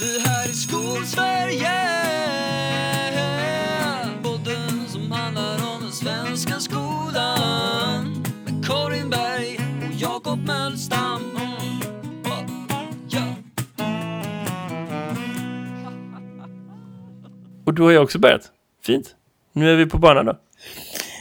Det 0.00 0.28
här 0.28 0.48
är 0.48 0.52
Skolsverige 0.52 1.70
Podden 4.22 4.88
som 4.88 5.12
handlar 5.12 5.54
om 5.54 5.82
den 5.82 5.92
svenska 5.92 6.54
skolan 6.60 8.24
Med 8.44 8.66
Karin 8.66 9.10
Berg 9.10 9.58
och 9.88 9.94
Jakob 9.94 10.38
Mölstam. 10.46 11.38
Och 17.66 17.74
du 17.74 17.82
har 17.82 17.90
jag 17.90 18.02
också 18.02 18.18
börjat. 18.18 18.52
Fint. 18.82 19.14
Nu 19.52 19.72
är 19.72 19.76
vi 19.76 19.86
på 19.86 19.98
banan 19.98 20.26
då. 20.26 20.38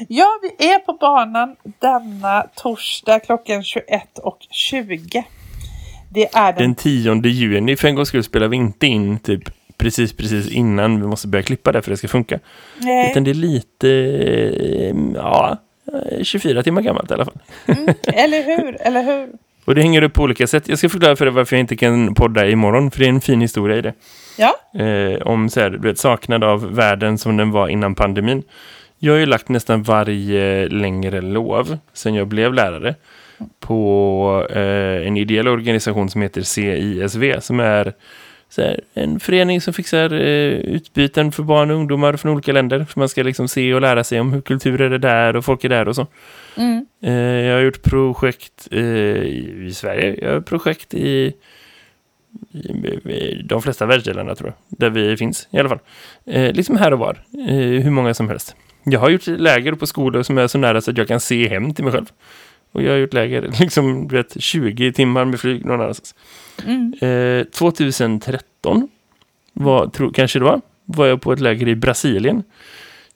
Ja, 0.08 0.28
vi 0.42 0.68
är 0.68 0.80
på 0.80 0.94
banan 0.94 1.56
denna 1.80 2.44
torsdag 2.56 3.20
klockan 3.20 3.62
21.20. 3.62 5.24
Det 6.10 6.36
är 6.36 6.54
den... 6.54 6.64
Den 6.64 6.76
10 6.76 7.22
juni, 7.24 7.76
för 7.76 7.88
en 7.88 7.96
gång 7.96 8.06
skulle 8.06 8.24
spelar 8.24 8.48
vi 8.48 8.58
inte 8.58 8.88
in 8.88 9.20
typ 9.20 9.50
precis, 9.78 10.14
precis 10.14 10.52
innan 10.52 11.02
vi 11.02 11.08
måste 11.08 11.28
börja 11.28 11.44
klippa 11.44 11.72
det 11.72 11.82
för 11.82 11.92
att 11.92 11.94
det 11.94 11.98
ska 11.98 12.08
funka. 12.08 12.40
Nej, 12.78 13.12
Utan 13.12 13.24
det 13.24 13.32
är 13.32 13.34
lite, 13.34 13.90
eh, 13.90 14.96
ja, 15.16 15.58
24 16.22 16.64
timmar 16.64 16.82
gammalt 16.82 17.12
i 17.12 17.14
alla 17.14 17.26
fall. 17.26 17.40
eller 18.04 18.44
hur? 18.44 18.78
Eller 18.82 19.04
hur? 19.04 19.30
Och 19.66 19.76
det 19.76 19.82
hänger 19.82 20.02
upp 20.02 20.14
på 20.14 20.24
olika 20.24 20.48
sätt. 20.48 20.68
Jag 20.68 20.78
ska 20.78 20.90
förklara 20.90 21.16
för 21.16 21.26
dig 21.26 21.34
varför 21.34 21.56
jag 21.56 21.60
inte 21.60 21.76
kan 21.76 22.16
podda 22.16 22.48
imorgon, 22.50 22.92
för 22.92 23.00
det 23.00 23.06
är 23.06 23.10
en 23.10 23.22
fin 23.22 23.42
historia 23.42 23.78
i 23.78 23.82
det. 23.82 23.94
Ja, 24.38 24.82
eh, 24.84 25.22
om 25.22 25.50
så 25.50 25.60
här, 25.60 25.70
du 25.70 25.78
vet, 25.78 26.00
saknad 26.00 26.44
av 26.44 26.76
världen 26.76 27.18
som 27.18 27.38
den 27.38 27.52
var 27.52 27.68
innan 27.68 27.96
pandemin. 27.96 28.44
Jag 29.00 29.14
har 29.14 29.20
ju 29.20 29.26
lagt 29.26 29.50
nästan 29.50 29.84
varje 29.84 30.68
längre 30.70 31.22
lov 31.22 31.78
sedan 31.94 32.16
jag 32.16 32.28
blev 32.28 32.54
lärare 32.54 32.96
på 33.60 34.48
eh, 34.50 35.08
en 35.08 35.18
ideell 35.18 35.48
organisation 35.48 36.10
som 36.10 36.22
heter 36.22 36.42
CISV 36.42 37.40
som 37.40 37.60
är 37.60 37.94
här, 38.58 38.80
en 38.94 39.20
förening 39.20 39.62
som 39.62 39.74
fixar 39.74 40.14
eh, 40.14 40.54
utbyten 40.54 41.32
för 41.32 41.44
barn 41.44 41.72
och 41.72 41.78
ungdomar 41.78 42.14
från 42.14 42.32
olika 42.32 42.52
länder. 42.52 42.86
För 42.86 43.00
man 43.00 43.10
ska 43.10 43.24
liksom 43.24 43.48
se 43.48 43.74
och 43.74 43.82
lära 43.82 44.04
sig 44.04 44.20
om 44.20 44.34
hur 44.34 44.42
kulturer 44.42 44.92
är 44.92 44.98
där 44.98 45.36
och 45.36 45.46
folk 45.46 45.64
är 45.64 45.70
där 45.70 45.88
och 45.88 45.96
så. 45.96 46.08
mm. 46.56 46.86
Eh, 47.04 47.14
jag 47.14 47.56
har 47.56 47.62
gjort 47.62 47.84
projekt 47.84 48.68
eh, 48.72 48.80
i, 48.80 49.66
i 49.68 49.74
Sverige. 49.74 50.20
Jag 50.22 50.34
har 50.34 50.42
projekt 50.42 50.94
i, 50.94 51.34
i, 52.52 52.60
i 53.12 53.46
de 53.46 53.62
flesta 53.62 53.86
världsdelarna 53.86 54.36
tror 54.36 54.50
jag. 54.50 54.80
Där 54.80 54.90
vi 54.90 55.18
finns 55.18 55.48
i 55.52 55.60
alla 55.60 55.70
fall. 55.70 55.80
Eh, 56.26 56.54
liksom 56.54 56.78
här 56.78 56.94
och 56.94 57.00
var. 57.00 57.24
Eh, 57.50 57.84
hur 57.84 57.92
många 57.92 58.14
som 58.14 58.30
helst. 58.30 58.56
Jag 58.84 59.00
har 59.00 59.10
gjort 59.10 59.28
läger 59.28 59.74
på 59.74 59.88
skolor 59.88 60.24
som 60.24 60.38
är 60.38 60.48
så 60.48 60.58
nära 60.58 60.82
så 60.82 60.92
att 60.92 60.98
jag 60.98 61.08
kan 61.08 61.20
se 61.20 61.50
hem 61.50 61.74
till 61.74 61.84
mig 61.84 61.94
själv. 61.94 62.06
Och 62.72 62.84
jag 62.84 62.92
har 62.92 62.98
gjort 62.98 63.14
läger 63.14 63.42
liksom 63.60 64.08
vet, 64.08 64.42
20 64.42 64.92
timmar 64.92 65.26
med 65.26 65.40
flyg 65.40 65.66
någon 65.66 65.82
annanstans. 65.82 66.16
Mm. 66.66 66.94
Eh, 67.02 67.44
2013 67.44 68.90
var, 69.54 69.88
tro, 69.88 70.12
kanske 70.12 70.40
det 70.40 70.46
var, 70.46 70.62
var 70.86 71.08
jag 71.08 71.22
på 71.22 71.34
ett 71.34 71.40
läger 71.40 71.68
i 71.68 71.76
Brasilien. 71.76 72.44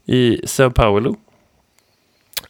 I 0.05 0.41
Sao 0.43 0.71
Paulo. 0.71 1.15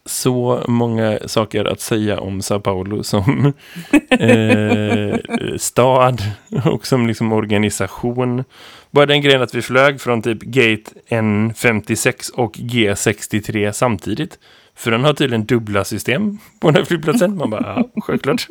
Så 0.06 0.64
många 0.68 1.20
saker 1.26 1.66
att 1.66 1.80
säga 1.82 2.20
om 2.20 2.42
Sao 2.42 2.60
Paulo 2.60 3.04
som 3.04 3.54
eh, 4.10 5.16
stad 5.58 6.22
och 6.66 6.88
som 6.88 7.08
liksom 7.08 7.34
organisation. 7.34 8.44
Bara 8.92 9.06
den 9.06 9.22
grejen 9.22 9.42
att 9.42 9.56
vi 9.56 9.62
flög 9.62 10.02
från 10.02 10.22
typ 10.22 10.42
gate 10.42 10.92
N56 11.10 12.32
och 12.34 12.56
G63 12.56 13.72
samtidigt. 13.72 14.40
För 14.76 14.92
den 14.92 15.04
har 15.04 15.14
tydligen 15.14 15.46
dubbla 15.46 15.84
system 15.84 16.38
på 16.60 16.68
den 16.68 16.76
här 16.76 16.84
flygplatsen. 16.84 17.38
Man 17.38 17.50
bara, 17.50 17.64
ja, 17.94 18.02
självklart. 18.02 18.48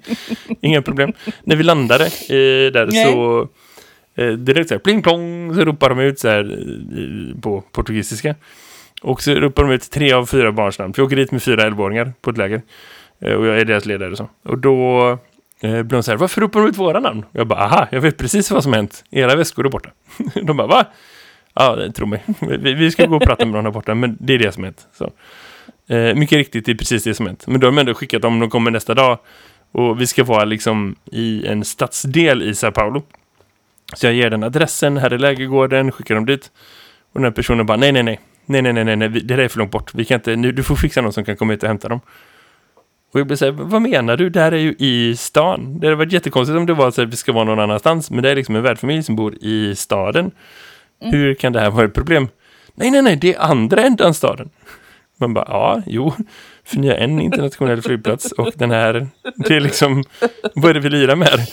Inga 0.60 0.82
problem. 0.82 1.12
När 1.44 1.56
vi 1.56 1.62
landade 1.62 2.04
eh, 2.06 2.72
där 2.72 2.86
Nej. 2.92 3.04
så 3.12 3.48
eh, 4.14 4.28
direkt 4.32 4.68
så 4.68 4.74
här, 4.74 4.78
pling 4.78 5.02
plong, 5.02 5.54
så 5.54 5.64
ropar 5.64 5.88
de 5.88 5.98
ut 6.00 6.18
så 6.18 6.28
här 6.28 6.58
eh, 7.34 7.40
på 7.40 7.60
portugisiska. 7.72 8.34
Och 9.02 9.22
så 9.22 9.34
ropar 9.34 9.62
de 9.62 9.72
ut 9.72 9.90
tre 9.90 10.12
av 10.12 10.26
fyra 10.26 10.52
barns 10.52 10.78
namn. 10.78 10.92
För 10.94 11.02
jag 11.02 11.06
åker 11.06 11.16
dit 11.16 11.32
med 11.32 11.42
fyra 11.42 11.70
11-åringar 11.70 12.12
på 12.20 12.30
ett 12.30 12.38
läger. 12.38 12.62
Eh, 13.20 13.32
Och 13.34 13.46
jag 13.46 13.58
är 13.60 13.64
deras 13.64 13.86
ledare 13.86 14.10
och 14.10 14.16
så. 14.16 14.28
Och 14.44 14.58
då 14.58 15.08
eh, 15.60 15.70
blir 15.82 15.84
de 15.96 16.02
så 16.02 16.10
här, 16.10 16.18
varför 16.18 16.40
ropar 16.40 16.60
de 16.60 16.68
ut 16.68 16.78
våra 16.78 17.00
namn? 17.00 17.24
Jag 17.32 17.46
bara, 17.46 17.60
aha, 17.60 17.88
jag 17.90 18.00
vet 18.00 18.16
precis 18.18 18.50
vad 18.50 18.62
som 18.62 18.72
hänt. 18.72 19.04
Era 19.10 19.36
väskor 19.36 19.66
är 19.66 19.70
borta. 19.70 19.90
de 20.42 20.56
bara, 20.56 20.66
va? 20.66 20.84
Ja, 21.54 21.92
tror 21.94 22.06
mig. 22.06 22.22
Vi, 22.40 22.74
vi 22.74 22.90
ska 22.90 23.06
gå 23.06 23.16
och 23.16 23.22
prata 23.22 23.44
med 23.46 23.54
dem 23.54 23.64
där 23.64 23.70
borta, 23.70 23.94
men 23.94 24.16
det 24.20 24.34
är 24.34 24.38
det 24.38 24.52
som 24.52 24.64
hänt. 24.64 24.86
Så. 24.92 25.10
Eh, 25.88 26.14
mycket 26.14 26.36
riktigt, 26.36 26.66
det 26.66 26.72
är 26.72 26.76
precis 26.76 27.04
det 27.04 27.14
som 27.14 27.26
hänt. 27.26 27.46
Men 27.46 27.60
då 27.60 27.66
har 27.66 27.72
de 27.72 27.78
ändå 27.78 27.94
skickat 27.94 28.22
dem, 28.22 28.40
de 28.40 28.50
kommer 28.50 28.70
nästa 28.70 28.94
dag. 28.94 29.18
Och 29.72 30.00
vi 30.00 30.06
ska 30.06 30.24
vara 30.24 30.44
liksom 30.44 30.96
i 31.12 31.46
en 31.46 31.64
stadsdel 31.64 32.42
i 32.42 32.54
Sao 32.54 32.70
Paulo. 32.72 33.02
Så 33.94 34.06
jag 34.06 34.14
ger 34.14 34.30
den 34.30 34.42
adressen, 34.42 34.96
här 34.96 35.10
är 35.10 35.18
lägergården, 35.18 35.92
skickar 35.92 36.14
dem 36.14 36.26
dit. 36.26 36.50
Och 37.12 37.20
den 37.20 37.24
här 37.24 37.30
personen 37.30 37.66
bara, 37.66 37.76
nej, 37.76 37.92
nej, 37.92 38.02
nej. 38.02 38.20
Nej, 38.46 38.62
nej, 38.62 38.72
nej, 38.72 38.96
nej, 38.96 39.08
det 39.08 39.20
där 39.20 39.38
är 39.38 39.48
för 39.48 39.58
långt 39.58 39.70
bort. 39.70 39.94
Vi 39.94 40.04
kan 40.04 40.14
inte, 40.14 40.36
nu, 40.36 40.52
du 40.52 40.62
får 40.62 40.76
fixa 40.76 41.00
någon 41.00 41.12
som 41.12 41.24
kan 41.24 41.36
komma 41.36 41.52
hit 41.52 41.62
och 41.62 41.68
hämta 41.68 41.88
dem. 41.88 42.00
Och 43.12 43.20
jag 43.20 43.26
blir 43.26 43.36
så 43.36 43.44
här, 43.44 43.52
vad 43.52 43.82
menar 43.82 44.16
du? 44.16 44.30
Det 44.30 44.40
här 44.40 44.52
är 44.52 44.58
ju 44.58 44.74
i 44.78 45.16
stan. 45.16 45.80
Det 45.80 45.86
hade 45.86 45.96
varit 45.96 46.12
jättekonstigt 46.12 46.56
om 46.56 46.66
det 46.66 46.74
var 46.74 46.90
så 46.90 47.02
att 47.02 47.08
vi 47.08 47.16
ska 47.16 47.32
vara 47.32 47.44
någon 47.44 47.60
annanstans. 47.60 48.10
Men 48.10 48.22
det 48.22 48.30
är 48.30 48.36
liksom 48.36 48.56
en 48.56 48.62
värdfamilj 48.62 49.02
som 49.02 49.16
bor 49.16 49.34
i 49.40 49.74
staden. 49.76 50.30
Hur 51.00 51.34
kan 51.34 51.52
det 51.52 51.60
här 51.60 51.70
vara 51.70 51.84
ett 51.84 51.94
problem? 51.94 52.28
Nej, 52.74 52.90
nej, 52.90 53.02
nej, 53.02 53.16
det 53.16 53.34
är 53.34 53.40
andra 53.40 53.82
ändan 53.82 54.14
staden. 54.14 54.50
Man 55.22 55.34
bara, 55.34 55.46
ja, 55.48 55.82
jo. 55.86 56.12
För 56.64 56.76
ni 56.76 56.88
har 56.88 56.94
en 56.94 57.20
internationell 57.20 57.82
flygplats 57.82 58.32
och 58.32 58.52
den 58.54 58.70
här, 58.70 59.08
det 59.36 59.56
är 59.56 59.60
liksom, 59.60 60.04
vad 60.54 60.70
är 60.70 60.74
det 60.74 60.80
vi 60.80 60.90
lirar 60.90 61.16
med? 61.16 61.46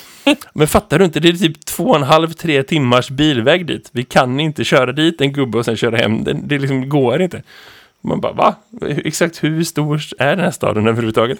Men 0.53 0.67
fattar 0.67 0.99
du 0.99 1.05
inte, 1.05 1.19
det 1.19 1.29
är 1.29 1.33
typ 1.33 1.65
två 1.65 1.83
och 1.83 1.95
en 1.95 2.03
halv, 2.03 2.33
tre 2.33 2.63
timmars 2.63 3.09
bilväg 3.09 3.65
dit. 3.65 3.89
Vi 3.93 4.03
kan 4.03 4.39
inte 4.39 4.63
köra 4.63 4.91
dit 4.91 5.21
en 5.21 5.33
gubbe 5.33 5.57
och 5.57 5.65
sen 5.65 5.77
köra 5.77 5.97
hem. 5.97 6.23
Det, 6.23 6.33
det 6.33 6.57
liksom 6.57 6.89
går 6.89 7.21
inte. 7.21 7.43
Man 8.01 8.21
bara, 8.21 8.33
va? 8.33 8.55
Exakt 8.87 9.43
hur 9.43 9.63
stor 9.63 10.01
är 10.19 10.35
den 10.35 10.45
här 10.45 10.51
staden 10.51 10.87
överhuvudtaget? 10.87 11.39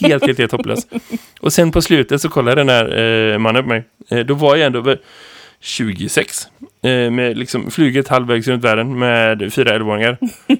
Helt, 0.00 0.26
helt, 0.26 0.38
helt 0.38 0.52
hopplös. 0.52 0.86
Och 1.40 1.52
sen 1.52 1.72
på 1.72 1.82
slutet 1.82 2.20
så 2.20 2.28
kollade 2.28 2.60
den 2.60 2.68
här 2.68 2.98
eh, 3.32 3.38
mannen 3.38 3.62
på 3.62 3.68
mig. 3.68 3.84
Eh, 4.08 4.18
då 4.18 4.34
var 4.34 4.56
jag 4.56 4.66
ändå 4.66 4.96
26. 5.60 6.48
Eh, 6.84 7.10
med 7.10 7.38
liksom 7.38 7.70
flyget 7.70 8.08
halvvägs 8.08 8.48
runt 8.48 8.64
världen 8.64 8.98
med 8.98 9.52
fyra 9.52 9.74
11 9.74 10.16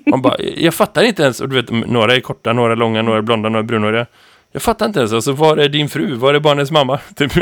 Man 0.06 0.22
bara, 0.22 0.36
jag 0.56 0.74
fattar 0.74 1.02
inte 1.02 1.22
ens. 1.22 1.40
Och 1.40 1.48
du 1.48 1.56
vet, 1.56 1.70
några 1.70 2.14
är 2.14 2.20
korta, 2.20 2.52
några 2.52 2.72
är 2.72 2.76
långa, 2.76 3.02
några 3.02 3.18
är 3.18 3.22
blonda, 3.22 3.48
några 3.48 3.62
är 3.62 3.66
brunhåriga. 3.66 4.06
Jag 4.52 4.62
fattar 4.62 4.86
inte 4.86 4.98
ens. 4.98 5.12
Alltså, 5.12 5.32
var 5.32 5.56
är 5.56 5.68
din 5.68 5.88
fru? 5.88 6.14
Var 6.14 6.34
är 6.34 6.40
barnens 6.40 6.70
mamma? 6.70 6.98
Typ. 7.16 7.36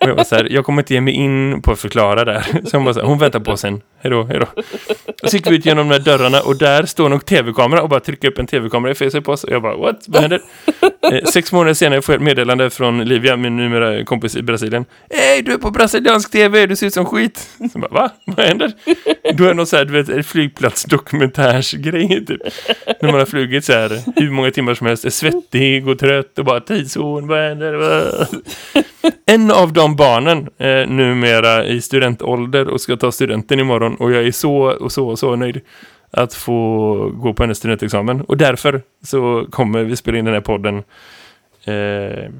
Och 0.00 0.08
jag 0.08 0.14
var 0.14 0.24
så 0.24 0.34
här, 0.34 0.48
jag 0.50 0.64
kommer 0.64 0.82
inte 0.82 0.94
ge 0.94 1.00
mig 1.00 1.14
in 1.14 1.62
på 1.62 1.72
att 1.72 1.80
förklara 1.80 2.24
där. 2.24 2.42
Så 2.64 2.76
hon 2.76 2.84
bara 2.84 2.94
så 2.94 3.00
här, 3.00 3.06
hon 3.06 3.18
väntar 3.18 3.40
på 3.40 3.56
sin 3.56 3.80
Hejdå, 4.02 4.24
hejdå. 4.24 4.46
Och 5.22 5.30
så 5.30 5.36
gick 5.36 5.50
vi 5.50 5.56
ut 5.56 5.66
genom 5.66 5.88
de 5.88 5.98
där 5.98 6.04
dörrarna 6.04 6.40
och 6.40 6.58
där 6.58 6.86
står 6.86 7.08
nog 7.08 7.26
tv-kamera 7.26 7.82
och 7.82 7.88
bara 7.88 8.00
trycker 8.00 8.28
upp 8.28 8.38
en 8.38 8.46
tv-kamera 8.46 8.92
i 8.92 8.94
facet 8.94 9.24
på 9.24 9.32
oss. 9.32 9.44
Och 9.44 9.52
jag 9.52 9.62
bara, 9.62 9.76
what? 9.76 10.04
Vad 10.06 10.22
händer? 10.22 10.40
Eh, 11.12 11.24
sex 11.24 11.52
månader 11.52 11.74
senare 11.74 12.02
får 12.02 12.12
jag 12.12 12.20
ett 12.20 12.24
meddelande 12.24 12.70
från 12.70 13.04
Livia, 13.04 13.36
min 13.36 13.56
numera 13.56 14.04
kompis 14.04 14.36
i 14.36 14.42
Brasilien. 14.42 14.84
Hej, 15.10 15.42
du 15.42 15.52
är 15.52 15.58
på 15.58 15.70
brasiliansk 15.70 16.30
tv, 16.30 16.66
du 16.66 16.76
ser 16.76 16.86
ut 16.86 16.94
som 16.94 17.06
skit. 17.06 17.48
Så 17.58 17.68
jag 17.72 17.80
bara, 17.80 18.02
va? 18.02 18.10
Vad 18.24 18.46
händer? 18.46 18.72
Då 19.34 19.44
är 19.44 19.48
det 19.48 19.54
någon 19.54 19.66
så 19.66 19.76
här, 19.76 19.84
du 19.84 20.02
vet, 20.02 20.26
flygplatsdokumentärsgrej 20.26 22.26
typ. 22.26 22.40
När 23.00 23.10
man 23.10 23.18
har 23.18 23.26
flugit 23.26 23.64
så 23.64 23.72
här 23.72 24.02
hur 24.16 24.30
många 24.30 24.50
timmar 24.50 24.74
som 24.74 24.86
helst, 24.86 25.04
är 25.04 25.10
svettig 25.10 25.88
och 25.88 25.98
trött 25.98 26.38
och 26.38 26.44
bara 26.44 26.60
tidszon, 26.60 27.28
vad 27.28 27.38
händer? 27.38 27.74
Va? 27.74 28.26
En 29.26 29.50
av 29.50 29.72
de 29.72 29.96
barnen 29.96 30.48
eh, 30.58 30.88
numera 30.88 31.64
i 31.64 31.80
studentålder 31.80 32.68
och 32.68 32.80
ska 32.80 32.96
ta 32.96 33.12
studenten 33.12 33.60
imorgon 33.60 33.89
och 33.94 34.12
jag 34.12 34.26
är 34.26 34.32
så 34.32 34.56
och 34.56 34.92
så 34.92 35.08
och 35.08 35.18
så 35.18 35.36
nöjd 35.36 35.60
att 36.10 36.34
få 36.34 36.94
gå 37.14 37.34
på 37.34 37.42
hennes 37.42 37.58
studentexamen. 37.58 38.20
Och 38.20 38.36
därför 38.36 38.82
så 39.04 39.46
kommer 39.50 39.82
vi 39.82 39.96
spela 39.96 40.18
in 40.18 40.24
den 40.24 40.34
här 40.34 40.40
podden 40.40 40.82
eh, 41.64 42.30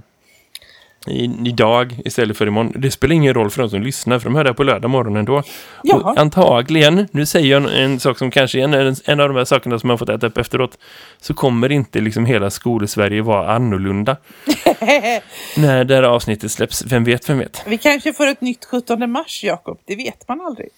i, 1.07 1.31
idag 1.45 2.01
istället 2.05 2.37
för 2.37 2.47
imorgon. 2.47 2.73
Det 2.77 2.91
spelar 2.91 3.15
ingen 3.15 3.35
roll 3.35 3.51
för 3.51 3.63
de 3.63 3.71
som 3.71 3.83
lyssnar 3.83 4.19
för 4.19 4.25
de 4.25 4.35
hör 4.37 4.45
det 4.45 4.55
på 4.55 4.63
lördag 4.63 4.91
morgon 4.91 5.17
ändå. 5.17 5.43
Jaha. 5.83 6.01
Och 6.01 6.19
antagligen, 6.19 7.09
nu 7.13 7.27
säger 7.27 7.51
jag 7.51 7.63
en, 7.63 7.69
en 7.69 8.01
sak 8.01 8.19
som 8.19 8.31
kanske 8.31 8.61
är 8.61 8.65
en, 8.65 8.97
en 9.05 9.21
av 9.21 9.29
de 9.29 9.37
här 9.37 9.45
sakerna 9.45 9.79
som 9.79 9.89
man 9.89 9.99
fått 9.99 10.09
äta 10.09 10.27
upp 10.27 10.39
efteråt, 10.39 10.79
så 11.21 11.35
kommer 11.35 11.73
inte 11.73 12.01
liksom 12.01 12.27
hela 12.27 12.51
skolsverige 12.51 13.23
vara 13.23 13.53
annorlunda 13.55 14.17
när 15.57 15.85
det 15.85 15.95
här 15.95 16.03
avsnittet 16.03 16.53
släpps. 16.53 16.85
Vem 16.87 17.05
vet, 17.05 17.29
vem 17.29 17.39
vet? 17.39 17.63
Vi 17.67 17.79
kanske 17.79 18.13
får 18.13 18.27
ett 18.27 18.41
nytt 18.41 18.65
17 18.65 19.11
mars, 19.11 19.45
Jakob. 19.45 19.79
Det 19.85 19.97
vet 19.97 20.29
man 20.29 20.41
aldrig. 20.41 20.69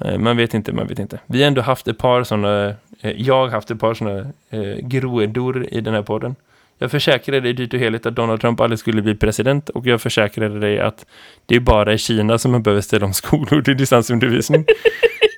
Eh, 0.00 0.18
man 0.18 0.36
vet 0.36 0.54
inte, 0.54 0.72
man 0.72 0.86
vet 0.86 0.98
inte. 0.98 1.20
Vi 1.26 1.40
har 1.40 1.46
ändå 1.46 1.62
haft 1.62 1.88
ett 1.88 1.98
par 1.98 2.24
sådana, 2.24 2.74
eh, 3.00 3.10
jag 3.16 3.34
har 3.34 3.48
haft 3.48 3.70
ett 3.70 3.80
par 3.80 3.94
sådana 3.94 4.26
eh, 4.50 4.76
grodor 4.80 5.66
i 5.70 5.80
den 5.80 5.94
här 5.94 6.02
podden. 6.02 6.34
Jag 6.78 6.90
försäkrade 6.90 7.40
dig 7.40 7.52
dyrt 7.52 7.74
och 7.74 7.80
heligt 7.80 8.06
att 8.06 8.14
Donald 8.14 8.40
Trump 8.40 8.60
aldrig 8.60 8.78
skulle 8.78 9.02
bli 9.02 9.14
president 9.14 9.68
och 9.68 9.86
jag 9.86 10.00
försäkrade 10.00 10.60
dig 10.60 10.80
att 10.80 11.06
det 11.46 11.56
är 11.56 11.60
bara 11.60 11.92
i 11.92 11.98
Kina 11.98 12.38
som 12.38 12.52
man 12.52 12.62
behöver 12.62 12.80
ställa 12.80 13.06
om 13.06 13.12
skolor 13.12 13.62
till 13.62 13.76
distansundervisning. 13.76 14.64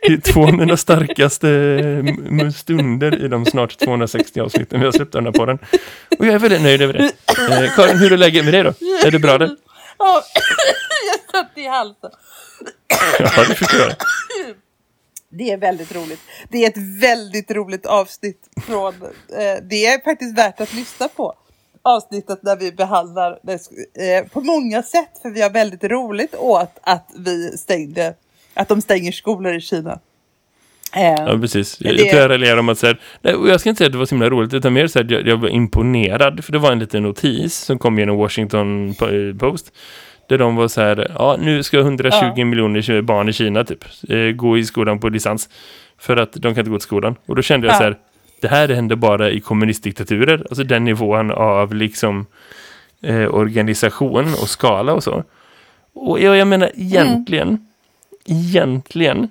Det 0.06 0.12
är 0.12 0.32
två 0.32 0.42
av 0.42 0.54
mina 0.54 0.76
starkaste 0.76 1.50
eh, 2.40 2.50
stunder 2.50 3.24
i 3.24 3.28
de 3.28 3.46
snart 3.46 3.78
260 3.78 4.40
avsnitten 4.40 4.80
vi 4.80 4.86
har 4.86 4.92
släppt 4.92 5.12
den 5.12 5.24
här 5.24 5.32
podden. 5.32 5.58
Och 6.18 6.26
jag 6.26 6.34
är 6.34 6.38
väldigt 6.38 6.62
nöjd 6.62 6.82
över 6.82 6.92
det. 6.92 7.04
Eh, 7.04 7.74
Karin, 7.76 7.98
hur 7.98 8.12
är 8.12 8.16
läget 8.16 8.44
med 8.44 8.54
dig 8.54 8.62
då? 8.62 8.72
Är 9.06 9.10
det 9.10 9.18
bra 9.18 9.38
där? 9.38 9.56
Ja, 9.98 10.22
jag 11.12 11.40
satt 11.40 11.58
i 11.58 11.66
halsen. 11.66 12.10
Ja, 13.18 13.44
det 13.48 13.54
förstår 13.54 13.80
jag. 13.80 13.92
Det 15.28 15.50
är 15.50 15.56
väldigt 15.56 15.94
roligt. 15.94 16.20
Det 16.48 16.64
är 16.64 16.68
ett 16.70 17.00
väldigt 17.02 17.50
roligt 17.50 17.86
avsnitt 17.86 18.48
från... 18.66 18.94
Eh, 19.38 19.62
det 19.70 19.86
är 19.86 20.04
faktiskt 20.04 20.38
värt 20.38 20.60
att 20.60 20.74
lyssna 20.74 21.08
på. 21.08 21.34
Avsnittet 21.82 22.38
där 22.42 22.56
vi 22.56 22.72
behandlar 22.72 23.38
eh, 23.48 24.26
på 24.32 24.40
många 24.40 24.82
sätt. 24.82 25.10
För 25.22 25.30
vi 25.30 25.42
har 25.42 25.50
väldigt 25.50 25.84
roligt 25.84 26.34
åt 26.34 26.72
att 26.82 27.08
vi 27.16 27.58
stängde... 27.58 28.14
Att 28.54 28.68
de 28.68 28.80
stänger 28.82 29.12
skolor 29.12 29.54
i 29.54 29.60
Kina. 29.60 29.98
Eh, 30.96 31.02
Ja, 31.02 31.38
precis. 31.40 31.76
Jag, 31.80 31.94
Det- 31.96 32.00
jag 32.00 32.10
tror 32.10 32.22
jag 32.22 32.30
raljerar 32.30 32.58
om 32.58 32.68
att 32.68 32.78
så 32.78 32.86
här, 32.86 33.00
nej, 33.22 33.34
jag 33.48 33.60
ska 33.60 33.68
inte 33.68 33.78
säga 33.78 33.86
att 33.86 33.92
det 33.92 33.98
var 33.98 34.06
så 34.06 34.14
himla 34.14 34.30
roligt, 34.30 34.54
utan 34.54 34.72
mer 34.72 34.86
så 34.86 34.98
här, 34.98 35.12
jag, 35.12 35.26
jag 35.26 35.36
var 35.36 35.48
imponerad, 35.48 36.44
för 36.44 36.52
det 36.52 36.58
var 36.58 36.72
en 36.72 36.78
liten 36.78 37.02
notis 37.02 37.54
som 37.56 37.78
kom 37.78 37.98
genom 37.98 38.16
Washington 38.16 38.92
Po- 38.94 39.38
Post, 39.38 39.72
där 40.28 40.38
de 40.38 40.56
var 40.56 40.68
så 40.68 40.80
här, 40.80 41.10
ja, 41.18 41.36
nu 41.40 41.62
ska 41.62 41.78
120 41.78 42.16
Ja. 42.36 42.44
miljoner 42.44 43.02
barn 43.02 43.28
i 43.28 43.32
Kina 43.32 43.64
typ 43.64 43.84
eh, 44.08 44.18
gå 44.18 44.58
i 44.58 44.64
skolan 44.64 44.98
på 45.00 45.08
distans, 45.08 45.48
för 45.98 46.16
att 46.16 46.32
de 46.32 46.40
kan 46.54 46.58
inte 46.58 46.70
gå 46.70 46.78
till 46.78 46.82
skolan. 46.86 47.16
Och 47.26 47.36
då 47.36 47.42
kände 47.42 47.66
jag 47.66 47.74
Ja. 47.74 47.78
så 47.78 47.84
här, 47.84 47.96
det 48.40 48.48
här 48.48 48.68
händer 48.68 48.96
bara 48.96 49.30
i 49.30 49.40
kommunistdiktaturer, 49.40 50.46
alltså 50.48 50.64
den 50.64 50.84
nivån 50.84 51.30
av 51.30 51.74
liksom 51.74 52.26
eh, 53.02 53.34
organisation 53.34 54.24
och 54.24 54.48
skala 54.48 54.92
och 54.92 55.02
så. 55.04 55.24
Och 55.94 56.20
jag, 56.20 56.36
jag 56.36 56.48
menar 56.48 56.70
egentligen, 56.74 57.66
egentligen 58.26 59.28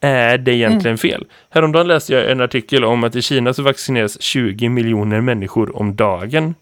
är 0.00 0.38
det 0.38 0.52
egentligen 0.54 0.98
fel. 0.98 1.24
Häromdagen 1.50 1.88
läste 1.88 2.12
jag 2.12 2.30
en 2.30 2.40
artikel 2.40 2.84
om 2.84 3.04
att 3.04 3.16
i 3.16 3.22
Kina 3.22 3.54
så 3.54 3.62
vaccineras 3.62 4.20
20 4.22 4.68
miljoner 4.68 5.20
människor 5.20 5.76
om 5.76 5.96
dagen. 5.96 6.54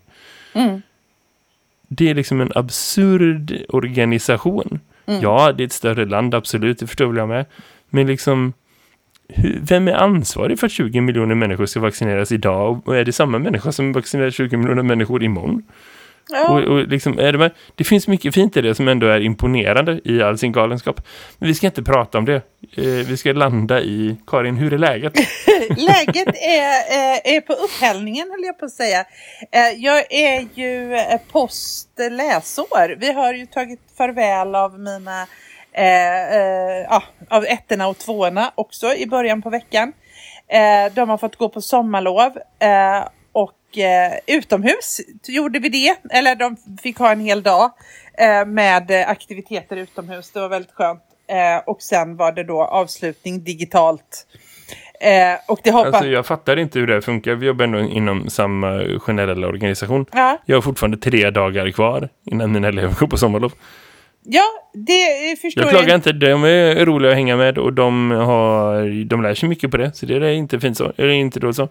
Mm. 0.52 0.82
Det 1.88 2.10
är 2.10 2.14
liksom 2.14 2.40
en 2.40 2.52
absurd 2.54 3.64
organisation. 3.68 4.80
Ja, 5.22 5.52
det 5.52 5.62
är 5.62 5.66
ett 5.66 5.72
större 5.72 6.04
land, 6.04 6.34
absolut, 6.34 6.78
det 6.78 6.86
förstår 6.86 7.06
väl 7.06 7.16
jag 7.16 7.28
med. 7.28 7.46
Men 7.90 8.06
liksom, 8.06 8.52
hur, 9.28 9.60
vem 9.62 9.88
är 9.88 9.92
ansvarig 9.92 10.58
för 10.58 10.66
att 10.66 10.72
20 10.72 11.00
miljoner 11.00 11.34
människor 11.34 11.66
ska 11.66 11.80
vaccineras 11.80 12.32
idag? 12.32 12.88
Och 12.88 12.96
är 12.96 13.04
det 13.04 13.12
samma 13.12 13.38
människa 13.38 13.72
som 13.72 13.92
vaccinerar 13.92 14.30
20 14.30 14.56
miljoner 14.56 14.82
människor 14.82 15.22
imorgon? 15.22 15.62
Ja. 16.28 16.48
Och, 16.48 16.62
och 16.62 16.88
liksom, 16.88 17.18
är 17.18 17.32
det, 17.32 17.38
med, 17.38 17.50
det 17.74 17.84
finns 17.84 18.08
mycket 18.08 18.34
fint 18.34 18.56
i 18.56 18.60
det 18.60 18.74
som 18.74 18.88
ändå 18.88 19.06
är 19.06 19.20
imponerande 19.20 20.00
i 20.04 20.22
all 20.22 20.38
sin 20.38 20.52
galenskap. 20.52 21.00
Men 21.38 21.48
vi 21.48 21.54
ska 21.54 21.66
inte 21.66 21.82
prata 21.82 22.18
om 22.18 22.24
det. 22.24 22.34
Eh, 22.76 22.84
vi 22.84 23.16
ska 23.16 23.32
landa 23.32 23.80
i, 23.80 24.16
Karin, 24.26 24.56
hur 24.56 24.72
är 24.72 24.78
läget? 24.78 25.12
Läget 25.76 26.28
är, 26.28 26.70
eh, 26.90 27.36
är 27.36 27.40
på 27.40 27.52
upphällningen 27.52 28.30
höll 28.30 28.44
jag 28.44 28.58
på 28.58 28.64
att 28.64 28.72
säga. 28.72 29.04
Eh, 29.52 29.68
jag 29.76 30.12
är 30.12 30.48
ju 30.54 30.94
eh, 30.94 31.20
post 31.32 31.88
läsår. 32.10 32.96
Vi 32.98 33.12
har 33.12 33.34
ju 33.34 33.46
tagit 33.46 33.80
farväl 33.98 34.54
av 34.54 34.80
mina 34.80 35.26
eh, 35.72 36.36
eh, 36.36 37.02
av 37.28 37.44
ettorna 37.44 37.88
och 37.88 37.98
tvåorna 37.98 38.52
också 38.54 38.94
i 38.94 39.06
början 39.06 39.42
på 39.42 39.50
veckan. 39.50 39.92
Eh, 40.48 40.92
de 40.94 41.08
har 41.08 41.18
fått 41.18 41.36
gå 41.36 41.48
på 41.48 41.60
sommarlov 41.60 42.38
eh, 42.58 43.04
och 43.76 43.82
eh, 43.82 44.12
utomhus 44.26 45.00
gjorde 45.26 45.58
vi 45.58 45.68
det. 45.68 45.96
Eller 46.10 46.36
de 46.36 46.56
fick 46.82 46.98
ha 46.98 47.12
en 47.12 47.20
hel 47.20 47.42
dag 47.42 47.70
eh, 48.18 48.46
med 48.46 48.90
aktiviteter 49.06 49.76
utomhus. 49.76 50.30
Det 50.30 50.40
var 50.40 50.48
väldigt 50.48 50.72
skönt. 50.72 51.02
Eh, 51.28 51.62
och 51.66 51.82
sen 51.82 52.16
var 52.16 52.32
det 52.32 52.44
då 52.44 52.62
avslutning 52.62 53.44
digitalt. 53.44 54.26
Eh, 55.00 55.38
och 55.48 55.60
det 55.64 55.70
hoppas... 55.70 55.94
Alltså, 55.94 56.10
jag 56.10 56.26
fattar 56.26 56.56
inte 56.56 56.78
hur 56.78 56.86
det 56.86 57.02
funkar. 57.02 57.34
Vi 57.34 57.46
jobbar 57.46 57.64
ändå 57.64 57.78
inom 57.78 58.30
samma 58.30 58.84
generella 58.98 59.46
organisation. 59.46 60.06
ja, 60.12 60.38
Jag 60.46 60.56
har 60.56 60.62
fortfarande 60.62 60.96
tre 60.96 61.30
dagar 61.30 61.70
kvar 61.70 62.08
innan 62.24 62.52
mina 62.52 62.68
elever 62.68 62.94
går 62.94 63.06
på 63.06 63.16
sommarlov. 63.16 63.52
ja, 64.22 64.44
det 64.72 65.30
eh, 65.30 65.36
förstår 65.36 65.64
Jag 65.64 65.70
klagar 65.70 65.94
inte, 65.94 66.12
de 66.12 66.44
är 66.44 66.84
roliga 66.84 67.10
att 67.10 67.16
hänga 67.16 67.36
med 67.36 67.58
och 67.58 67.72
de, 67.72 68.10
har, 68.10 69.04
de 69.04 69.22
lär 69.22 69.34
sig 69.34 69.48
mycket 69.48 69.70
på 69.70 69.76
det. 69.76 69.96
Så 69.96 70.06
det 70.06 70.14
är 70.14 70.32
inte 70.32 70.60
fint 70.60 70.76
så, 70.76 70.92
eller 70.96 71.10
inte 71.10 71.40
då 71.40 71.52
så. 71.52 71.68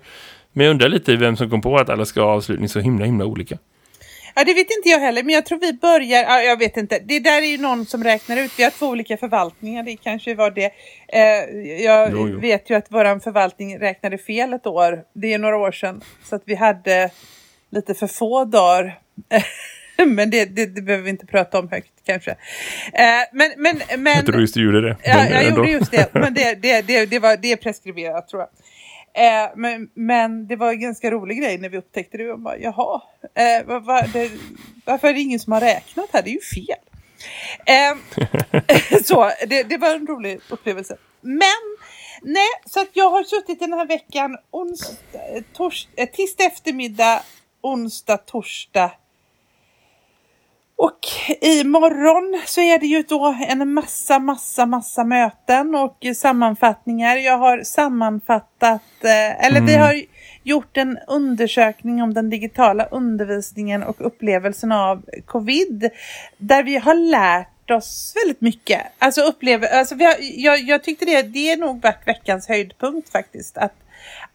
Men 0.56 0.66
jag 0.66 0.72
undrar 0.72 0.90
lite 0.90 1.16
vem 1.16 1.38
som 1.38 1.50
kom 1.50 1.62
på 1.62 1.78
att 1.78 1.90
alla 1.90 2.06
ska 2.06 2.22
ha 2.22 2.32
avslutning 2.34 2.70
så 2.70 2.80
himla 2.80 3.06
himla 3.06 3.26
olika. 3.26 3.58
Ja, 4.36 4.44
det 4.44 4.54
vet 4.54 4.72
inte 4.78 4.90
jag 4.90 5.00
heller, 5.00 5.24
men 5.24 5.34
jag 5.36 5.46
tror 5.46 5.60
vi 5.60 5.74
börjar, 5.74 6.24
ja, 6.24 6.42
jag 6.42 6.60
vet 6.60 6.78
inte, 6.78 7.00
det 7.00 7.20
där 7.20 7.42
är 7.42 7.46
ju 7.46 7.58
någon 7.58 7.86
som 7.86 8.04
räknar 8.04 8.38
ut, 8.38 8.52
vi 8.58 8.64
har 8.64 8.72
två 8.72 8.88
olika 8.88 9.18
förvaltningar, 9.18 9.84
det 9.84 9.96
kanske 9.96 10.36
var 10.36 10.52
det. 10.52 10.72
Eh, 11.08 11.82
jag 11.84 12.12
Jo, 12.12 12.30
jo. 12.30 12.40
vet 12.40 12.70
ju 12.70 12.76
att 12.76 12.92
våran 12.92 13.20
förvaltning 13.20 13.80
räknade 13.80 14.18
fel 14.18 14.54
ett 14.54 14.68
år, 14.68 15.04
det 15.14 15.34
är 15.34 15.38
några 15.38 15.58
år 15.58 15.72
sedan, 15.72 16.02
så 16.24 16.36
att 16.36 16.44
vi 16.46 16.56
hade 16.56 17.10
lite 17.72 17.94
för 17.94 18.08
få 18.08 18.46
dagar. 18.46 19.00
men 20.06 20.30
det, 20.30 20.46
det, 20.46 20.66
det 20.66 20.82
behöver 20.82 21.04
vi 21.04 21.10
inte 21.10 21.26
prata 21.26 21.60
om 21.60 21.70
högt 21.70 21.94
kanske. 22.06 22.32
Eh, 22.32 23.06
men, 23.34 23.52
men, 23.58 23.82
men... 23.98 24.16
Jag 24.16 24.26
tror 24.26 24.42
just 24.42 24.54
du 24.54 24.66
gjorde 24.66 24.82
det. 24.82 24.98
Ja, 25.04 25.28
jag 25.30 25.44
ändå. 25.44 25.60
gjorde 25.60 25.72
just 25.72 25.92
det. 25.92 26.14
Men 26.14 26.34
det, 26.34 26.56
det, 26.62 26.82
det, 26.82 27.06
det, 27.06 27.20
var, 27.20 27.38
det 27.38 27.52
är 27.52 27.56
preskriberat 27.56 28.28
tror 28.28 28.42
jag. 28.42 28.50
Eh, 29.16 29.50
men, 29.56 29.90
men 29.94 30.48
det 30.48 30.56
var 30.56 30.72
en 30.72 30.80
ganska 30.80 31.12
rolig 31.12 31.38
grej 31.38 31.58
när 31.58 31.70
vi 31.70 31.78
upptäckte 31.78 32.18
det. 32.18 32.32
Och 32.32 32.40
bara, 32.40 32.58
Jaha, 32.58 33.02
eh, 33.36 33.66
var, 33.66 33.80
var 33.80 34.10
det, 34.14 34.32
varför 34.86 35.08
är 35.08 35.14
det 35.14 35.20
ingen 35.20 35.40
som 35.40 35.54
har 35.54 35.62
räknat 35.62 36.10
här? 36.14 36.22
Det 36.24 36.30
är 36.30 36.34
ju 36.34 36.42
fel. 36.42 36.80
Eh, 37.66 39.00
så 39.04 39.32
det, 39.48 39.64
det 39.64 39.78
var 39.78 39.96
en 39.96 40.08
rolig 40.08 40.40
upplevelse. 40.50 40.98
Men 41.22 41.78
nej, 42.22 42.48
så 42.66 42.80
att 42.80 42.90
jag 42.94 43.10
har 43.10 43.24
suttit 43.24 43.60
den 43.60 43.74
här 43.74 43.86
veckan 43.86 44.38
ons, 44.52 45.00
eh, 45.14 45.44
tors, 45.54 45.88
eh, 45.96 46.10
tisdag 46.10 46.44
eftermiddag, 46.44 47.24
onsdag, 47.62 48.18
torsdag 48.18 48.92
och 50.78 51.00
imorgon 51.42 52.42
så 52.46 52.62
är 52.62 52.80
det 52.80 52.88
ju 52.88 53.02
då 53.02 53.36
en 53.48 53.74
massa, 53.74 54.20
massa, 54.20 54.66
massa 54.66 55.04
möten 55.04 55.76
och 55.76 55.98
sammanfattningar. 56.16 57.16
Jag 57.16 57.38
har 57.38 57.64
sammanfattat, 57.64 58.82
eh, 59.04 59.46
eller 59.46 59.62
vi 59.62 59.76
har 59.76 60.02
gjort 60.44 60.78
en 60.78 60.98
undersökning 61.08 62.02
om 62.02 62.14
den 62.14 62.30
digitala 62.30 62.86
undervisningen 62.86 63.84
och 63.84 64.08
upplevelsen 64.08 64.72
av 64.72 65.06
covid. 65.26 65.90
Där 66.38 66.64
vi 66.64 66.78
har 66.78 66.96
lärt 66.96 67.72
oss 67.72 68.14
väldigt 68.24 68.42
mycket. 68.42 68.82
Alltså 69.00 69.22
uppleve, 69.22 69.80
alltså 69.80 69.96
vi 69.96 70.06
har, 70.06 70.16
jag, 70.20 70.60
jag 70.60 70.84
tyckte 70.84 71.06
det, 71.06 71.22
det 71.22 71.52
är 71.52 71.58
nog 71.58 71.82
varit 71.82 72.08
veckans 72.08 72.48
höjdpunkt 72.48 73.12
faktiskt. 73.12 73.58
Att 73.58 73.85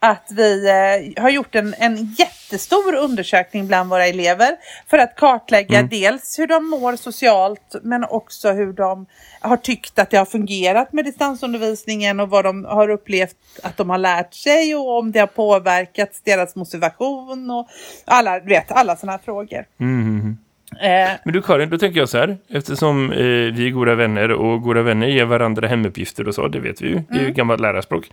att 0.02 0.28
vi 0.30 0.68
eh, 0.68 1.22
har 1.22 1.30
gjort 1.30 1.54
en, 1.54 1.74
en 1.78 2.14
jättestor 2.18 2.94
undersökning 2.94 3.66
bland 3.66 3.90
våra 3.90 4.06
elever 4.06 4.56
för 4.86 4.98
att 4.98 5.16
kartlägga 5.16 5.82
dels 5.82 6.38
hur 6.38 6.46
de 6.46 6.70
mår 6.70 6.96
socialt 6.96 7.76
men 7.82 8.04
också 8.04 8.52
hur 8.52 8.72
de 8.72 9.06
har 9.40 9.56
tyckt 9.56 9.98
att 9.98 10.10
det 10.10 10.16
har 10.16 10.24
fungerat 10.24 10.92
med 10.92 11.04
distansundervisningen 11.04 12.20
och 12.20 12.30
vad 12.30 12.44
de 12.44 12.64
har 12.64 12.88
upplevt 12.88 13.36
att 13.62 13.76
de 13.76 13.90
har 13.90 13.98
lärt 13.98 14.34
sig 14.34 14.74
och 14.74 14.98
om 14.98 15.12
det 15.12 15.18
har 15.18 15.26
påverkat 15.26 16.20
deras 16.24 16.56
motivation 16.56 17.50
och 17.50 17.68
alla, 18.04 18.40
vet, 18.40 18.72
alla 18.72 18.96
sådana 18.96 19.12
här 19.12 19.24
frågor. 19.24 19.64
Eh, 20.80 21.10
Men 21.24 21.32
du 21.32 21.42
Karin, 21.42 21.70
då 21.70 21.78
tänker 21.78 22.00
jag 22.00 22.08
så 22.08 22.18
här. 22.18 22.38
Eftersom 22.48 23.12
eh, 23.12 23.18
vi 23.54 23.66
är 23.66 23.70
goda 23.70 23.94
vänner 23.94 24.30
och 24.30 24.62
goda 24.62 24.82
vänner 24.82 25.06
ger 25.06 25.24
varandra 25.24 25.68
hemuppgifter 25.68 26.28
och 26.28 26.34
så, 26.34 26.48
det 26.48 26.60
vet 26.60 26.80
vi 26.80 26.88
ju. 26.88 27.02
Det 27.08 27.18
är 27.18 27.22
ju 27.22 27.30
gammalt 27.30 27.60
lärarspråk. 27.60 28.10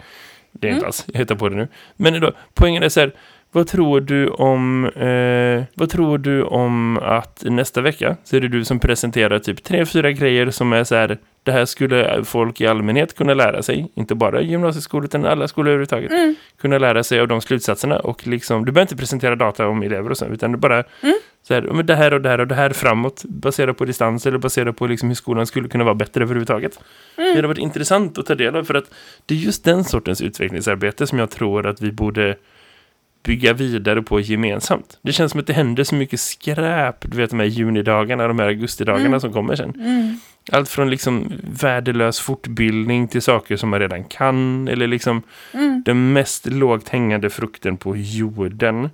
Det 0.59 0.69
är 0.69 0.73
inte 0.73 0.85
alls, 0.85 1.05
jag 1.13 1.19
hittar 1.19 1.35
på 1.35 1.49
det 1.49 1.55
nu. 1.55 1.67
Men 1.95 2.21
då, 2.21 2.31
poängen 2.53 2.83
är 2.83 2.89
så 2.89 2.99
här. 2.99 3.11
Vad 3.51 3.67
tror 3.67 4.01
du 4.01 4.27
om 4.27 4.85
eh, 4.85 5.63
vad 5.73 5.89
tror 5.89 6.17
du 6.17 6.43
om 6.43 6.97
att 6.97 7.43
nästa 7.45 7.81
vecka 7.81 8.17
så 8.23 8.35
är 8.35 8.41
det 8.41 8.47
du 8.47 8.65
som 8.65 8.79
presenterar 8.79 9.39
typ 9.39 9.63
tre, 9.63 9.85
fyra 9.85 10.11
grejer 10.11 10.51
som 10.51 10.73
är 10.73 10.83
så 10.83 10.95
här 10.95 11.17
det 11.47 11.53
här 11.53 11.65
skulle 11.65 12.23
folk 12.23 12.61
i 12.61 12.67
allmänhet 12.67 13.15
kunna 13.15 13.33
lära 13.33 13.63
sig, 13.63 13.91
inte 13.95 14.15
bara 14.15 14.41
i 14.41 14.47
gymnasieskolan 14.47 15.05
utan 15.05 15.25
alla 15.25 15.47
skolor 15.47 15.67
överhuvudtaget, 15.67 16.11
kunna 16.61 16.77
lära 16.77 17.03
sig 17.03 17.19
av 17.19 17.27
de 17.27 17.41
slutsatserna 17.41 17.99
och 17.99 18.27
liksom, 18.27 18.65
du 18.65 18.71
behöver 18.71 18.85
inte 18.85 18.95
presentera 18.95 19.35
data 19.35 19.67
om 19.67 19.83
elever 19.83 20.09
och 20.09 20.17
så, 20.17 20.25
utan 20.25 20.51
du 20.51 20.57
bara 20.57 20.83
så 21.47 21.53
här, 21.53 21.61
men 21.61 21.85
det 21.85 21.95
här 21.95 22.13
och 22.13 22.21
det 22.21 22.29
här 22.29 22.39
och 22.39 22.47
det 22.47 22.55
här 22.55 22.69
framåt 22.69 23.23
baserat 23.23 23.77
på 23.77 23.85
distans 23.85 24.25
eller 24.25 24.37
baserat 24.37 24.75
på 24.75 24.87
liksom 24.87 25.09
hur 25.09 25.15
skolan 25.15 25.47
skulle 25.47 25.69
kunna 25.69 25.83
vara 25.83 25.95
bättre 25.95 26.23
överhuvudtaget. 26.23 26.79
Det 27.15 27.35
hade 27.35 27.47
varit 27.47 27.57
intressant 27.57 28.17
att 28.17 28.25
ta 28.25 28.35
del 28.35 28.55
av 28.55 28.63
för 28.63 28.73
att 28.73 28.91
det 29.25 29.33
är 29.35 29.39
just 29.39 29.63
den 29.63 29.83
sortens 29.83 30.21
utvecklingsarbete 30.21 31.07
som 31.07 31.19
jag 31.19 31.29
tror 31.29 31.67
att 31.67 31.81
vi 31.81 31.91
borde 31.91 32.35
bygga 33.23 33.53
vidare 33.53 34.01
på 34.01 34.19
gemensamt. 34.19 34.99
Det 35.01 35.13
känns 35.13 35.31
som 35.31 35.39
att 35.39 35.47
det 35.47 35.53
händer 35.53 35.83
så 35.83 35.95
mycket 35.95 36.19
skräp, 36.19 37.11
du 37.11 37.17
vet 37.17 37.29
de 37.29 37.39
här 37.39 37.45
junidagarna, 37.47 38.27
de 38.27 38.39
här 38.39 38.47
augustidagarna 38.47 39.19
som 39.19 39.33
kommer 39.33 39.55
sen. 39.55 39.73
Allt 40.51 40.69
från 40.69 40.89
liksom 40.89 41.31
värdelös 41.61 42.19
fortbildning 42.19 43.07
till 43.07 43.21
saker 43.21 43.57
som 43.57 43.69
man 43.69 43.79
redan 43.79 44.03
kan 44.03 44.67
eller 44.67 44.87
liksom 44.87 45.21
den 45.85 46.13
mest 46.13 46.45
lågt 46.45 46.89
hängande 46.89 47.29
frukten 47.29 47.77
på 47.77 47.97
jorden 47.97 48.89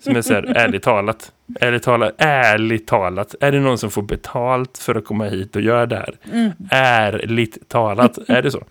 som 0.00 0.16
är 0.16 0.22
så 0.22 0.34
här, 0.34 0.42
ärligt 0.42 0.82
talat 0.82 1.32
ärligt 1.60 1.82
talat, 1.82 2.14
ärligt 2.18 2.86
talat 2.86 3.34
är 3.40 3.52
det 3.52 3.60
någon 3.60 3.78
som 3.78 3.90
får 3.90 4.02
betalt 4.02 4.78
för 4.78 4.94
att 4.94 5.04
komma 5.04 5.24
hit 5.24 5.56
och 5.56 5.62
göra 5.62 5.86
det 5.86 5.96
här? 5.96 6.14
Ärligt 6.70 7.68
talat, 7.68 8.18
är 8.28 8.42
det 8.42 8.50
så? 8.50 8.64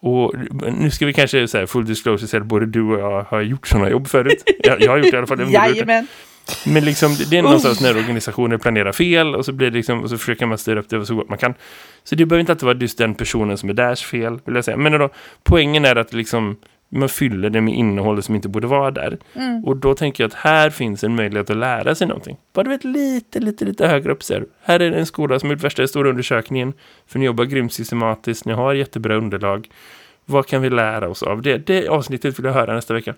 Och 0.00 0.34
nu 0.78 0.90
ska 0.90 1.06
vi 1.06 1.12
kanske 1.12 1.48
säga 1.48 1.66
full 1.66 1.86
disclosure 1.86 2.28
säga 2.28 2.40
att 2.40 2.46
både 2.46 2.66
du 2.66 2.82
och 2.82 3.00
jag 3.00 3.22
har 3.22 3.40
gjort 3.40 3.66
sådana 3.66 3.90
jobb 3.90 4.08
förut. 4.08 4.42
Jag, 4.58 4.80
jag 4.80 4.90
har 4.90 4.98
gjort 4.98 5.10
det 5.10 5.14
i 5.14 5.18
alla 5.18 5.26
fall. 5.26 5.52
jajamän. 5.52 6.06
Men 6.66 6.84
liksom, 6.84 7.16
det 7.30 7.38
är 7.38 7.42
någonstans 7.42 7.80
när 7.80 7.96
organisationer 7.96 8.58
planerar 8.58 8.92
fel 8.92 9.34
och 9.34 9.44
så 9.44 9.52
blir 9.52 9.70
det 9.70 9.76
liksom, 9.76 10.02
och 10.02 10.10
så 10.10 10.18
försöker 10.18 10.46
man 10.46 10.58
styra 10.58 10.80
upp 10.80 10.88
det 10.88 11.06
så 11.06 11.14
gott 11.14 11.28
man 11.28 11.38
kan. 11.38 11.54
Så 12.04 12.14
det 12.14 12.26
behöver 12.26 12.40
inte 12.40 12.52
alltid 12.52 12.66
vara 12.66 12.78
just 12.78 12.98
den 12.98 13.14
personen 13.14 13.58
som 13.58 13.68
är 13.68 13.74
därs 13.74 14.04
fel, 14.04 14.38
vill 14.44 14.54
jag 14.54 14.64
säga. 14.64 14.76
Men 14.76 14.92
då, 14.92 15.08
poängen 15.42 15.84
är 15.84 15.96
att 15.96 16.12
liksom 16.12 16.56
man 16.88 17.08
fyller 17.08 17.50
det 17.50 17.60
med 17.60 17.74
innehåll 17.74 18.22
som 18.22 18.34
inte 18.34 18.48
borde 18.48 18.66
vara 18.66 18.90
där. 18.90 19.18
Mm. 19.34 19.64
Och 19.64 19.76
då 19.76 19.94
tänker 19.94 20.24
jag 20.24 20.28
att 20.28 20.34
här 20.34 20.70
finns 20.70 21.04
en 21.04 21.16
möjlighet 21.16 21.50
att 21.50 21.56
lära 21.56 21.94
sig 21.94 22.06
någonting. 22.06 22.36
Bara 22.52 22.62
du 22.62 22.70
vet 22.70 22.84
lite, 22.84 23.40
lite, 23.40 23.64
lite 23.64 23.86
högre 23.86 24.12
upp 24.12 24.22
så 24.22 24.34
här. 24.62 24.80
Är 24.80 24.92
en 24.92 25.06
skola 25.06 25.40
som 25.40 25.50
är 25.50 25.54
värsta 25.54 25.86
stora 25.86 26.10
undersökningen. 26.10 26.72
För 27.06 27.18
ni 27.18 27.24
jobbar 27.24 27.44
grymt 27.44 27.72
systematiskt, 27.72 28.44
ni 28.44 28.52
har 28.52 28.74
jättebra 28.74 29.16
underlag. 29.16 29.68
Vad 30.24 30.46
kan 30.46 30.62
vi 30.62 30.70
lära 30.70 31.08
oss 31.08 31.22
av 31.22 31.42
det? 31.42 31.66
Det 31.66 31.88
avsnittet 31.88 32.38
vill 32.38 32.46
jag 32.46 32.52
höra 32.52 32.74
nästa 32.74 32.94
vecka. 32.94 33.14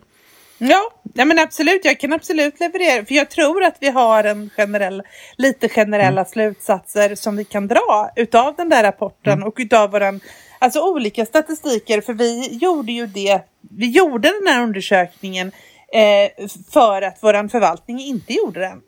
Ja, 0.58 0.90
ja 1.14 1.24
men 1.24 1.38
absolut. 1.38 1.84
Jag 1.84 2.00
kan 2.00 2.12
absolut 2.12 2.60
leverera. 2.60 3.04
För 3.04 3.14
jag 3.14 3.30
tror 3.30 3.64
att 3.64 3.76
vi 3.80 3.88
har 3.88 4.24
en 4.24 4.50
generell, 4.56 5.02
lite 5.36 5.68
generella 5.68 6.24
slutsatser 6.24 7.14
som 7.14 7.36
vi 7.36 7.44
kan 7.44 7.68
dra 7.68 8.10
utav 8.16 8.56
den 8.56 8.68
där 8.68 8.82
rapporten 8.82 9.42
och 9.42 9.54
utav 9.56 9.90
våran, 9.90 10.20
alltså 10.58 10.80
olika 10.80 11.26
statistiker. 11.26 12.00
För 12.00 12.12
vi 12.12 12.58
gjorde 12.60 12.92
ju 12.92 13.06
det, 13.06 13.40
vi 13.70 13.90
gjorde 13.90 14.28
den 14.28 14.54
här 14.54 14.62
undersökningen 14.62 15.52
eh, 15.92 16.46
för 16.72 17.02
att 17.02 17.22
våran 17.22 17.48
förvaltning 17.48 18.00
inte 18.00 18.32
gjorde 18.32 18.60
den. 18.60 18.82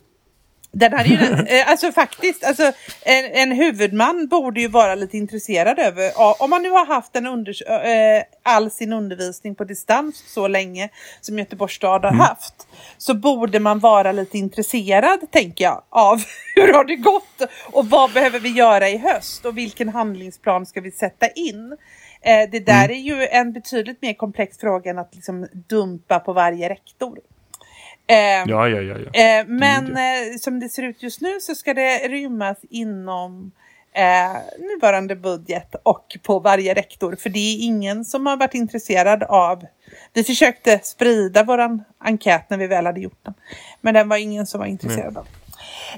Den 0.72 0.92
hade 0.92 1.08
ju, 1.08 1.16
eh, 1.48 1.70
alltså 1.70 1.92
faktiskt, 1.92 2.44
alltså 2.44 2.72
en, 3.02 3.24
en 3.24 3.52
huvudman 3.52 4.28
borde 4.28 4.60
ju 4.60 4.68
vara 4.68 4.94
lite 4.94 5.16
intresserad 5.16 5.78
över, 5.78 6.12
om 6.42 6.50
man 6.50 6.62
nu 6.62 6.70
har 6.70 6.86
haft 6.86 7.16
en 7.16 7.26
unders 7.26 7.60
eh, 7.60 8.22
all 8.42 8.70
sin 8.70 8.92
undervisning 8.92 9.54
på 9.54 9.64
distans 9.64 10.24
så 10.26 10.48
länge 10.48 10.88
som 11.20 11.38
Göteborgs 11.38 11.74
stad 11.74 12.04
har 12.04 12.12
haft, 12.12 12.66
så 12.98 13.14
borde 13.14 13.60
man 13.60 13.78
vara 13.78 14.12
lite 14.12 14.38
intresserad, 14.38 15.30
tänker 15.30 15.64
jag, 15.64 15.82
av 15.90 16.22
hur 16.54 16.72
har 16.72 16.84
det 16.84 16.96
gått 16.96 17.50
och 17.72 17.86
vad 17.86 18.12
behöver 18.12 18.40
vi 18.40 18.48
göra 18.48 18.88
i 18.88 18.98
höst 18.98 19.44
och 19.44 19.58
vilken 19.58 19.88
handlingsplan 19.88 20.66
ska 20.66 20.80
vi 20.80 20.90
sätta 20.90 21.28
in? 21.28 21.76
Eh, 22.20 22.50
det 22.50 22.60
där 22.60 22.90
är 22.90 23.00
ju 23.00 23.26
en 23.26 23.52
betydligt 23.52 24.02
mer 24.02 24.14
komplex 24.14 24.58
fråga 24.58 24.90
än 24.90 24.98
att 24.98 25.14
liksom 25.14 25.48
dumpa 25.52 26.20
på 26.20 26.32
varje 26.32 26.68
rektor. 26.68 27.18
Eh, 28.08 28.16
Ja, 28.46 28.68
ja, 28.68 28.80
ja. 28.80 28.96
ja. 28.98 29.40
Eh, 29.40 29.46
men 29.46 29.96
eh, 29.96 30.38
som 30.40 30.60
det 30.60 30.68
ser 30.68 30.82
ut 30.82 31.02
just 31.02 31.20
nu 31.20 31.40
så 31.40 31.54
ska 31.54 31.74
det 31.74 32.08
rymmas 32.08 32.56
inom 32.70 33.52
eh, 33.92 34.36
nuvarande 34.58 35.16
budget 35.16 35.74
och 35.82 36.16
på 36.22 36.38
varje 36.38 36.74
rektor. 36.74 37.16
För 37.16 37.30
det 37.30 37.38
är 37.38 37.64
ingen 37.64 38.04
som 38.04 38.26
har 38.26 38.36
varit 38.36 38.54
intresserad 38.54 39.22
av... 39.22 39.66
Vi 40.12 40.24
försökte 40.24 40.80
sprida 40.82 41.42
våran 41.44 41.84
enkät 41.98 42.50
när 42.50 42.58
vi 42.58 42.66
väl 42.66 42.86
hade 42.86 43.00
gjort 43.00 43.24
den. 43.24 43.34
Men 43.80 43.94
den 43.94 44.08
var 44.08 44.16
ingen 44.16 44.46
som 44.46 44.60
var 44.60 44.66
intresserad 44.66 45.16
av. 45.16 45.26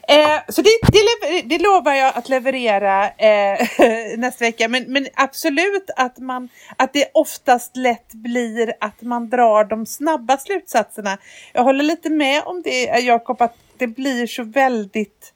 Eh, 0.09 0.41
så 0.49 0.63
det, 0.63 0.71
det, 0.93 0.99
lever- 0.99 1.43
det 1.49 1.59
lovar 1.59 1.95
jag 1.95 2.13
att 2.17 2.29
leverera 2.29 3.09
eh, 3.11 3.59
nästa 4.19 4.45
vecka. 4.45 4.69
Men, 4.69 4.85
men 4.93 5.07
absolut 5.15 5.91
att, 5.97 6.19
man, 6.19 6.49
att 6.77 6.93
det 6.93 7.11
oftast 7.15 7.77
lätt 7.77 8.13
blir 8.15 8.73
att 8.81 9.03
man 9.03 9.29
drar 9.31 9.65
de 9.65 9.87
snabba 9.87 10.37
slutsatserna. 10.37 11.19
Jag 11.53 11.63
håller 11.63 11.85
lite 11.85 12.11
med 12.11 12.43
om 12.45 12.63
det 12.63 12.85
Jakob, 12.85 13.43
att 13.43 13.57
det 13.79 13.87
blir 13.87 14.27
så 14.27 14.43
väldigt... 14.43 15.33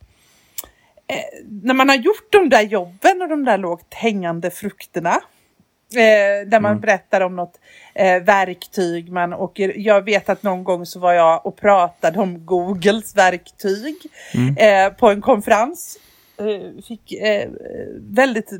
Eh, 1.07 1.45
när 1.63 1.75
man 1.75 1.89
har 1.89 1.97
gjort 1.97 2.33
de 2.33 2.49
där 2.49 2.63
jobben 2.63 3.23
och 3.23 3.29
de 3.29 3.45
där 3.45 3.59
lågt 3.59 3.95
hängande 3.95 4.51
frukterna. 4.51 5.21
Eh, 5.97 6.47
där 6.47 6.61
man 6.61 6.81
berättar 6.81 7.21
om 7.21 7.37
något 7.37 7.61
eh, 7.95 8.23
verktyg 8.23 9.13
man 9.13 9.33
åker. 9.33 9.73
Jag 9.77 10.03
vet 10.03 10.29
att 10.29 10.43
någon 10.43 10.65
gång 10.65 10.87
så 10.87 11.01
var 11.01 11.13
jag 11.13 11.47
och 11.47 11.57
pratade 11.57 12.19
om 12.19 12.47
Googles 12.47 13.17
verktyg 13.17 13.97
eh, 14.59 14.93
på 14.93 15.11
en 15.11 15.21
konferens. 15.21 15.99
Eh, 16.37 16.85
fick 16.89 17.13
eh, 17.13 17.51
väldigt, 17.97 18.51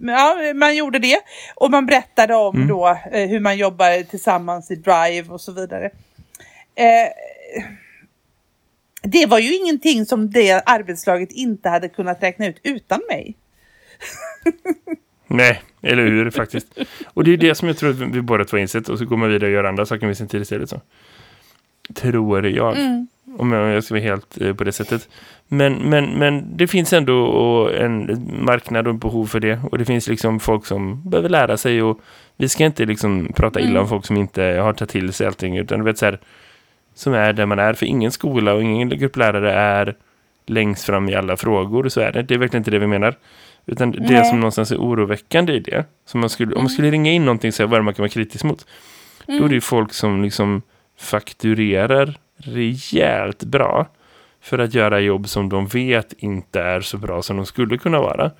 ja 0.00 0.36
man 0.54 0.76
gjorde 0.76 0.98
det. 0.98 1.18
Och 1.54 1.70
man 1.70 1.86
berättade 1.86 2.34
om 2.34 2.68
då 2.68 2.98
eh, 3.12 3.28
hur 3.28 3.40
man 3.40 3.56
jobbar 3.56 4.02
tillsammans 4.02 4.70
i 4.70 4.74
Drive 4.74 5.28
och 5.28 5.40
så 5.40 5.52
vidare. 5.52 5.90
Det 9.02 9.26
var 9.26 9.38
ju 9.38 9.56
ingenting 9.56 10.06
som 10.06 10.30
det 10.30 10.62
arbetslaget 10.66 11.32
inte 11.32 11.68
hade 11.68 11.88
kunnat 11.88 12.22
räkna 12.22 12.46
ut 12.46 12.60
utan 12.62 13.00
mig. 13.08 13.36
Nej, 15.26 15.62
eller 15.82 16.06
hur 16.06 16.30
faktiskt. 16.30 16.78
Och 17.06 17.24
det 17.24 17.32
är 17.32 17.36
det 17.36 17.54
som 17.54 17.68
jag 17.68 17.76
tror 17.76 17.90
att 17.90 17.96
vi 17.96 18.20
båda 18.20 18.44
två 18.44 18.56
har 18.56 18.60
insett. 18.60 18.88
Och 18.88 18.98
så 18.98 19.04
går 19.04 19.16
man 19.16 19.28
vidare 19.28 19.46
och 19.46 19.54
gör 19.54 19.64
andra 19.64 19.86
saker 19.86 20.06
med 20.06 20.16
sin 20.16 20.28
tid 20.28 20.42
istället. 20.42 20.70
Så. 20.70 20.80
Tror 21.94 22.46
jag. 22.46 22.52
Jag, 22.52 22.76
om 23.38 23.52
jag 23.52 23.84
ska 23.84 23.94
vara 23.94 24.02
helt 24.02 24.40
eh, 24.40 24.54
på 24.54 24.64
det 24.64 24.72
sättet. 24.72 25.08
Men, 25.48 25.74
men, 25.74 26.18
men 26.18 26.56
det 26.56 26.66
finns 26.66 26.92
ändå 26.92 27.68
en 27.68 28.26
marknad 28.44 28.86
och 28.86 28.94
ett 28.94 29.00
behov 29.00 29.26
för 29.26 29.40
det. 29.40 29.60
Och 29.70 29.78
det 29.78 29.84
finns 29.84 30.08
liksom 30.08 30.40
folk 30.40 30.66
som 30.66 31.10
behöver 31.10 31.28
lära 31.28 31.56
sig. 31.56 31.82
Och 31.82 32.00
vi 32.36 32.48
ska 32.48 32.64
inte 32.64 32.84
liksom 32.84 33.32
prata 33.34 33.60
illa 33.60 33.80
om 33.80 33.88
folk 33.88 34.06
som 34.06 34.16
inte 34.16 34.42
har 34.42 34.72
tagit 34.72 34.90
till 34.90 35.12
sig 35.12 35.26
allting. 35.26 35.56
Utan 35.56 35.78
du 35.78 35.84
vet 35.84 35.98
så 35.98 36.06
här, 36.06 36.20
som 36.94 37.14
är 37.14 37.32
där 37.32 37.46
man 37.46 37.58
är. 37.58 37.74
För 37.74 37.86
ingen 37.86 38.12
skola 38.12 38.54
och 38.54 38.62
ingen 38.62 38.88
grupp 38.88 39.16
lärare 39.16 39.52
är 39.52 39.94
längst 40.46 40.84
fram 40.84 41.08
i 41.08 41.14
alla 41.14 41.36
frågor. 41.36 41.88
Så 41.88 42.00
är 42.00 42.12
det. 42.12 42.22
Det 42.22 42.34
är 42.34 42.38
verkligen 42.38 42.60
inte 42.60 42.70
det 42.70 42.78
vi 42.78 42.86
menar. 42.86 43.14
Utan 43.66 43.90
det 43.90 44.00
Nej. 44.00 44.24
som 44.24 44.40
någonstans 44.40 44.72
är 44.72 44.76
oroväckande 44.76 45.52
i 45.52 45.60
det. 45.60 45.84
Som 46.06 46.20
man 46.20 46.30
skulle, 46.30 46.54
Om 46.54 46.62
man 46.62 46.70
skulle 46.70 46.90
ringa 46.90 47.12
in 47.12 47.24
någonting 47.24 47.48
och 47.48 47.54
säga 47.54 47.66
vad 47.66 47.80
det 47.80 47.84
man 47.84 47.94
kan 47.94 48.02
vara 48.02 48.10
kritisk 48.10 48.44
mot. 48.44 48.66
Då 49.26 49.44
är 49.44 49.48
det 49.48 49.54
ju 49.54 49.60
folk 49.60 49.92
som 49.92 50.22
liksom 50.22 50.62
fakturerar 50.98 52.18
rejält 52.36 53.44
bra 53.44 53.86
för 54.40 54.58
att 54.58 54.74
göra 54.74 55.00
jobb 55.00 55.28
som 55.28 55.48
de 55.48 55.66
vet 55.66 56.12
inte 56.18 56.60
är 56.60 56.80
så 56.80 56.98
bra 56.98 57.22
som 57.22 57.36
de 57.36 57.46
skulle 57.46 57.78
kunna 57.78 58.00
vara. 58.00 58.30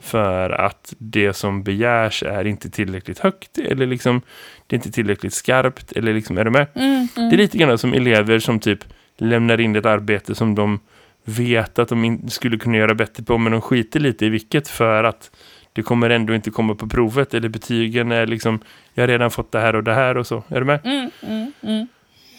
För 0.00 0.50
att 0.50 0.94
det 0.98 1.32
som 1.32 1.62
begärs 1.62 2.22
är 2.22 2.44
inte 2.44 2.70
tillräckligt 2.70 3.18
högt 3.18 3.58
eller 3.58 3.86
liksom 3.86 4.22
det 4.66 4.76
är 4.76 4.78
inte 4.78 4.92
tillräckligt 4.92 5.32
skarpt 5.32 5.92
eller 5.92 6.14
liksom 6.14 6.38
är 6.38 6.44
du 6.44 6.50
med? 6.50 6.66
Det 7.14 7.20
är 7.20 7.36
lite 7.36 7.58
grann 7.58 7.78
som 7.78 7.94
elever 7.94 8.38
som 8.38 8.60
typ 8.60 8.84
lämnar 9.16 9.60
in 9.60 9.76
ett 9.76 9.86
arbete 9.86 10.34
som 10.34 10.54
de 10.54 10.80
vet 11.26 11.78
att 11.78 11.88
de 11.88 12.28
skulle 12.28 12.58
kunna 12.58 12.76
göra 12.76 12.94
bättre 12.94 13.22
på 13.22 13.38
men 13.38 13.52
de 13.52 13.60
skiter 13.60 14.00
lite 14.00 14.26
i 14.26 14.28
vilket 14.28 14.68
för 14.68 15.04
att 15.04 15.30
det 15.72 15.82
kommer 15.82 16.10
ändå 16.10 16.34
inte 16.34 16.50
komma 16.50 16.74
på 16.74 16.88
provet 16.88 17.34
eller 17.34 17.48
betygen 17.48 18.12
är 18.12 18.26
liksom 18.26 18.60
jag 18.94 19.02
har 19.02 19.08
redan 19.08 19.30
fått 19.30 19.52
det 19.52 19.60
här 19.60 19.76
och 19.76 19.84
det 19.84 19.94
här 19.94 20.16
och 20.16 20.26
så. 20.26 20.42
Är 20.48 20.60
du 20.60 20.64
med? 20.64 21.10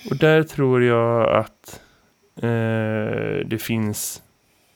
Och 0.09 0.17
där 0.17 0.43
tror 0.43 0.83
jag 0.83 1.29
att 1.29 1.81
eh, 2.35 3.45
det 3.45 3.61
finns 3.61 4.21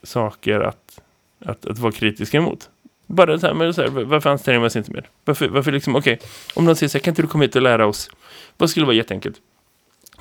saker 0.03 0.60
att, 0.60 1.01
att, 1.46 1.65
att 1.65 1.80
vara 1.80 1.91
kritiska 1.91 2.38
emot. 2.38 2.70
Bara 3.08 3.39
så 3.39 3.48
här, 3.48 3.53
men 3.53 3.74
så 3.74 3.82
här 3.82 3.89
varför 3.89 4.30
anstränger 4.30 4.60
man 4.60 4.72
sig 4.72 4.80
inte 4.80 4.91
mer? 4.91 5.10
Varför, 5.25 5.48
varför 5.48 5.72
liksom, 5.72 5.96
okej, 5.96 6.20
om 6.56 6.65
någon 6.65 6.75
säger 6.75 6.89
så 6.89 6.98
här, 6.98 7.03
kan 7.03 7.12
inte 7.12 7.22
du 7.22 7.27
komma 7.27 7.44
hit 7.44 7.56
och 7.56 7.62
lära 7.62 7.86
oss? 7.86 8.10
Vad 8.58 8.70
skulle 8.70 8.86
vara 8.86 8.96
jätteenkelt? 8.96 9.38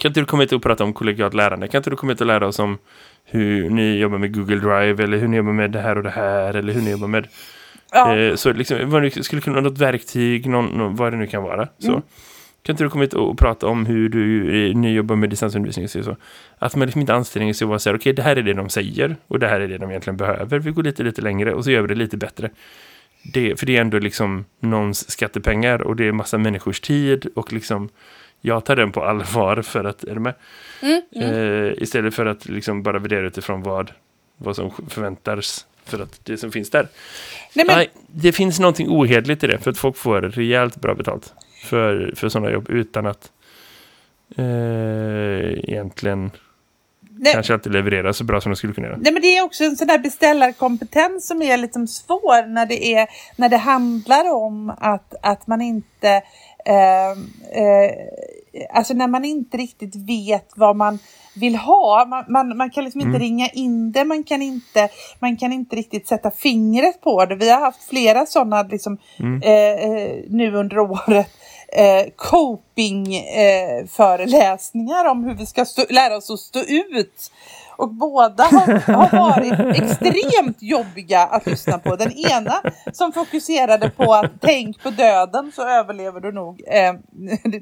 Kan 0.01 0.09
inte 0.09 0.21
du 0.21 0.27
komma 0.27 0.43
hit 0.43 0.53
och 0.53 0.63
prata 0.63 0.85
om 0.85 0.93
kollegialt 0.93 1.35
lärande? 1.35 1.69
Kan 1.69 1.79
inte 1.79 1.91
du 1.91 1.97
komma 1.97 2.13
hit 2.13 2.21
och 2.21 2.27
lära 2.27 2.47
oss 2.47 2.59
om 2.59 2.79
hur 3.25 3.71
ni 3.71 3.99
jobbar 3.99 4.19
med 4.19 4.35
Google 4.35 4.57
Drive 4.57 5.05
eller 5.05 5.19
hur 5.19 5.29
ni 5.29 5.37
jobbar 5.37 5.53
med 5.53 5.71
det 5.71 5.81
här 5.81 5.97
och 5.97 6.03
det 6.03 6.11
här 6.11 6.55
eller 6.55 6.73
hur 6.73 6.83
ni 6.83 6.91
jobbar 6.91 7.09
med 7.09 7.29
Ja. 7.93 8.17
Eh, 8.17 8.35
så 8.35 8.53
liksom, 8.53 8.91
vad 8.91 9.03
det 9.03 9.25
skulle 9.25 9.43
kunna 9.43 9.55
vara 9.55 9.65
något 9.65 9.79
verktyg, 9.79 10.47
någon, 10.47 10.67
någon, 10.67 10.97
vad 10.97 11.13
det 11.13 11.17
nu 11.17 11.27
kan 11.27 11.43
vara. 11.43 11.69
Så. 11.79 11.89
Mm. 11.89 12.03
Kan 12.63 12.73
inte 12.73 12.85
du 12.85 12.91
komma 12.91 13.05
hit 13.05 13.15
och, 13.15 13.39
prata 13.39 13.67
om 13.67 13.87
hur 13.87 14.09
du 14.09 14.43
eh, 14.71 14.77
ni 14.77 14.93
jobbar 14.93 15.17
med 15.17 15.31
distansundervisning 15.31 15.85
och 15.85 16.05
så? 16.05 16.17
Att 16.59 16.77
man 16.77 16.87
liksom 16.87 17.01
inte 17.01 17.15
anstränger 17.15 17.53
sig 17.53 17.67
och 17.67 17.81
här, 17.85 17.97
okej 17.97 18.13
det 18.13 18.23
här 18.23 18.37
är 18.37 18.43
det 18.43 18.53
de 18.53 18.69
säger 18.69 19.17
och 19.29 19.39
det 19.39 19.49
här 19.49 19.61
är 19.61 19.69
det 19.69 19.79
de 19.79 19.91
egentligen 19.91 20.17
behöver. 20.17 20.59
Vi 20.59 20.71
går 20.71 20.83
lite, 20.83 21.03
lite 21.03 21.23
längre 21.23 21.55
och 21.55 21.65
så 21.65 21.71
gör 21.71 21.83
vi 21.83 21.89
det 21.89 21.95
lite 21.95 22.17
bättre. 22.17 22.51
Det, 23.33 23.61
för 23.61 23.67
det 23.67 23.77
är 23.77 23.81
ändå 23.81 23.99
liksom 23.99 24.45
någons 24.61 25.11
skattepengar 25.11 25.83
och 25.83 25.97
det 25.97 26.09
är 26.09 26.13
massa 26.13 26.39
människors 26.39 26.81
tid 26.81 27.27
och 27.35 27.53
liksom 27.53 27.89
jag 28.41 28.65
tar 28.65 28.77
den 28.77 28.93
på 28.93 29.05
allvar 29.05 29.63
för 29.63 29.85
att, 29.85 30.05
är 30.05 30.15
du 30.15 30.21
med? 30.21 30.35
Eh, 31.17 31.83
istället 31.83 32.15
för 32.15 32.27
att 32.27 32.49
liksom 32.49 32.83
bara 32.83 32.99
värdera 32.99 33.27
utifrån 33.27 33.63
vad, 33.63 33.93
vad 34.37 34.57
som 34.57 34.71
förväntas 34.89 35.67
för 35.85 36.03
att 36.03 36.21
det 36.25 36.37
som 36.37 36.53
finns 36.53 36.71
där. 36.71 36.89
Nej, 37.55 37.67
men, 37.67 37.77
Nej, 37.77 37.91
det 38.07 38.33
finns 38.33 38.61
någonting 38.61 38.89
ohederligt 38.89 39.45
i 39.45 39.47
det 39.47 39.59
för 39.59 39.71
att 39.71 39.79
folk 39.79 39.97
får 39.97 40.21
rejält 40.21 40.77
bra 40.77 40.95
betalt 40.95 41.35
för, 41.63 42.13
för 42.17 42.29
sådana 42.29 42.51
jobb 42.51 42.71
utan 42.71 43.07
att 43.07 43.31
eh, 44.37 44.45
egentligen 45.59 46.31
nej, 47.01 47.33
kanske 47.33 47.55
alltid 47.55 47.73
leverera 47.73 48.13
så 48.13 48.25
bra 48.25 48.41
som 48.41 48.53
de 48.53 48.57
skulle 48.57 48.73
kunna 48.73 48.87
göra. 48.87 48.99
Nej 49.01 49.13
men 49.13 49.23
det 49.23 49.39
är 49.39 49.45
också 49.45 49.65
en 49.65 49.77
sån 49.77 49.87
där 49.87 49.99
beställarkompetens 49.99 51.29
som 51.29 51.43
är 51.43 51.57
liksom 51.57 51.87
svår 51.87 52.47
när 52.47 52.67
det, 52.67 52.95
är, 52.95 53.09
när 53.37 53.49
det 53.49 53.57
handlar 53.57 54.35
om 54.35 54.73
att, 54.79 55.15
att 55.23 55.47
man 55.47 55.61
inte 55.61 56.23
eh, 56.71 57.11
eh, 57.63 57.95
alltså 58.71 58.95
när 58.95 59.09
man 59.09 59.25
inte 59.25 59.57
riktigt 59.57 59.97
vet 59.97 60.51
vad 60.57 60.77
man 60.77 60.99
vill 61.35 61.57
ha. 61.57 62.05
Man, 62.05 62.25
man, 62.29 62.57
man 62.57 62.71
kan 62.71 62.85
liksom 62.85 63.01
inte 63.01 63.19
ringa 63.19 63.49
in 63.49 63.93
det, 63.93 64.05
man 64.05 64.25
kan 64.25 64.43
inte, 64.43 64.89
man 65.19 65.37
kan 65.37 65.53
inte 65.53 65.77
riktigt 65.77 66.09
sätta 66.09 66.31
fingret 66.31 67.01
på 67.01 67.25
det. 67.25 67.37
Vi 67.37 67.51
har 67.51 67.61
haft 67.61 67.89
flera 67.89 68.27
sådana 68.27 68.63
liksom, 68.63 68.99
eh, 69.43 69.53
eh, 69.53 70.17
nu 70.29 70.55
under 70.57 70.79
året 70.79 71.31
eh, 71.73 72.07
coping 72.17 73.17
eh, 73.17 73.87
föreläsningar 73.87 75.05
om 75.05 75.25
hur 75.25 75.35
vi 75.35 75.47
ska 75.47 75.65
stå, 75.65 75.83
lära 75.91 76.17
oss 76.17 76.31
att 76.31 76.39
stå 76.39 76.61
ut. 76.61 77.33
Och 77.81 77.95
båda 77.95 78.45
har, 78.45 78.93
har 78.93 79.19
varit 79.19 79.77
extremt 79.83 80.63
jobbiga 80.63 81.23
att 81.23 81.47
lyssna 81.47 81.79
på. 81.79 81.97
Den 81.97 82.13
ena 82.13 82.63
som 82.93 83.13
fokuserade 83.13 83.91
på 83.91 84.15
att 84.15 84.31
tänk 84.41 84.83
på 84.83 84.91
döden 84.91 85.53
så 85.55 85.69
överlever 85.69 86.21
du 86.21 86.33
nog. 86.33 86.63
Eh, 86.67 86.95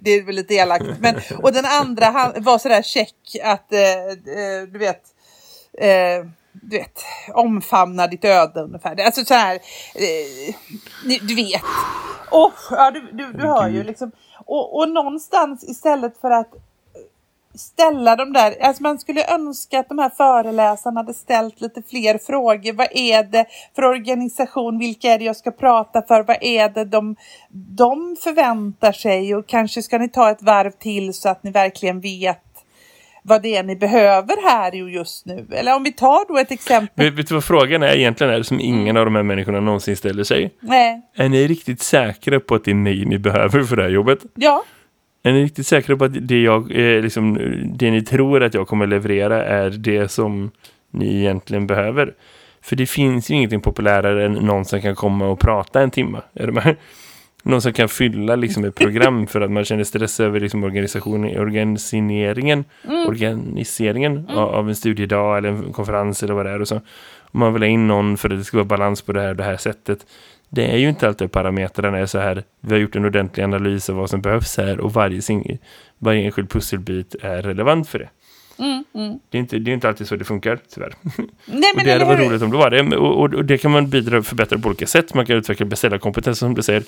det, 0.01 0.11
är 0.11 0.27
väl 0.27 0.35
lite 0.35 0.55
elakt. 0.55 0.85
Men, 1.01 1.15
och 1.43 1.53
den 1.53 1.65
andra 1.65 2.07
han, 2.07 2.33
var 2.37 2.59
sådär 2.59 2.83
check 2.83 3.15
att 3.45 3.73
eh, 3.73 3.81
eh, 3.81 4.63
du 4.73 4.79
vet 4.79 5.03
eh, 5.79 6.27
du 6.53 6.79
vet, 6.79 7.05
omfamna 7.35 8.07
ditt 8.07 8.25
öde 8.25 8.61
ungefär. 8.61 9.05
Alltså 9.05 9.25
så 9.25 9.35
här, 9.35 9.55
eh, 9.95 10.55
du 11.23 11.35
vet. 11.35 11.63
Och, 12.31 12.53
ja, 12.71 12.91
du, 12.91 13.01
du, 13.13 13.33
du 13.33 13.47
hör 13.47 13.69
ju 13.69 13.83
liksom. 13.83 14.13
Och, 14.47 14.79
och 14.79 14.89
någonstans 14.89 15.65
istället 15.65 16.21
för 16.21 16.31
att 16.31 16.51
ställa 17.59 18.17
de 18.17 18.33
där, 18.33 18.55
alltså 18.61 18.83
man 18.83 18.99
skulle 18.99 19.35
önska 19.35 19.79
att 19.79 19.89
de 19.89 19.99
här 19.99 20.11
föreläsarna 20.11 21.01
hade 21.01 21.15
ställt 21.15 21.61
lite 21.61 21.83
fler 21.91 22.19
frågor. 22.27 22.73
Vad 22.73 22.89
är 22.91 23.23
det 23.23 23.47
för 23.75 23.85
organisation? 23.85 24.79
Vilka 24.79 25.09
är 25.09 25.19
det 25.19 25.25
jag 25.25 25.37
ska 25.37 25.51
prata 25.51 26.03
för? 26.03 26.23
Vad 26.23 26.37
är 26.41 26.69
det 26.69 26.85
de, 26.85 27.17
de 27.51 28.17
förväntar 28.25 28.93
sig? 28.93 29.35
Och 29.35 29.47
kanske 29.47 29.83
ska 29.83 29.99
ni 29.99 30.09
ta 30.09 30.31
ett 30.31 30.43
varv 30.43 30.71
till 30.71 31.15
så 31.15 31.29
att 31.29 31.43
ni 31.43 31.51
verkligen 31.51 32.01
vet 32.01 32.43
vad 33.23 33.43
det 33.43 33.57
är 33.57 33.63
ni 33.63 33.77
behöver 33.77 34.51
här 34.51 34.73
just 34.73 35.27
nu. 35.27 35.47
Eller 35.53 35.77
om 35.77 35.85
vi 35.85 35.93
tar 35.93 36.29
då 36.29 36.39
ett 36.39 36.51
exempel. 36.51 37.05
Vet, 37.05 37.15
vet 37.15 37.29
du 37.29 37.35
vad 37.35 37.45
frågan 37.45 37.83
är 37.83 37.97
egentligen 37.97 38.33
är 38.33 38.43
som 38.43 38.61
ingen 38.61 38.97
av 38.97 39.05
de 39.05 39.15
här 39.15 39.23
människorna 39.23 39.61
någonsin 39.61 39.97
ställer 39.97 40.25
sig? 40.25 40.55
Nej. 40.61 41.03
Är 41.17 41.29
ni 41.29 41.47
riktigt 41.47 41.83
säkra 41.83 42.41
på 42.41 42.55
att 42.55 42.65
det 42.65 42.71
är 42.71 42.75
mig 42.75 43.05
ni 43.05 43.19
behöver 43.19 43.63
för 43.63 43.77
det 43.77 43.83
här 43.83 43.91
jobbet? 43.91 44.19
Ja. 44.35 44.65
Är 45.23 45.33
ni 45.33 45.45
riktigt 45.45 45.67
säkra 45.67 45.97
på 45.97 46.05
att 46.05 46.29
det, 46.29 46.43
jag, 46.43 46.71
eh, 46.71 47.03
liksom, 47.03 47.39
det 47.79 47.91
ni 47.91 48.03
tror 48.03 48.43
att 48.43 48.55
jag 48.55 48.69
kommer 48.69 48.87
leverera 48.87 49.45
är 49.45 49.71
det 49.71 50.09
som 50.09 50.51
ni 50.91 51.19
egentligen 51.19 51.67
behöver? 51.67 52.15
För 52.61 52.77
det 52.77 52.87
finns 52.87 53.31
ju 53.31 53.35
ingenting 53.35 53.61
populärare 53.61 54.27
än 54.27 54.33
någon 54.33 54.65
som 54.65 54.81
kan 54.81 54.95
komma 54.95 55.27
och 55.27 55.41
prata 55.41 55.83
en 55.83 55.91
timme. 55.91 56.21
Är 56.35 56.47
det 56.47 56.53
med? 56.53 56.77
Någon 57.43 57.63
som 57.63 57.73
kan 57.73 57.89
fylla 57.89 58.37
liksom 58.37 58.65
ett 58.65 58.75
program 58.75 59.27
för 59.27 59.41
att 59.41 59.51
man 59.51 59.65
känner 59.65 59.85
stress 59.85 60.21
över 60.21 60.41
liksom 60.41 60.65
organisationen, 60.65 61.41
organiseringen, 61.41 62.65
organiseringen 63.07 64.29
Av, 64.29 64.49
av 64.49 64.69
en 64.69 64.77
studiedag 64.77 65.39
eller 65.39 65.49
en 65.49 65.73
konferens 65.73 66.23
eller 66.23 66.35
vad 66.35 66.47
det 66.47 66.53
är. 66.53 66.61
Och 66.61 66.69
så. 66.69 66.81
Om 67.31 67.41
man 67.41 67.53
vill 67.53 67.63
ha 67.63 67.69
in 67.69 67.87
någon 67.87 68.17
för 68.17 68.31
att 68.31 68.39
det 68.39 68.45
ska 68.45 68.57
vara 68.57 68.65
balans 68.65 69.03
på 69.03 69.13
det 69.13 69.21
här, 69.21 69.35
det 69.35 69.45
här 69.45 69.57
sättet. 69.57 70.07
Det 70.51 70.73
är 70.73 70.77
ju 70.77 70.89
inte 70.89 71.09
alltid 71.09 71.33
parametrarna 71.33 71.99
är 71.99 72.07
så 72.07 72.19
här. 72.19 72.45
Vi 72.61 72.73
har 72.73 72.81
gjort 72.81 72.97
en 72.97 73.05
ordentlig 73.05 73.45
analys 73.45 73.91
av 73.91 73.97
vad 73.97 74.11
som 74.11 74.21
behövs 74.21 74.57
här 74.57 74.81
och 74.81 74.93
varje, 74.93 75.21
varje 75.99 76.25
enskild 76.25 76.51
pusselbit 76.51 77.15
är 77.23 77.43
relevant 77.43 77.89
för 77.89 77.99
det. 77.99 78.09
Mm, 78.59 78.85
mm. 78.95 79.19
Det 79.31 79.39
är, 79.39 79.41
inte, 79.41 79.59
det 79.59 79.71
är 79.71 79.73
inte 79.73 79.89
alltid 79.89 80.09
så 80.09 80.17
det 80.17 80.25
funkar, 80.25 80.59
tyvärr. 80.75 80.95
Nej, 81.03 81.13
Och 81.47 81.77
men 81.77 81.85
det 81.85 81.93
hade 81.93 82.05
varit 82.05 82.29
roligt 82.29 82.43
om 82.43 82.51
det 82.51 82.57
var 82.57 82.71
det. 82.71 82.97
Och, 82.97 83.23
och, 83.25 83.35
och 83.35 83.45
det 83.45 83.59
kan 83.59 83.71
man 83.71 83.91
bidra 83.91 84.19
och 84.19 84.27
förbättra 84.27 84.59
på 84.59 84.69
olika 84.69 84.87
sätt. 84.87 85.15
Man 85.15 85.27
kan 85.27 85.37
utveckla 85.37 85.67
beställarkompetens 85.67 86.39
som 86.39 86.55
du 86.55 86.63
säger. 86.63 86.83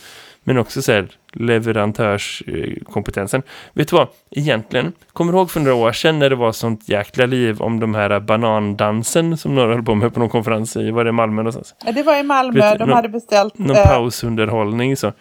Men 0.45 0.59
också 0.59 0.83
så 0.83 0.93
här, 0.93 1.09
leverantörskompetensen. 1.33 3.43
Vet 3.75 3.89
du 3.89 3.97
vad? 3.97 4.09
Egentligen, 4.31 4.93
kommer 5.13 5.33
du 5.33 5.39
ihåg 5.39 5.51
för 5.51 5.61
några 5.61 5.75
år 5.75 5.93
sedan 5.93 6.19
när 6.19 6.31
det 6.31 6.37
var 6.37 6.53
sånt 6.53 6.89
jäkla 6.89 7.27
liv 7.27 7.63
om 7.63 7.81
de 7.81 7.95
här 7.95 8.21
banandansen 8.21 9.37
som 9.37 9.55
några 9.55 9.75
höll 9.75 9.83
på 9.85 9.95
med 9.95 10.15
på 10.15 10.21
någon 10.21 10.29
konferens 10.29 10.77
i, 10.77 10.91
var 10.91 11.05
det 11.05 11.13
Malmö 11.13 11.37
någonstans? 11.43 11.75
Ja, 11.87 11.93
det 11.93 12.03
var 12.03 12.21
i 12.21 12.23
Malmö, 12.23 12.73
du, 12.73 12.79
de 12.79 12.85
någon- 12.85 12.97
hade 12.97 13.09
beställt. 13.09 13.59
Någon 13.59 13.77
eh, 13.77 13.87
pausunderhållning 13.87 14.97
så. 14.97 15.13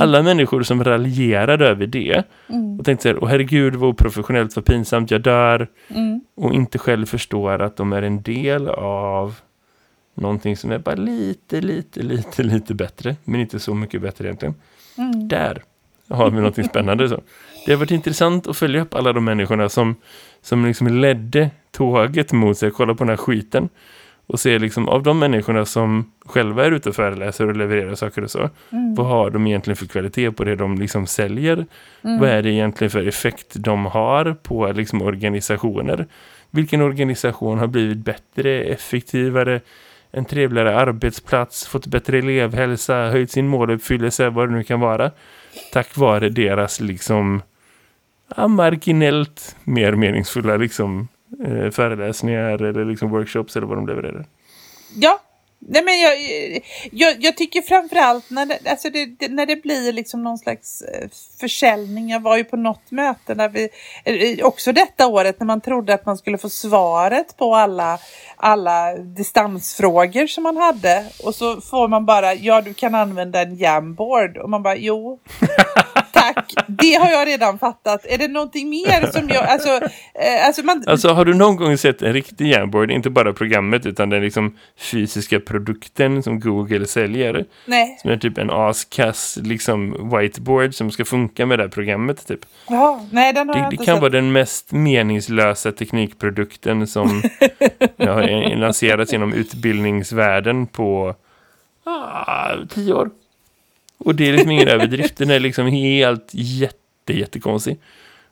Alla 0.00 0.22
människor 0.22 0.62
som 0.62 0.84
raljerade 0.84 1.66
över 1.68 1.86
det 1.86 2.22
mm, 2.48 2.78
och 2.78 2.84
tänkte 2.84 3.02
så 3.02 3.08
här, 3.08 3.22
åh 3.24 3.28
herregud 3.28 3.74
vad 3.74 3.90
oprofessionellt, 3.90 4.56
vad 4.56 4.64
pinsamt, 4.64 5.10
jag 5.10 5.20
dör. 5.20 5.68
Mm, 5.94 6.20
och 6.34 6.54
inte 6.54 6.78
själv 6.78 7.06
förstår 7.06 7.62
att 7.62 7.76
de 7.76 7.92
är 7.92 8.02
en 8.02 8.22
del 8.22 8.68
av 8.68 9.34
någonting 10.14 10.56
som 10.56 10.72
är 10.72 10.78
bara 10.78 10.94
lite, 10.94 11.60
lite, 11.60 12.02
lite, 12.02 12.42
lite 12.42 12.74
bättre. 12.74 13.16
Men 13.24 13.40
inte 13.40 13.58
så 13.60 13.74
mycket 13.74 14.02
bättre 14.02 14.24
egentligen. 14.24 14.54
mm. 14.96 15.28
Där 15.28 15.62
har 16.08 16.30
vi 16.30 16.36
någonting 16.36 16.64
spännande. 16.64 17.08
Så. 17.08 17.20
Det 17.66 17.72
har 17.72 17.78
varit 17.78 17.90
intressant 17.90 18.46
att 18.46 18.56
följa 18.56 18.82
upp 18.82 18.94
alla 18.94 19.12
de 19.12 19.24
människorna 19.24 19.68
som, 19.68 19.96
som 20.42 20.66
liksom 20.66 20.86
ledde 20.86 21.50
tåget 21.70 22.32
mot 22.32 22.58
sig. 22.58 22.70
Kolla 22.70 22.94
på 22.94 23.04
den 23.04 23.08
här 23.08 23.16
skiten. 23.16 23.68
Och 24.26 24.40
se 24.40 24.58
liksom 24.58 24.88
av 24.88 25.02
de 25.02 25.18
människorna 25.18 25.64
som 25.64 26.12
själva 26.26 26.66
är 26.66 26.72
ute 26.72 26.88
och 26.88 26.94
föreläser 26.94 27.48
och 27.48 27.56
levererar 27.56 27.94
saker 27.94 28.24
och 28.24 28.30
så. 28.30 28.50
Mm. 28.70 28.94
Vad 28.94 29.06
har 29.06 29.30
de 29.30 29.46
egentligen 29.46 29.76
för 29.76 29.86
kvalitet 29.86 30.30
på 30.30 30.44
det 30.44 30.56
de 30.56 30.78
liksom 30.78 31.06
säljer? 31.06 31.66
Vad 32.00 32.28
är 32.28 32.42
det 32.42 32.50
egentligen 32.50 32.90
för 32.90 33.08
effekt 33.08 33.52
de 33.54 33.86
har 33.86 34.36
på 34.42 34.72
liksom 34.72 35.02
organisationer? 35.02 36.06
Vilken 36.50 36.80
organisation 36.80 37.58
har 37.58 37.66
blivit 37.66 37.98
bättre, 37.98 38.62
effektivare, 38.62 39.60
en 40.10 40.24
trevligare 40.24 40.76
arbetsplats, 40.76 41.66
fått 41.66 41.86
bättre 41.86 42.18
elevhälsa, 42.18 43.10
höjt 43.10 43.30
sin 43.30 43.48
måluppfyllelse, 43.48 44.28
vad 44.28 44.48
det 44.48 44.54
nu 44.54 44.62
kan 44.62 44.80
vara. 44.80 45.10
Tack 45.72 45.96
vare 45.96 46.28
deras 46.28 46.80
liksom 46.80 47.42
ja, 48.36 48.48
marginellt 48.48 49.56
mer 49.64 49.92
meningsfulla 49.92 50.56
liksom 50.56 51.08
eh, 51.44 51.70
föreläsningar 51.70 52.62
eller 52.62 52.84
liksom 52.84 53.10
workshops 53.10 53.56
eller 53.56 53.66
vad 53.66 53.78
de 53.78 53.86
levererar. 53.86 54.26
Ja, 54.96 55.20
nej 55.68 55.84
men 55.84 56.00
jag, 56.00 56.14
jag, 56.92 57.24
jag 57.24 57.36
tycker 57.36 57.62
framförallt 57.62 58.30
när 58.30 58.46
det, 58.46 58.58
alltså 58.70 58.90
det, 58.90 59.06
det, 59.06 59.28
när 59.28 59.46
det 59.46 59.62
blir 59.62 59.92
liksom 59.92 60.22
någon 60.22 60.38
slags 60.38 60.82
eh, 60.82 61.08
försäljning. 61.40 62.10
Jag 62.10 62.20
var 62.20 62.36
ju 62.36 62.44
på 62.44 62.56
något 62.56 62.90
möte 62.90 63.34
där 63.34 63.48
vi, 63.48 63.68
eh, 64.04 64.46
också 64.46 64.72
detta 64.72 65.06
året 65.06 65.40
när 65.40 65.46
man 65.46 65.60
trodde 65.60 65.94
att 65.94 66.06
man 66.06 66.18
skulle 66.18 66.38
få 66.38 66.48
svaret 66.48 67.36
på 67.36 67.54
alla, 67.54 67.98
alla 68.36 68.94
distansfrågor 68.96 70.26
som 70.26 70.42
man 70.42 70.56
hade. 70.56 71.04
Och 71.24 71.34
så 71.34 71.60
får 71.60 71.88
man 71.88 72.06
bara, 72.06 72.34
ja 72.34 72.60
du 72.60 72.74
kan 72.74 72.94
använda 72.94 73.42
en 73.42 73.56
Jamboard. 73.56 74.36
Och 74.36 74.50
man 74.50 74.62
bara, 74.62 74.76
jo. 74.76 75.18
Det 76.68 76.94
har 76.94 77.10
jag 77.10 77.28
redan 77.28 77.58
fattat. 77.58 78.06
Är 78.06 78.18
det 78.18 78.28
någonting 78.28 78.68
mer 78.70 79.12
som 79.12 79.28
jag, 79.28 79.44
alltså, 79.44 79.68
eh, 79.68 80.46
alltså 80.46 80.62
man, 80.64 80.84
Alltså 80.86 81.08
har 81.08 81.24
du 81.24 81.34
någon 81.34 81.56
gång 81.56 81.78
sett 81.78 82.02
en 82.02 82.12
riktig 82.12 82.46
Jamboard, 82.52 82.90
inte 82.90 83.10
bara 83.10 83.32
programmet 83.32 83.86
utan 83.86 84.10
den 84.10 84.22
liksom 84.22 84.56
fysiska 84.78 85.40
produkten 85.40 86.22
som 86.22 86.40
Google 86.40 86.86
säljer? 86.86 87.44
nej, 87.66 87.98
Som 88.02 88.10
är 88.10 88.16
typ 88.16 88.38
en 88.38 88.50
askass 88.50 89.38
liksom 89.42 90.10
whiteboard 90.18 90.74
som 90.74 90.90
ska 90.90 91.04
funka 91.04 91.46
med 91.46 91.58
det 91.58 91.62
här 91.62 91.68
programmet 91.70 92.26
typ. 92.26 92.40
ja, 92.68 93.04
nej 93.10 93.32
den 93.32 93.48
har 93.48 93.54
Det, 93.54 93.60
jag 93.60 93.70
det 93.70 93.74
inte 93.74 93.84
kan 93.86 93.94
sett. 93.96 94.02
vara 94.02 94.10
den 94.12 94.32
mest 94.32 94.72
meningslösa 94.72 95.72
teknikprodukten 95.72 96.86
som 96.86 97.22
ja, 97.96 98.12
har 98.12 98.56
lanserats 98.56 99.12
genom 99.12 99.32
utbildningsvärlden 99.32 100.66
på 100.66 101.14
ah, 101.84 102.50
tio 102.74 102.92
år. 102.94 103.10
Och 104.04 104.14
det 104.14 104.28
är 104.28 104.32
liksom 104.32 104.50
ingen 104.50 104.68
överdrift. 104.68 105.16
Den 105.16 105.30
är 105.30 105.40
liksom 105.40 105.66
helt 105.66 106.28
jätte, 106.32 107.12
jättekonstig. 107.12 107.78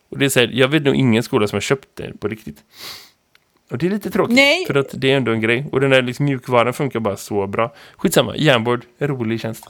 Och 0.08 0.18
det 0.18 0.24
är 0.24 0.28
så 0.28 0.40
här, 0.40 0.50
jag 0.52 0.68
vet 0.68 0.82
nog 0.82 0.94
ingen 0.94 1.22
skola 1.22 1.46
som 1.46 1.56
har 1.56 1.60
köpt 1.60 1.88
det 1.94 2.20
på 2.20 2.28
riktigt. 2.28 2.56
Och 3.70 3.78
det 3.78 3.86
är 3.86 3.90
lite 3.90 4.10
tråkigt. 4.10 4.34
Nej. 4.34 4.66
För 4.66 4.74
att 4.74 4.88
det 4.92 5.12
är 5.12 5.16
ändå 5.16 5.32
en 5.32 5.40
grej. 5.40 5.66
Och 5.72 5.80
den 5.80 5.90
där 5.90 6.02
liksom 6.02 6.24
mjukvaran 6.24 6.72
funkar 6.72 7.00
bara 7.00 7.16
så 7.16 7.46
bra. 7.46 7.74
Skitsamma, 7.96 8.36
Jamboard, 8.36 8.84
rolig 8.98 9.40
tjänst. 9.40 9.66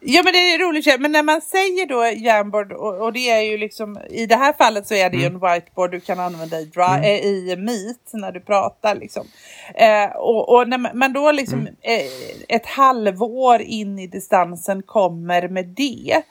Ja 0.00 0.22
men 0.22 0.32
det 0.32 0.38
är 0.38 0.58
roligt, 0.58 1.00
men 1.00 1.12
när 1.12 1.22
man 1.22 1.40
säger 1.40 1.86
då 1.86 2.24
Jamboard 2.24 2.72
och, 2.72 3.00
och 3.00 3.12
det 3.12 3.30
är 3.30 3.40
ju 3.40 3.58
liksom 3.58 3.98
i 4.10 4.26
det 4.26 4.36
här 4.36 4.52
fallet 4.52 4.86
så 4.86 4.94
är 4.94 5.10
det 5.10 5.16
ju 5.16 5.24
en 5.24 5.40
whiteboard 5.40 5.90
du 5.90 6.00
kan 6.00 6.20
använda 6.20 6.60
i, 6.60 6.64
dra, 6.64 6.98
eh, 6.98 7.26
i 7.26 7.56
Meet 7.58 8.10
när 8.12 8.32
du 8.32 8.40
pratar 8.40 8.94
liksom. 8.94 9.26
Eh, 9.74 10.16
och, 10.16 10.48
och 10.48 10.68
när 10.68 10.78
man, 10.78 10.98
man 10.98 11.12
då 11.12 11.32
liksom 11.32 11.66
eh, 11.66 12.56
ett 12.56 12.66
halvår 12.66 13.60
in 13.60 13.98
i 13.98 14.06
distansen 14.06 14.82
kommer 14.82 15.48
med 15.48 15.66
det. 15.66 16.22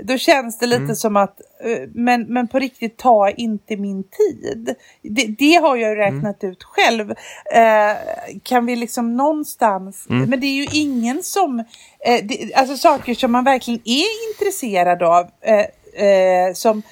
Då 0.00 0.18
känns 0.18 0.58
det 0.58 0.66
lite 0.66 0.94
som 0.94 1.16
att, 1.16 1.40
eh, 1.64 1.88
men, 1.94 2.22
men 2.22 2.48
på 2.48 2.58
riktigt 2.58 2.96
ta 2.96 3.30
inte 3.30 3.76
min 3.76 4.02
tid. 4.02 4.74
Det, 5.02 5.26
det 5.26 5.54
har 5.54 5.76
jag 5.76 5.90
ju 5.90 5.96
räknat 5.96 6.44
ut 6.44 6.62
själv. 6.64 7.10
Eh, 7.54 7.96
kan 8.42 8.66
vi 8.66 8.76
liksom 8.76 9.16
någonstans, 9.16 10.06
men 10.08 10.40
det 10.40 10.46
är 10.46 10.54
ju 10.54 10.66
ingen 10.72 11.22
som, 11.22 11.58
eh, 12.04 12.24
det, 12.24 12.54
alltså 12.54 12.76
saker 12.76 13.14
som 13.14 13.32
man 13.32 13.44
verkligen 13.44 13.80
är 13.84 14.30
intresserad 14.30 15.02
av. 15.02 15.26
Eh, 15.40 16.06
eh, 16.06 16.52
som 16.54 16.82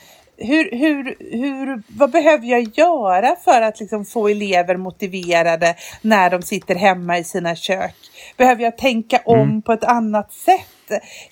hur, 0.40 0.70
hur, 0.70 1.16
hur, 1.30 1.82
vad 1.88 2.10
behöver 2.10 2.46
jag 2.46 2.78
göra 2.78 3.36
för 3.44 3.62
att 3.62 3.80
liksom 3.80 4.04
få 4.04 4.28
elever 4.28 4.76
motiverade 4.76 5.74
när 6.02 6.30
de 6.30 6.42
sitter 6.42 6.74
hemma 6.74 7.18
i 7.18 7.24
sina 7.24 7.56
kök? 7.56 7.94
Behöver 8.36 8.62
jag 8.62 8.78
tänka 8.78 9.20
om 9.24 9.62
på 9.62 9.72
ett 9.72 9.84
annat 9.84 10.32
sätt? 10.32 10.77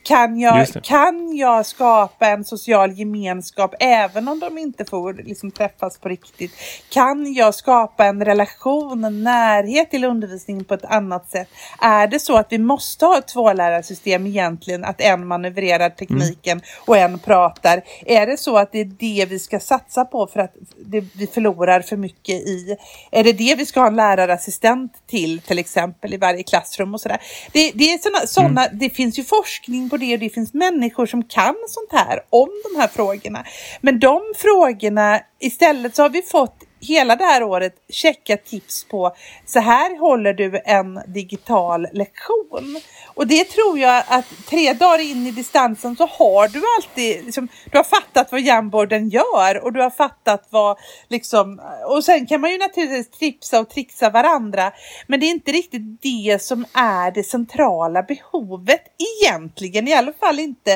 Kan 0.03 0.41
jag, 0.41 0.67
kan 0.83 1.37
jag 1.37 1.67
skapa 1.67 2.27
en 2.27 2.45
social 2.45 2.93
gemenskap 2.93 3.75
även 3.81 4.29
om 4.29 4.41
de 4.41 4.59
inte 4.59 4.85
får 4.85 5.15
liksom, 5.15 5.51
träffas 5.51 5.99
på 5.99 6.09
riktigt? 6.09 6.53
Kan 6.89 7.33
jag 7.35 7.55
skapa 7.55 8.07
en 8.07 8.25
relation, 8.25 9.05
en 9.05 9.23
närhet 9.23 9.91
till 9.91 10.05
undervisningen 10.05 10.65
på 10.65 10.75
ett 10.75 10.85
annat 10.85 11.31
sätt? 11.31 11.49
Är 11.81 12.07
det 12.07 12.21
så 12.21 12.37
att 12.37 12.47
vi 12.51 12.59
måste 12.59 13.07
ha 13.07 13.19
ett 13.19 13.29
tvålärarsystem 13.29 14.27
egentligen, 14.27 14.85
att 14.85 15.01
en 15.01 15.27
manövrerar 15.27 15.91
tekniken 15.91 16.61
och 16.87 16.97
en 16.97 17.19
pratar? 17.19 17.83
Är 18.07 18.27
det 18.27 18.37
så 18.37 18.57
att 18.59 18.73
det 18.73 18.81
är 18.81 18.85
det 18.85 19.27
vi 19.29 19.39
ska 19.39 19.61
satsa 19.61 20.05
på 20.05 20.27
för 20.27 20.41
att 20.41 20.55
det, 20.87 21.01
vi 21.01 21.27
förlorar 21.27 21.81
för 21.81 21.97
mycket 21.97 22.35
i? 22.35 22.77
Är 23.11 23.25
det 23.25 23.33
det 23.33 23.55
vi 23.59 23.67
ska 23.67 23.81
ha 23.81 23.87
en 23.87 23.97
lärarassistent 23.97 24.93
till 25.07 25.41
till 25.41 25.59
exempel 25.59 26.15
i 26.15 26.17
varje 26.17 26.43
klassrum 26.43 26.95
och 26.95 27.01
sådär? 27.01 27.21
Det, 27.53 27.73
det, 27.75 27.93
är 27.93 27.99
såna, 27.99 28.27
såna, 28.27 28.69
det 28.73 28.91
finns 28.91 29.19
ju 29.19 29.25
forskning 29.25 29.46
forskning 29.47 29.91
på 29.91 29.97
det 29.97 30.15
och 30.15 30.21
det 30.21 30.29
finns 30.29 30.55
människor 30.55 31.07
som 31.07 31.25
kan 31.25 31.55
sånt 31.69 31.93
här 31.93 32.21
om 32.31 32.49
de 32.65 32.81
här 32.81 32.89
frågorna. 32.89 33.45
Men 33.81 33.99
de 33.99 34.21
frågorna, 34.37 35.21
istället 35.41 35.97
så 35.97 36.03
har 36.03 36.11
vi 36.11 36.23
fått 36.23 36.57
hela 36.81 37.17
det 37.17 37.25
här 37.25 37.43
året 37.43 37.75
checka 37.89 38.37
tips 38.37 38.85
på 38.85 39.17
så 39.47 39.61
här 39.61 39.99
håller 39.99 40.35
du 40.35 40.61
en 40.65 41.01
digital 41.07 41.87
lektion. 41.93 42.81
Och 43.15 43.27
det 43.27 43.45
tror 43.45 43.79
jag 43.79 44.05
att 44.09 44.25
tre 44.49 44.73
dagar 44.73 44.99
in 44.99 45.27
i 45.27 45.31
distansen 45.31 45.97
så 45.97 46.07
har 46.07 46.49
du 46.49 46.63
alltid, 46.77 47.25
liksom, 47.25 47.49
du 47.71 47.77
har 47.77 47.85
fattat 47.85 48.33
vad 48.33 48.41
Jamboarden 48.41 49.09
gör 49.09 49.65
och 49.65 49.73
du 49.73 49.81
har 49.81 49.91
fattat 49.91 50.47
vad 50.51 50.79
liksom, 51.09 51.61
och 51.89 52.05
sen 52.05 52.27
kan 52.27 52.41
man 52.41 52.51
ju 52.51 52.59
naturligtvis 52.59 53.11
tripsa 53.19 53.61
och 53.61 53.71
trixa 53.71 54.11
varandra. 54.11 54.73
Men 55.07 55.21
det 55.21 55.27
är 55.27 55.31
inte 55.31 55.53
riktigt 55.53 56.03
det 56.03 56.43
som 56.43 56.67
är 56.73 57.11
det 57.11 57.23
centrala 57.23 58.03
behovet 58.03 58.83
egentligen, 59.23 59.89
i 59.89 59.95
alla 59.95 60.13
fall 60.13 60.39
inte 60.39 60.73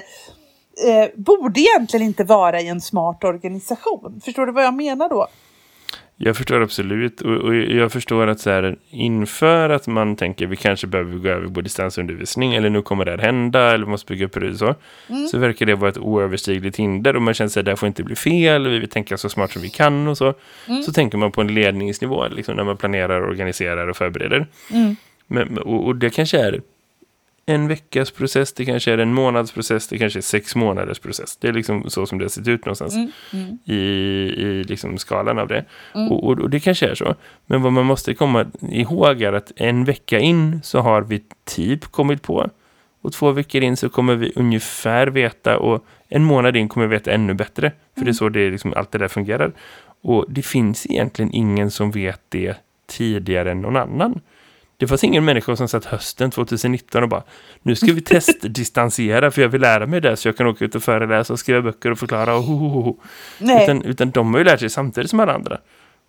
eh, 0.86 1.08
borde 1.14 1.60
egentligen 1.60 2.06
inte 2.06 2.24
vara 2.24 2.60
i 2.60 2.68
en 2.68 2.80
smart 2.80 3.24
organisation. 3.24 4.20
Förstår 4.24 4.46
du 4.46 4.52
vad 4.52 4.64
jag 4.64 4.74
menar 4.74 5.08
då? 5.08 5.28
Jag 6.22 6.36
förstår 6.36 6.60
absolut 6.60 7.20
och, 7.20 7.36
och 7.36 7.54
jag 7.54 7.92
förstår 7.92 8.26
att 8.26 8.40
så 8.40 8.50
här, 8.50 8.76
inför 8.90 9.70
att 9.70 9.86
man 9.86 10.16
tänker 10.16 10.46
vi 10.46 10.56
kanske 10.56 10.86
behöver 10.86 11.18
gå 11.18 11.28
över 11.28 11.48
på 11.48 11.60
distansundervisning 11.60 12.54
eller 12.54 12.70
nu 12.70 12.82
kommer 12.82 13.04
det 13.04 13.10
här 13.10 13.18
hända 13.18 13.74
eller 13.74 13.84
vi 13.84 13.90
måste 13.90 14.12
bygga 14.12 14.26
upp 14.26 14.40
det 14.40 14.56
så, 14.56 14.74
så 15.30 15.38
verkar 15.38 15.66
det 15.66 15.74
vara 15.74 15.90
ett 15.90 15.98
oöverstigligt 15.98 16.76
hinder 16.76 17.16
och 17.16 17.22
man 17.22 17.34
känner 17.34 17.48
sig 17.48 17.60
att 17.60 17.64
det 17.64 17.70
här 17.70 17.76
får 17.76 17.86
inte 17.86 18.02
bli 18.02 18.16
fel 18.16 18.68
vi 18.68 18.78
vill 18.78 18.88
tänka 18.88 19.18
så 19.18 19.28
smart 19.28 19.52
som 19.52 19.62
vi 19.62 19.68
kan 19.68 20.08
och 20.08 20.18
så. 20.18 20.34
Så 20.86 20.92
tänker 20.92 21.18
man 21.18 21.32
på 21.32 21.40
en 21.40 21.54
ledningsnivå 21.54 22.28
liksom, 22.28 22.56
när 22.56 22.64
man 22.64 22.76
planerar, 22.76 23.22
organiserar 23.22 23.88
och 23.88 23.96
förbereder. 23.96 24.46
Men, 25.26 25.58
och, 25.58 25.86
och 25.86 25.96
det 25.96 26.10
kanske 26.10 26.38
är 26.38 26.60
en 27.50 27.68
veckas 27.68 28.10
process, 28.10 28.52
det 28.52 28.64
kanske 28.64 28.92
är 28.92 28.98
en 28.98 29.14
månads 29.14 29.52
process, 29.52 29.88
det 29.88 29.98
kanske 29.98 30.18
är 30.18 30.22
sex 30.22 30.56
månaders 30.56 30.98
process. 30.98 31.36
Det 31.36 31.48
är 31.48 31.52
liksom 31.52 31.90
så 31.90 32.06
som 32.06 32.18
det 32.18 32.24
har 32.24 32.30
sett 32.30 32.48
ut 32.48 32.64
någonstans 32.64 32.94
i, 33.64 33.74
i 33.74 34.64
liksom 34.64 34.98
skalan 34.98 35.38
av 35.38 35.48
det. 35.48 35.64
Och, 35.92 36.24
och, 36.24 36.38
och 36.38 36.50
det 36.50 36.60
kanske 36.60 36.86
är 36.86 36.94
så. 36.94 37.14
Men 37.46 37.62
vad 37.62 37.72
man 37.72 37.86
måste 37.86 38.14
komma 38.14 38.46
ihåg 38.60 39.22
är 39.22 39.32
att 39.32 39.52
en 39.56 39.84
vecka 39.84 40.18
in 40.18 40.60
så 40.62 40.80
har 40.80 41.02
vi 41.02 41.22
typ 41.44 41.84
kommit 41.84 42.22
på. 42.22 42.50
Och 43.02 43.12
två 43.12 43.30
veckor 43.32 43.62
in 43.62 43.76
så 43.76 43.88
kommer 43.88 44.16
vi 44.16 44.32
ungefär 44.36 45.06
veta 45.06 45.58
och 45.58 45.84
en 46.08 46.24
månad 46.24 46.56
in 46.56 46.68
kommer 46.68 46.86
vi 46.86 46.96
veta 46.96 47.12
ännu 47.12 47.34
bättre. 47.34 47.72
För 47.98 48.04
det 48.04 48.10
är 48.10 48.12
så 48.12 48.28
det 48.28 48.50
liksom, 48.50 48.74
allt 48.76 48.92
det 48.92 48.98
där 48.98 49.08
fungerar. 49.08 49.52
Och 50.02 50.24
det 50.28 50.42
finns 50.42 50.86
egentligen 50.86 51.34
ingen 51.34 51.70
som 51.70 51.90
vet 51.90 52.20
det 52.28 52.56
tidigare 52.86 53.50
än 53.50 53.60
någon 53.60 53.76
annan. 53.76 54.20
Det 54.80 54.86
fanns 54.86 55.04
ingen 55.04 55.24
människa 55.24 55.56
som 55.56 55.68
satt 55.68 55.84
hösten 55.84 56.30
2019 56.30 57.02
och 57.02 57.08
bara 57.08 57.22
nu 57.62 57.74
ska 57.74 57.92
vi 57.92 58.00
testdistansera 58.00 59.30
för 59.30 59.42
jag 59.42 59.48
vill 59.48 59.60
lära 59.60 59.86
mig 59.86 60.00
det 60.00 60.16
så 60.16 60.28
jag 60.28 60.36
kan 60.36 60.46
åka 60.46 60.64
ut 60.64 60.74
och 60.74 60.82
föreläsa 60.82 61.32
och 61.32 61.38
skriva 61.38 61.62
böcker 61.62 61.90
och 61.90 61.98
förklara 61.98 62.36
och 62.36 62.42
ho, 62.42 62.54
ho, 62.54 62.68
ho, 62.68 62.80
ho. 62.82 62.96
Nej. 63.38 63.64
Utan, 63.64 63.82
utan 63.82 64.10
de 64.10 64.32
har 64.32 64.38
ju 64.38 64.44
lärt 64.44 64.60
sig 64.60 64.70
samtidigt 64.70 65.10
som 65.10 65.20
alla 65.20 65.34
andra. 65.34 65.58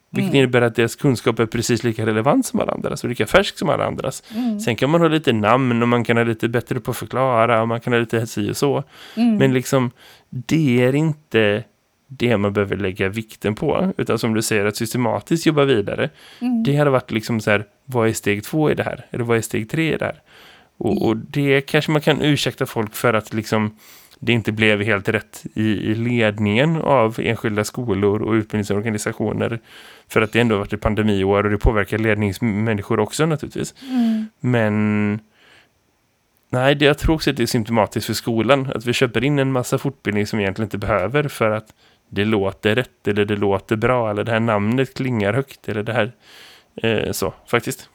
Vilket 0.10 0.34
innebär 0.34 0.62
att 0.62 0.76
deras 0.76 0.96
kunskap 0.96 1.40
är 1.40 1.46
precis 1.46 1.84
lika 1.84 2.06
relevant 2.06 2.46
som 2.46 2.60
alla 2.60 2.72
andras 2.72 3.04
och 3.04 3.10
lika 3.10 3.28
färsk 3.28 3.58
som 3.58 3.70
alla 3.70 3.86
andras. 3.86 4.24
Sen 4.66 4.76
kan 4.76 4.90
man 4.90 5.02
ha 5.02 5.08
lite 5.08 5.34
namn 5.34 5.82
och 5.82 5.88
man 5.88 6.04
kan 6.04 6.18
ha 6.18 6.24
lite 6.24 6.50
bättre 6.50 6.80
på 6.80 6.92
att 6.92 6.98
förklara 6.98 7.62
och 7.62 7.68
man 7.68 7.82
kan 7.82 7.94
ha 7.94 8.00
lite 8.00 8.28
si 8.28 8.52
och 8.52 8.58
så. 8.58 8.84
Men 9.16 9.54
liksom, 9.54 9.92
det 10.30 10.84
är 10.84 10.96
inte 10.96 11.64
det 12.17 12.38
man 12.38 12.54
behöver 12.54 12.78
lägga 12.78 13.10
vikten 13.10 13.56
på. 13.56 13.93
Utan 13.97 14.19
som 14.19 14.34
du 14.34 14.41
säger, 14.41 14.65
att 14.65 14.76
systematiskt 14.76 15.45
jobba 15.45 15.65
vidare. 15.65 16.10
Det 16.65 16.76
hade 16.76 16.89
varit 16.89 17.12
liksom 17.12 17.39
så 17.39 17.52
här, 17.52 17.65
vad 17.86 18.10
är 18.10 18.13
steg 18.13 18.43
två 18.43 18.71
i 18.71 18.76
det 18.76 18.84
här? 18.84 19.06
Eller 19.12 19.24
vad 19.24 19.38
är 19.38 19.41
steg 19.41 19.69
tre 19.69 19.93
i 19.93 19.97
det 19.97 20.06
här? 20.06 20.21
Och, 20.78 21.06
och 21.06 21.17
det 21.17 21.62
kanske 21.62 21.91
man 21.91 22.02
kan 22.02 22.21
ursäkta 22.21 22.65
folk 22.65 22.95
för 22.95 23.13
att 23.13 23.34
liksom 23.34 23.76
det 24.19 24.34
inte 24.34 24.52
blev 24.52 24.82
helt 24.82 25.10
rätt 25.10 25.43
i, 25.54 25.95
ledningen 25.95 26.76
av 26.76 27.19
enskilda 27.19 27.63
skolor 27.63 28.21
och 28.21 28.34
utbildningsorganisationer. 28.34 29.60
För 30.08 30.21
att 30.21 30.34
det 30.34 30.39
ändå 30.39 30.58
varit 30.58 30.74
ett 30.74 30.82
pandemiår 30.82 31.43
och 31.43 31.52
det 31.52 31.58
påverkar 31.58 31.97
ledningsmänniskor 31.97 33.00
också 33.00 33.26
naturligtvis. 33.26 33.74
Men 34.39 35.19
nej, 36.50 36.76
det, 36.76 36.86
jag 36.86 36.97
tror 36.97 37.15
också 37.15 37.30
att 37.30 37.38
det 37.38 37.43
är 37.43 37.47
symptomatiskt 37.47 38.08
för 38.08 38.13
skolan. 38.13 38.71
Att 38.76 38.86
vi 38.86 38.93
köper 38.93 39.24
in 39.24 39.39
en 39.39 39.52
massa 39.52 39.78
fortbildning 39.78 40.28
som 40.28 40.38
vi 40.38 40.43
egentligen 40.43 40.65
inte 40.65 40.78
behöver 40.78 41.28
för 41.28 41.52
att 41.52 41.74
det 42.13 42.26
låter 42.26 42.76
rätt 42.76 43.08
eller 43.08 43.26
det 43.26 43.36
låter 43.36 43.76
bra 43.76 44.10
eller 44.10 44.24
det 44.24 44.32
här 44.32 44.39
namnet 44.39 44.93
klingar 44.93 45.34
högt 45.34 45.69
eller 45.69 45.84
det 45.84 45.93
här 45.93 46.12
eh, 46.76 47.12
så 47.12 47.34
faktiskt. 47.47 47.89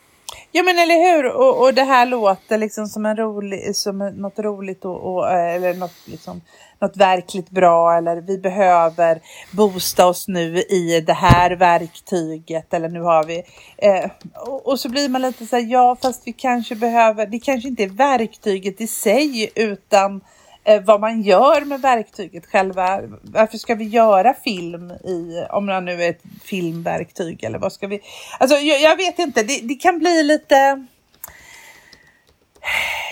Ja 0.52 0.62
men 0.62 0.79
eller 0.79 1.16
hur 1.16 1.26
och, 1.26 1.62
och 1.62 1.74
det 1.74 1.83
här 1.83 2.07
låter 2.07 2.59
liksom 2.59 2.87
som 2.87 3.07
en 3.07 3.16
rolig, 3.16 3.76
som 3.76 3.98
något 3.98 4.38
roligt 4.38 4.85
och, 4.85 5.14
och, 5.14 5.31
eh, 5.31 5.55
eller 5.55 5.74
något 5.74 5.94
liksom 6.05 6.40
något 6.81 6.96
verkligt 6.96 7.50
bra 7.50 7.96
eller 7.96 8.20
vi 8.20 8.38
behöver 8.38 9.20
boosta 9.52 10.07
oss 10.07 10.29
nu 10.29 10.59
i 10.59 11.00
det 11.07 11.12
här 11.12 11.50
verktyget 11.50 12.74
eller 12.74 12.88
nu 12.88 13.00
har 13.00 13.24
vi 13.24 13.42
eh, 13.76 14.11
och, 14.35 14.68
och 14.68 14.81
så 14.81 14.88
blir 14.88 15.09
man 15.09 15.22
lite 15.22 15.46
så 15.46 15.57
här 15.57 15.62
ja 15.62 15.96
fast 16.02 16.22
vi 16.26 16.33
kanske 16.33 16.74
behöver 16.74 17.26
det 17.26 17.38
kanske 17.38 17.68
inte 17.68 17.83
är 17.83 17.88
verktyget 17.88 18.81
i 18.81 18.87
sig 18.87 19.50
utan 19.55 20.16
eh, 20.16 20.20
Eh, 20.66 20.83
vad 20.83 21.00
man 21.00 21.22
gör 21.22 21.64
med 21.64 21.81
verktyget 21.81 22.46
själva. 22.46 23.02
Varför 23.22 23.59
ska 23.59 23.74
vi 23.74 23.85
göra 23.85 24.35
film 24.35 24.90
i, 24.90 25.46
om 25.50 25.66
det 25.66 25.81
nu 25.81 26.02
är 26.02 26.11
ett 26.11 26.22
filmverktyg 26.44 27.44
eller 27.44 27.59
vad 27.59 27.72
ska 27.72 27.87
vi? 27.87 28.00
Alltså 28.38 28.57
jag, 28.57 28.81
jag 28.81 28.96
vet 28.96 29.18
inte, 29.18 29.42
det, 29.42 29.61
det 29.62 29.74
kan 29.74 29.98
bli 29.98 30.22
lite 30.22 30.87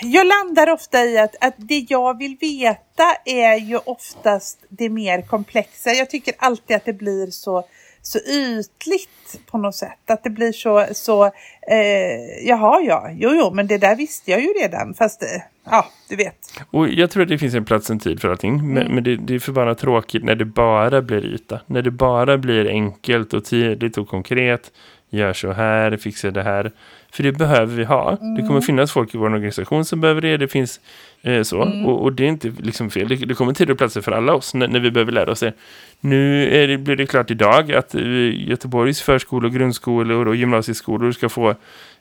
jag 0.01 0.27
landar 0.27 0.69
ofta 0.69 1.05
i 1.05 1.17
att, 1.17 1.35
att 1.41 1.53
det 1.57 1.85
jag 1.89 2.17
vill 2.17 2.37
veta 2.41 3.15
är 3.25 3.55
ju 3.55 3.77
oftast 3.77 4.59
det 4.69 4.89
mer 4.89 5.21
komplexa. 5.21 5.91
Jag 5.91 6.09
tycker 6.09 6.33
alltid 6.37 6.75
att 6.75 6.85
det 6.85 6.93
blir 6.93 7.31
så, 7.31 7.67
så 8.07 8.19
ytligt 8.19 9.39
på 9.51 9.57
något 9.57 9.75
sätt. 9.75 10.09
Att 10.09 10.23
det 10.23 10.29
blir 10.29 10.51
så, 10.51 10.85
så 10.91 11.25
eh, 11.25 12.47
jaha 12.47 12.81
ja, 12.81 13.09
jo 13.13 13.29
jo, 13.35 13.51
men 13.53 13.67
det 13.67 13.77
där 13.77 13.95
visste 13.95 14.31
jag 14.31 14.41
ju 14.41 14.47
redan. 14.47 14.93
Fast, 14.93 15.23
eh, 15.23 15.41
ja, 15.63 15.85
du 16.09 16.15
vet. 16.15 16.35
Och 16.71 16.89
jag 16.89 17.11
tror 17.11 17.23
att 17.23 17.29
det 17.29 17.37
finns 17.37 17.55
en 17.55 17.65
plats 17.65 17.89
en 17.89 17.99
tid 17.99 18.21
för 18.21 18.29
allting. 18.29 18.73
Men, 18.73 18.95
men 18.95 19.03
det, 19.03 19.15
det 19.15 19.35
är 19.35 19.39
förbannat 19.39 19.77
tråkigt 19.77 20.23
när 20.23 20.35
det 20.35 20.45
bara 20.45 21.01
blir 21.01 21.25
yta. 21.25 21.59
När 21.65 21.81
det 21.81 21.91
bara 21.91 22.37
blir 22.37 22.67
enkelt 22.67 23.33
och 23.33 23.45
tydligt 23.45 23.97
och 23.97 24.07
konkret. 24.07 24.71
Gör 25.15 25.33
så 25.33 25.51
här, 25.51 25.97
fixa 25.97 26.31
det 26.31 26.43
här. 26.43 26.71
För 27.11 27.23
det 27.23 27.31
behöver 27.31 27.75
vi 27.75 27.83
ha. 27.83 28.17
Det 28.37 28.47
kommer 28.47 28.61
finnas 28.61 28.91
folk 28.91 29.15
i 29.15 29.17
vår 29.17 29.25
organisation 29.33 29.85
som 29.85 30.01
behöver 30.01 30.21
det. 30.21 30.37
Det 30.37 30.47
finns 30.47 30.79
eh, 31.21 31.41
så. 31.43 31.59
Och, 31.85 32.03
och 32.03 32.13
det 32.13 32.23
är 32.23 32.27
inte 32.27 32.51
liksom 32.59 32.89
fel. 32.89 33.07
Det, 33.07 33.15
det 33.15 33.33
kommer 33.33 33.53
tid 33.53 33.69
och 33.71 33.77
platser 33.77 34.01
för 34.01 34.11
alla 34.11 34.33
oss 34.33 34.53
när, 34.53 34.67
när 34.67 34.79
vi 34.79 34.91
behöver 34.91 35.11
lära 35.11 35.31
oss 35.31 35.39
det. 35.39 35.53
Nu 35.99 36.49
är 36.63 36.67
det, 36.67 36.77
blir 36.77 36.95
det 36.95 37.05
klart 37.05 37.31
idag 37.31 37.71
att 37.71 37.95
eh, 37.95 38.01
Göteborgs 38.49 39.01
förskolor, 39.01 39.49
grundskolor 39.49 40.27
och 40.27 40.35
gymnasieskolor 40.35 41.11
ska 41.11 41.29
få 41.29 41.55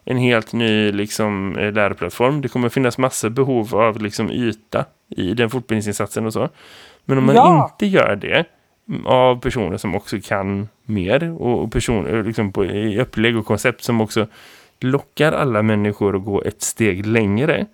en 0.04 0.16
helt 0.18 0.52
ny 0.52 0.92
liksom, 0.92 1.58
eh, 1.58 1.72
lärplattform. 1.72 2.40
Det 2.40 2.48
kommer 2.48 2.68
finnas 2.68 2.98
massa 2.98 3.30
behov 3.30 3.74
av 3.74 4.02
liksom, 4.02 4.30
yta 4.30 4.84
i 5.16 5.34
den 5.34 5.50
fortbildningsinsatsen 5.50 6.26
och 6.26 6.32
så. 6.32 6.48
Men 7.04 7.18
om 7.18 7.24
man 7.24 7.34
Ja. 7.34 7.70
inte 7.72 7.86
gör 7.86 8.16
det 8.16 8.32
mm, 8.34 8.44
av 9.04 9.40
personer 9.40 9.76
som 9.76 9.94
också 9.94 10.16
kan 10.24 10.68
mer 10.84 11.42
och 11.42 11.72
personer 11.72 12.24
liksom, 12.24 12.52
på, 12.52 12.64
i 12.64 13.00
upplägg 13.00 13.36
och 13.36 13.46
koncept 13.46 13.84
som 13.84 14.00
också 14.00 14.26
lockar 14.80 15.32
alla 15.32 15.62
människor 15.62 16.16
att 16.16 16.24
gå 16.24 16.42
ett 16.42 16.62
steg 16.62 17.06
längre 17.06 17.66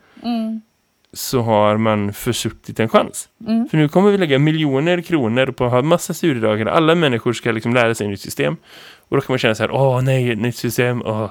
så 1.13 1.41
har 1.41 1.77
man 1.77 2.13
försuttit 2.13 2.81
en 2.81 2.89
chans. 2.89 3.29
För 3.71 3.77
nu 3.77 3.89
kommer 3.89 4.11
vi 4.11 4.19
lägga 4.19 4.39
miljoner 4.39 5.01
kronor 5.01 5.47
på 5.47 5.65
att 5.65 5.71
ha 5.71 5.83
massa 5.83 6.15
studiedagar. 6.15 6.67
Alla 6.67 6.95
människor 6.95 7.33
ska 7.33 7.53
liksom 7.53 7.75
lära 7.75 7.95
sig 7.95 8.07
ett 8.07 8.11
nytt 8.11 8.21
system. 8.21 8.57
Och 9.09 9.17
då 9.17 9.21
kan 9.21 9.33
man 9.33 9.39
känna 9.39 9.55
så 9.55 9.63
här, 9.63 9.71
åh 9.71 10.03
nej, 10.03 10.31
ett 10.31 10.41
nytt 10.41 10.57
system. 10.57 11.03
Åh. 11.03 11.31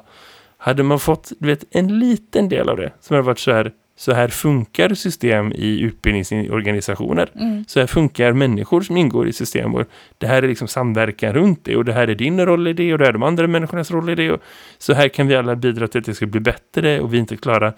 Hade 0.57 0.83
man 0.83 0.99
fått 0.99 1.31
du 1.39 1.47
vet, 1.47 1.63
en 1.71 1.99
liten 1.99 2.49
del 2.49 2.69
av 2.69 2.77
det 2.77 2.91
som 2.99 3.15
har 3.15 3.23
varit 3.23 3.39
så 3.39 3.51
här, 3.51 3.71
så 3.99 4.13
här 4.13 4.27
funkar 4.27 4.93
system 4.93 5.51
i 5.51 5.79
utbildningsorganisationer. 5.79 7.29
Så 7.67 7.79
här 7.79 7.87
funkar 7.87 8.33
människor 8.33 8.81
som 8.81 8.97
ingår 8.97 9.27
i 9.27 9.33
system. 9.33 9.75
Och 9.75 9.85
det 10.17 10.27
här 10.27 10.43
är 10.43 10.47
liksom 10.47 10.67
samverkan 10.67 11.33
runt 11.33 11.65
det. 11.65 11.75
Och 11.75 11.85
det 11.85 11.93
här 11.93 12.07
är 12.07 12.15
din 12.15 12.45
roll 12.45 12.67
i 12.67 12.73
det. 12.73 12.93
Och 12.93 12.99
det 12.99 13.05
här 13.05 13.09
är 13.09 13.13
de 13.13 13.23
andra 13.23 13.47
människornas 13.47 13.91
roll 13.91 14.09
i 14.09 14.15
det. 14.15 14.31
Och 14.31 14.41
så 14.77 14.93
här 14.93 15.07
kan 15.07 15.27
vi 15.27 15.35
alla 15.35 15.55
bidra 15.55 15.87
till 15.87 15.99
att 15.99 16.05
det 16.05 16.13
ska 16.13 16.25
bli 16.25 16.39
bättre. 16.39 16.99
Och 16.99 17.13
vi 17.13 17.17
är 17.17 17.21
inte 17.21 17.37
klara 17.37 17.73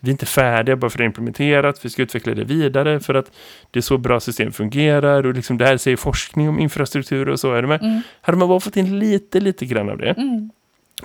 vi 0.00 0.08
är 0.08 0.12
inte 0.12 0.26
färdiga 0.26 0.76
bara 0.76 0.90
för 0.90 0.98
det 0.98 1.04
är 1.04 1.06
implementerat. 1.06 1.84
Vi 1.84 1.90
ska 1.90 2.02
utveckla 2.02 2.34
det 2.34 2.44
vidare 2.44 3.00
för 3.00 3.14
att 3.14 3.30
det 3.70 3.78
är 3.78 3.82
så 3.82 3.98
bra 3.98 4.20
system 4.20 4.52
fungerar. 4.52 5.26
Och 5.26 5.34
liksom 5.34 5.58
det 5.58 5.66
här 5.66 5.76
säger 5.76 5.96
forskning 5.96 6.48
om 6.48 6.58
infrastruktur 6.58 7.28
och 7.28 7.40
så 7.40 7.52
är 7.52 7.62
det 7.62 7.68
med. 7.68 7.82
Mm. 7.82 8.00
Hade 8.20 8.38
man 8.38 8.48
bara 8.48 8.60
fått 8.60 8.76
in 8.76 8.98
lite, 8.98 9.40
lite 9.40 9.66
grann 9.66 9.90
av 9.90 9.98
det. 9.98 10.10
Mm. 10.10 10.50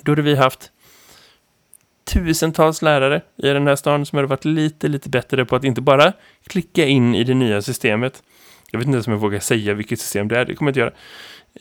Då 0.01 0.11
hade 0.11 0.21
vi 0.21 0.35
haft 0.35 0.71
tusentals 2.13 2.81
lärare 2.81 3.21
i 3.37 3.47
den 3.47 3.67
här 3.67 3.75
stan 3.75 4.05
som 4.05 4.17
hade 4.17 4.27
varit 4.27 4.45
lite, 4.45 4.87
lite 4.87 5.09
bättre 5.09 5.45
på 5.45 5.55
att 5.55 5.63
inte 5.63 5.81
bara 5.81 6.13
klicka 6.47 6.85
in 6.85 7.15
i 7.15 7.23
det 7.23 7.33
nya 7.33 7.61
systemet. 7.61 8.23
Jag 8.71 8.79
vet 8.79 8.85
inte 8.85 8.95
ens 8.95 9.07
om 9.07 9.13
jag 9.13 9.19
vågar 9.19 9.39
säga 9.39 9.73
vilket 9.73 9.99
system 9.99 10.27
det 10.27 10.39
är. 10.39 10.45
Det 10.45 10.55
kommer 10.55 10.69
jag 10.69 10.71
inte 10.71 10.79
göra. 10.79 10.91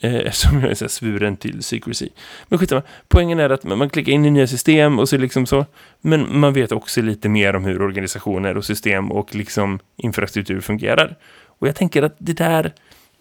Eh, 0.01 0.27
eftersom 0.27 0.61
jag 0.61 0.71
är 0.71 0.75
så 0.75 0.89
svuren 0.89 1.37
till 1.37 1.63
secrecy. 1.63 2.09
Men 2.47 2.59
skitsamma. 2.59 2.81
Poängen 3.07 3.39
är 3.39 3.49
att 3.49 3.63
man 3.63 3.77
man 3.77 3.89
klickar 3.89 4.11
in 4.11 4.25
i 4.25 4.29
nya 4.29 4.47
system 4.47 4.99
och 4.99 5.09
så 5.09 5.17
liksom 5.17 5.45
så. 5.45 5.65
Men 6.01 6.39
man 6.39 6.53
vet 6.53 6.71
också 6.71 7.01
lite 7.01 7.29
mer 7.29 7.55
om 7.55 7.65
hur 7.65 7.81
organisationer 7.81 8.57
och 8.57 8.65
system 8.65 9.11
och 9.11 9.35
liksom 9.35 9.79
infrastruktur 9.95 10.61
fungerar. 10.61 11.15
Och 11.45 11.67
jag 11.67 11.75
tänker 11.75 12.03
att 12.03 12.15
det 12.17 12.33
där 12.33 12.73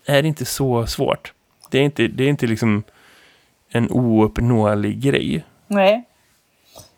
är 0.07 0.23
inte 0.25 0.45
så 0.45 0.87
svårt. 0.87 1.33
Det 1.71 1.79
är 1.79 1.83
inte, 1.83 2.09
det 2.09 2.25
är 2.25 2.29
inte 2.29 2.47
liksom 2.47 2.83
en 3.69 3.91
ouppnåelig 3.91 5.01
grej. 5.01 5.45
Nej. 5.67 6.05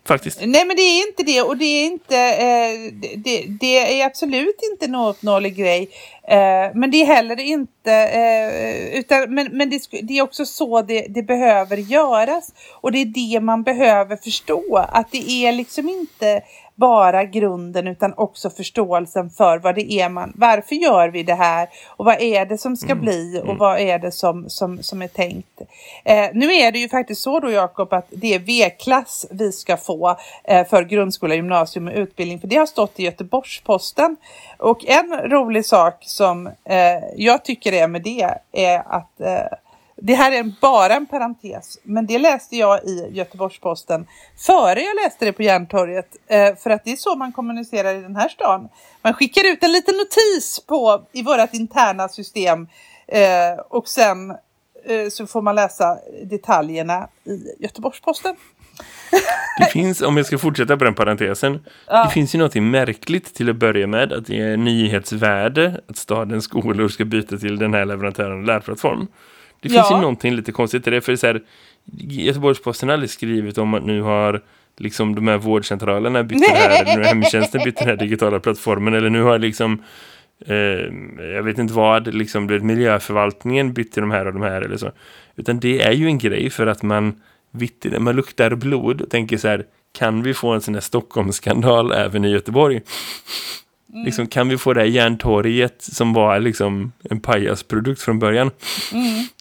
Faktiskt. 0.07 0.41
Nej 0.41 0.65
men 0.65 0.77
det 0.77 0.83
är 0.83 1.09
inte 1.09 1.23
det 1.23 1.43
och 1.43 1.57
det 1.57 1.65
är 1.65 1.85
inte 1.85 2.17
eh, 2.17 2.93
det, 3.17 3.45
det 3.61 4.01
är 4.01 4.07
absolut 4.07 4.57
inte 4.73 4.85
en 4.85 4.95
ouppnåelig 4.95 5.57
grej. 5.57 5.89
Eh, 6.29 6.71
men 6.75 6.91
det 6.91 7.03
är 7.03 7.07
heller 7.07 7.41
inte 7.41 7.93
eh, 7.93 8.99
utan 8.99 9.35
men, 9.35 9.49
men 9.53 9.71
det, 9.71 9.81
det 10.03 10.19
är 10.19 10.23
också 10.23 10.47
så 10.47 10.83
det, 10.83 11.07
det 11.09 11.23
behöver 11.23 11.77
göras 11.77 12.55
och 12.81 12.93
det 12.93 12.99
är 12.99 13.33
det 13.35 13.41
man 13.41 13.63
behöver 13.63 14.17
förstå 14.17 14.87
att 14.89 15.13
det 15.13 15.31
är 15.31 15.53
liksom 15.53 15.89
inte 15.89 16.43
bara 16.77 17.25
grunden 17.25 17.87
utan 17.87 18.15
också 18.17 18.51
förståelsen 18.51 19.31
för 19.31 19.59
vad 19.59 19.75
det 19.75 19.93
är 19.93 20.09
man, 20.09 20.33
varför 20.37 20.75
gör 20.75 21.09
vi 21.09 21.23
det 21.23 21.35
här? 21.35 21.69
Och 21.97 22.05
vad 22.05 22.21
är 22.21 22.47
det 22.47 22.59
som 22.59 22.77
ska 22.77 22.95
bli? 22.95 23.43
Och 23.47 23.59
vad 23.59 23.81
är 23.81 23.99
det 23.99 24.13
som, 24.13 24.51
som, 24.51 24.83
som 24.83 25.03
är 25.03 25.09
tänkt. 25.09 25.61
Eh, 26.05 26.29
nu 26.33 26.53
är 26.53 26.73
det 26.73 26.79
ju 26.79 26.89
faktiskt 26.89 27.23
så 27.23 27.41
då 27.41 27.51
Jakob 27.51 27.93
att 27.93 28.07
det 28.11 28.35
är 28.35 28.39
V-klass 28.39 29.27
vi 29.31 29.53
ska 29.53 29.77
få 29.77 30.17
eh, 30.45 30.67
för 30.67 30.83
grundskola, 30.83 31.35
gymnasium 31.35 31.89
och 31.89 31.95
utbildning. 31.95 32.41
För 32.41 32.49
det 32.49 32.57
har 32.57 32.67
stått 32.67 33.01
i 33.01 33.05
Göteborgs-Posten. 33.05 34.17
Och 34.59 34.85
en 34.87 35.31
rolig 35.31 35.67
sak 35.67 35.95
som 36.01 36.47
eh, 36.47 37.05
jag 37.17 37.45
tycker 37.45 37.73
är 37.73 37.89
med 37.89 38.03
det 38.03 38.35
är 38.53 38.83
att 38.87 39.21
eh, 39.21 39.59
det 40.03 40.15
här 40.15 40.33
är 40.33 40.53
bara 40.61 40.95
en 40.95 41.07
parentes, 41.07 41.79
men 41.83 42.07
det 42.07 42.19
läste 42.19 42.57
jag 42.57 42.85
i 42.85 43.09
Göteborgs-Posten 43.13 44.07
före 44.47 44.81
jag 44.81 44.97
läste 45.05 45.25
det 45.25 45.33
på 45.33 45.43
Järntorget. 45.43 46.17
Eh, 46.27 46.55
för 46.57 46.71
att 46.71 46.85
det 46.85 46.93
är 46.93 46.97
så 46.97 47.17
man 47.17 47.33
kommunicerar 47.33 47.95
i 47.95 48.03
den 48.03 48.17
här 48.17 48.29
stan. 48.29 48.69
Man 49.03 49.15
skickar 49.15 49.53
ut 49.53 49.63
en 49.63 49.73
liten 49.73 49.95
notis 49.97 50.61
på, 50.67 51.03
i 51.13 51.23
vårt 51.23 51.55
interna 51.55 52.09
system 52.09 52.69
eh, 53.09 53.61
och 53.69 53.89
sen 53.89 54.31
eh, 54.85 55.09
så 55.11 55.27
får 55.27 55.43
man 55.43 55.55
läsa 55.55 55.99
detaljerna 56.25 57.09
i 57.25 57.63
Göteborgs-Posten. 57.63 58.37
Det 59.59 59.67
finns, 59.73 60.03
om 60.03 60.17
jag 60.17 60.27
ska 60.27 60.39
fortsätta 60.39 60.77
på 60.77 60.85
den 60.85 60.95
parentesen, 60.95 61.65
det 61.87 62.11
finns 62.13 62.35
ju 62.35 62.39
något 62.39 62.55
märkligt 62.55 63.35
till 63.35 63.51
att 63.51 63.57
börja 63.57 63.87
med, 63.87 64.13
att 64.13 64.27
det 64.27 64.41
är 64.41 64.57
nyhetsvärde 64.57 65.81
att 65.89 65.97
stadens 65.97 66.45
skolor 66.45 66.89
ska 66.89 67.05
byta 67.05 67.37
till 67.37 67.59
den 67.59 67.75
här 67.75 67.85
leverantören 67.85 68.39
och 68.39 68.47
lärplattform. 68.47 69.09
Det 69.69 69.73
finns 69.75 69.87
Ja. 69.91 69.97
ju 69.97 70.01
någonting 70.01 70.35
lite 70.37 70.53
konstigt 70.53 70.87
i 70.87 70.91
det, 70.91 71.01
för 71.01 71.17
så 71.17 71.27
här, 71.27 71.41
Göteborgs-Posten 72.01 72.89
har 72.89 72.95
aldrig 72.95 73.11
skrivit 73.11 73.59
om 73.59 73.75
att 73.75 73.85
nu 73.85 74.01
har 74.03 74.43
liksom 74.79 75.15
de 75.15 75.29
här 75.29 75.39
vårdcentralerna 75.39 76.23
bytt 76.23 76.43
den 76.49 76.57
här, 76.57 76.85
nu 76.97 77.03
har 77.03 77.09
hemtjänsten 77.09 77.61
bytt 77.65 77.77
den 77.77 77.89
här 77.89 77.97
digitala 77.97 78.41
plattformen, 78.41 78.95
eller 78.95 79.11
nu 79.11 79.23
har 79.23 79.39
liksom 79.39 79.83
eh, 80.47 80.55
jag 81.35 81.43
vet 81.43 81.59
inte 81.59 81.75
vad, 81.75 82.15
liksom 82.15 82.47
det 82.47 82.61
miljöförvaltningen 82.61 83.73
bytt 83.73 83.93
till 83.93 84.01
de 84.01 84.11
här 84.11 84.27
och 84.27 84.33
de 84.33 84.43
här 84.43 84.63
eller 84.63 84.77
så. 84.77 84.93
Utan 85.37 85.61
det 85.61 85.83
är 85.83 85.93
ju 85.93 86.07
en 86.07 86.19
grej 86.19 86.51
för 86.51 86.67
att 86.67 86.83
man 86.83 87.15
vitt, 87.51 87.87
man 87.99 88.17
luktar 88.17 88.55
blod 88.55 89.01
och 89.01 89.11
tänker 89.11 89.37
så 89.37 89.49
här, 89.49 89.65
kan 89.99 90.23
vi 90.23 90.35
få 90.35 90.49
en 90.53 90.61
sån 90.61 90.75
här 90.75 90.81
Stockholmsskandal 90.81 91.93
även 91.93 92.25
i 92.25 92.31
Göteborg? 92.31 92.81
Liksom, 94.05 94.27
kan 94.27 94.49
vi 94.49 94.59
få 94.59 94.73
det 94.73 94.81
här 94.81 94.87
järntorget 94.89 95.83
som 95.83 96.13
var 96.13 96.41
liksom 96.41 96.93
en 97.11 97.21
pajasprodukt 97.21 98.03
från 98.03 98.19
början? 98.19 98.51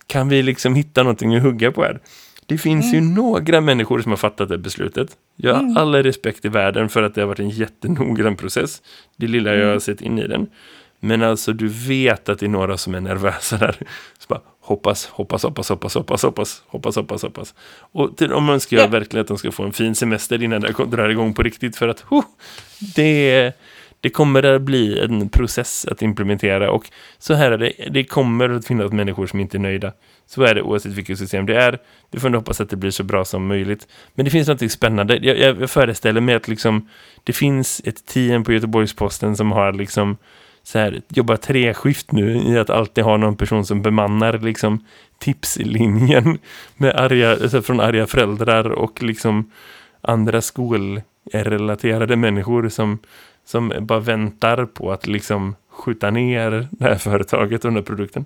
Kan 0.08 0.30
vi 0.30 0.44
liksom 0.44 0.76
hitta 0.76 1.04
någonting 1.04 1.36
att 1.36 1.44
hugga 1.44 1.72
på 1.72 1.84
här? 1.84 2.00
Det 2.46 2.58
finns 2.58 2.94
ju 2.94 3.02
några 3.02 3.62
människor 3.62 4.02
som 4.02 4.12
har 4.12 4.18
fattat 4.18 4.50
det 4.50 4.58
beslutet. 4.58 5.10
Jag 5.36 5.54
har 5.54 5.80
alla 5.80 6.04
respekt 6.04 6.46
i 6.46 6.48
världen 6.48 6.90
för 6.90 7.04
att 7.04 7.16
det 7.16 7.22
har 7.22 7.28
varit 7.28 7.40
en 7.40 7.50
jättenoggrann 7.50 8.36
process. 8.36 8.82
Det 9.16 9.28
lilla 9.28 9.56
jag 9.56 9.72
har 9.72 9.80
sett 9.80 10.02
in 10.02 10.20
i 10.20 10.28
den. 10.28 10.48
Men 11.00 11.22
alltså 11.22 11.54
du 11.54 11.68
vet 11.68 12.30
att 12.30 12.40
det 12.40 12.46
är 12.46 12.50
några 12.50 12.78
som 12.78 12.96
är 12.96 13.02
nervösa 13.02 13.58
där. 13.58 13.76
Så 14.20 14.26
bara, 14.28 14.42
hoppas, 14.62 15.06
hoppas, 15.06 15.44
hoppas, 15.44 15.70
hoppas, 15.70 15.94
hoppas, 15.94 16.24
hoppas, 16.24 16.64
hoppas, 16.68 16.96
hoppas, 16.96 17.24
hoppas. 17.24 17.54
Och 17.80 18.18
till, 18.18 18.34
om 18.34 18.44
man 18.44 18.60
ska 18.60 18.76
göra 18.76 18.88
verkligen 18.88 19.22
att 19.22 19.28
de 19.28 19.38
ska 19.38 19.52
få 19.52 19.64
en 19.64 19.74
fin 19.74 19.96
semester 19.96 20.44
innan 20.44 20.62
det 20.62 20.86
drar 20.86 21.10
igång 21.10 21.34
på 21.34 21.44
riktigt. 21.44 21.76
För 21.76 21.88
att 21.88 22.06
huh, 22.10 22.24
det, 22.96 23.54
det 24.06 24.10
kommer 24.10 24.44
att 24.44 24.62
bli 24.62 25.00
en 25.00 25.30
process 25.30 25.86
att 25.86 26.02
implementera. 26.02 26.72
Och 26.72 26.90
så 27.18 27.34
här 27.34 27.52
är 27.52 27.58
det, 27.58 27.90
det 27.92 28.04
kommer 28.04 28.50
att 28.50 28.68
finnas 28.68 28.92
människor 28.92 29.28
som 29.28 29.40
inte 29.40 29.58
är 29.58 29.60
nöjda. 29.60 29.92
Så 30.28 30.44
är 30.44 30.56
det 30.56 30.62
oavsett 30.62 30.92
vilket 30.92 31.20
system 31.20 31.46
det 31.46 31.56
är. 31.56 31.80
Vi 32.12 32.20
får 32.20 32.28
ändå 32.28 32.40
hoppas 32.40 32.62
att 32.62 32.70
det 32.70 32.76
blir 32.76 32.92
så 32.92 33.04
bra 33.04 33.26
som 33.26 33.48
möjligt. 33.48 33.88
Men 34.16 34.26
det 34.26 34.32
finns 34.32 34.48
något 34.48 34.72
spännande. 34.72 35.18
Jag, 35.22 35.38
jag, 35.38 35.62
jag 35.62 35.70
föreställer 35.70 36.22
mig 36.22 36.36
att 36.36 36.48
liksom, 36.48 36.90
det 37.24 37.34
finns 37.34 37.82
ett 37.86 38.06
team 38.06 38.44
på 38.44 38.54
Göteborgs-Posten 38.54 39.36
som 39.36 39.52
har 39.52 39.74
liksom 39.74 40.18
så 40.64 40.80
här, 40.80 41.02
jobbar 41.10 41.38
treskift 41.38 42.12
nu 42.12 42.38
i 42.38 42.58
att 42.58 42.70
alltid 42.70 43.04
ha 43.04 43.18
någon 43.18 43.38
person 43.38 43.66
som 43.66 43.82
bemannar 43.82 44.38
liksom 44.38 44.86
tipslinjen 45.20 46.38
med 46.78 46.96
arga, 46.96 47.32
alltså 47.32 47.62
från 47.62 47.80
arga 47.80 48.08
föräldrar 48.08 48.70
och 48.70 49.04
liksom 49.04 49.52
andra 50.02 50.42
skolrelaterade 50.42 52.16
människor 52.16 52.70
som, 52.70 53.00
som 53.46 53.74
bara 53.82 54.00
väntar 54.00 54.66
på 54.66 54.92
att 54.92 55.08
liksom 55.08 55.56
skjuta 55.70 56.10
ner 56.12 56.68
det 56.72 56.86
här 56.86 56.96
företaget 56.96 57.66
och 57.66 57.72
den 57.72 57.76
här 57.76 57.84
produkten. 57.84 58.26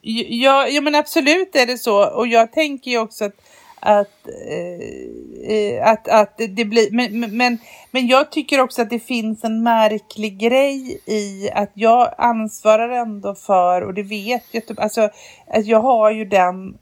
Ja, 0.00 0.68
ja 0.68 0.80
men 0.80 0.94
absolut 0.94 1.56
är 1.56 1.66
det 1.66 1.78
så. 1.78 2.04
Och 2.10 2.26
jag 2.26 2.52
tänker 2.52 2.90
ju 2.90 2.98
också 2.98 3.24
att, 3.24 3.34
att, 3.80 4.28
eh, 4.48 5.56
eh, 5.56 5.88
att, 5.88 6.08
att 6.08 6.34
det 6.56 6.64
blir... 6.64 6.90
Men, 6.92 7.20
men- 7.20 7.36
men, 7.36 7.58
men 7.90 8.06
jag 8.06 8.32
tycker 8.32 8.60
också 8.60 8.82
att 8.82 8.90
det 8.90 8.98
finns 9.00 9.44
en 9.44 9.62
märklig 9.62 10.38
grej 10.38 11.00
i 11.06 11.50
att 11.54 11.70
jag 11.74 12.14
ansvarar 12.18 12.88
ändå 12.88 13.34
för, 13.34 13.82
och 13.82 13.94
det 13.94 14.02
vet 14.02 14.44
jag, 14.50 14.66
typ, 14.66 14.78
alltså 14.80 15.00
att 15.46 15.66
jag 15.66 15.80
har 15.80 16.10
ju 16.10 16.24
den... 16.24 16.78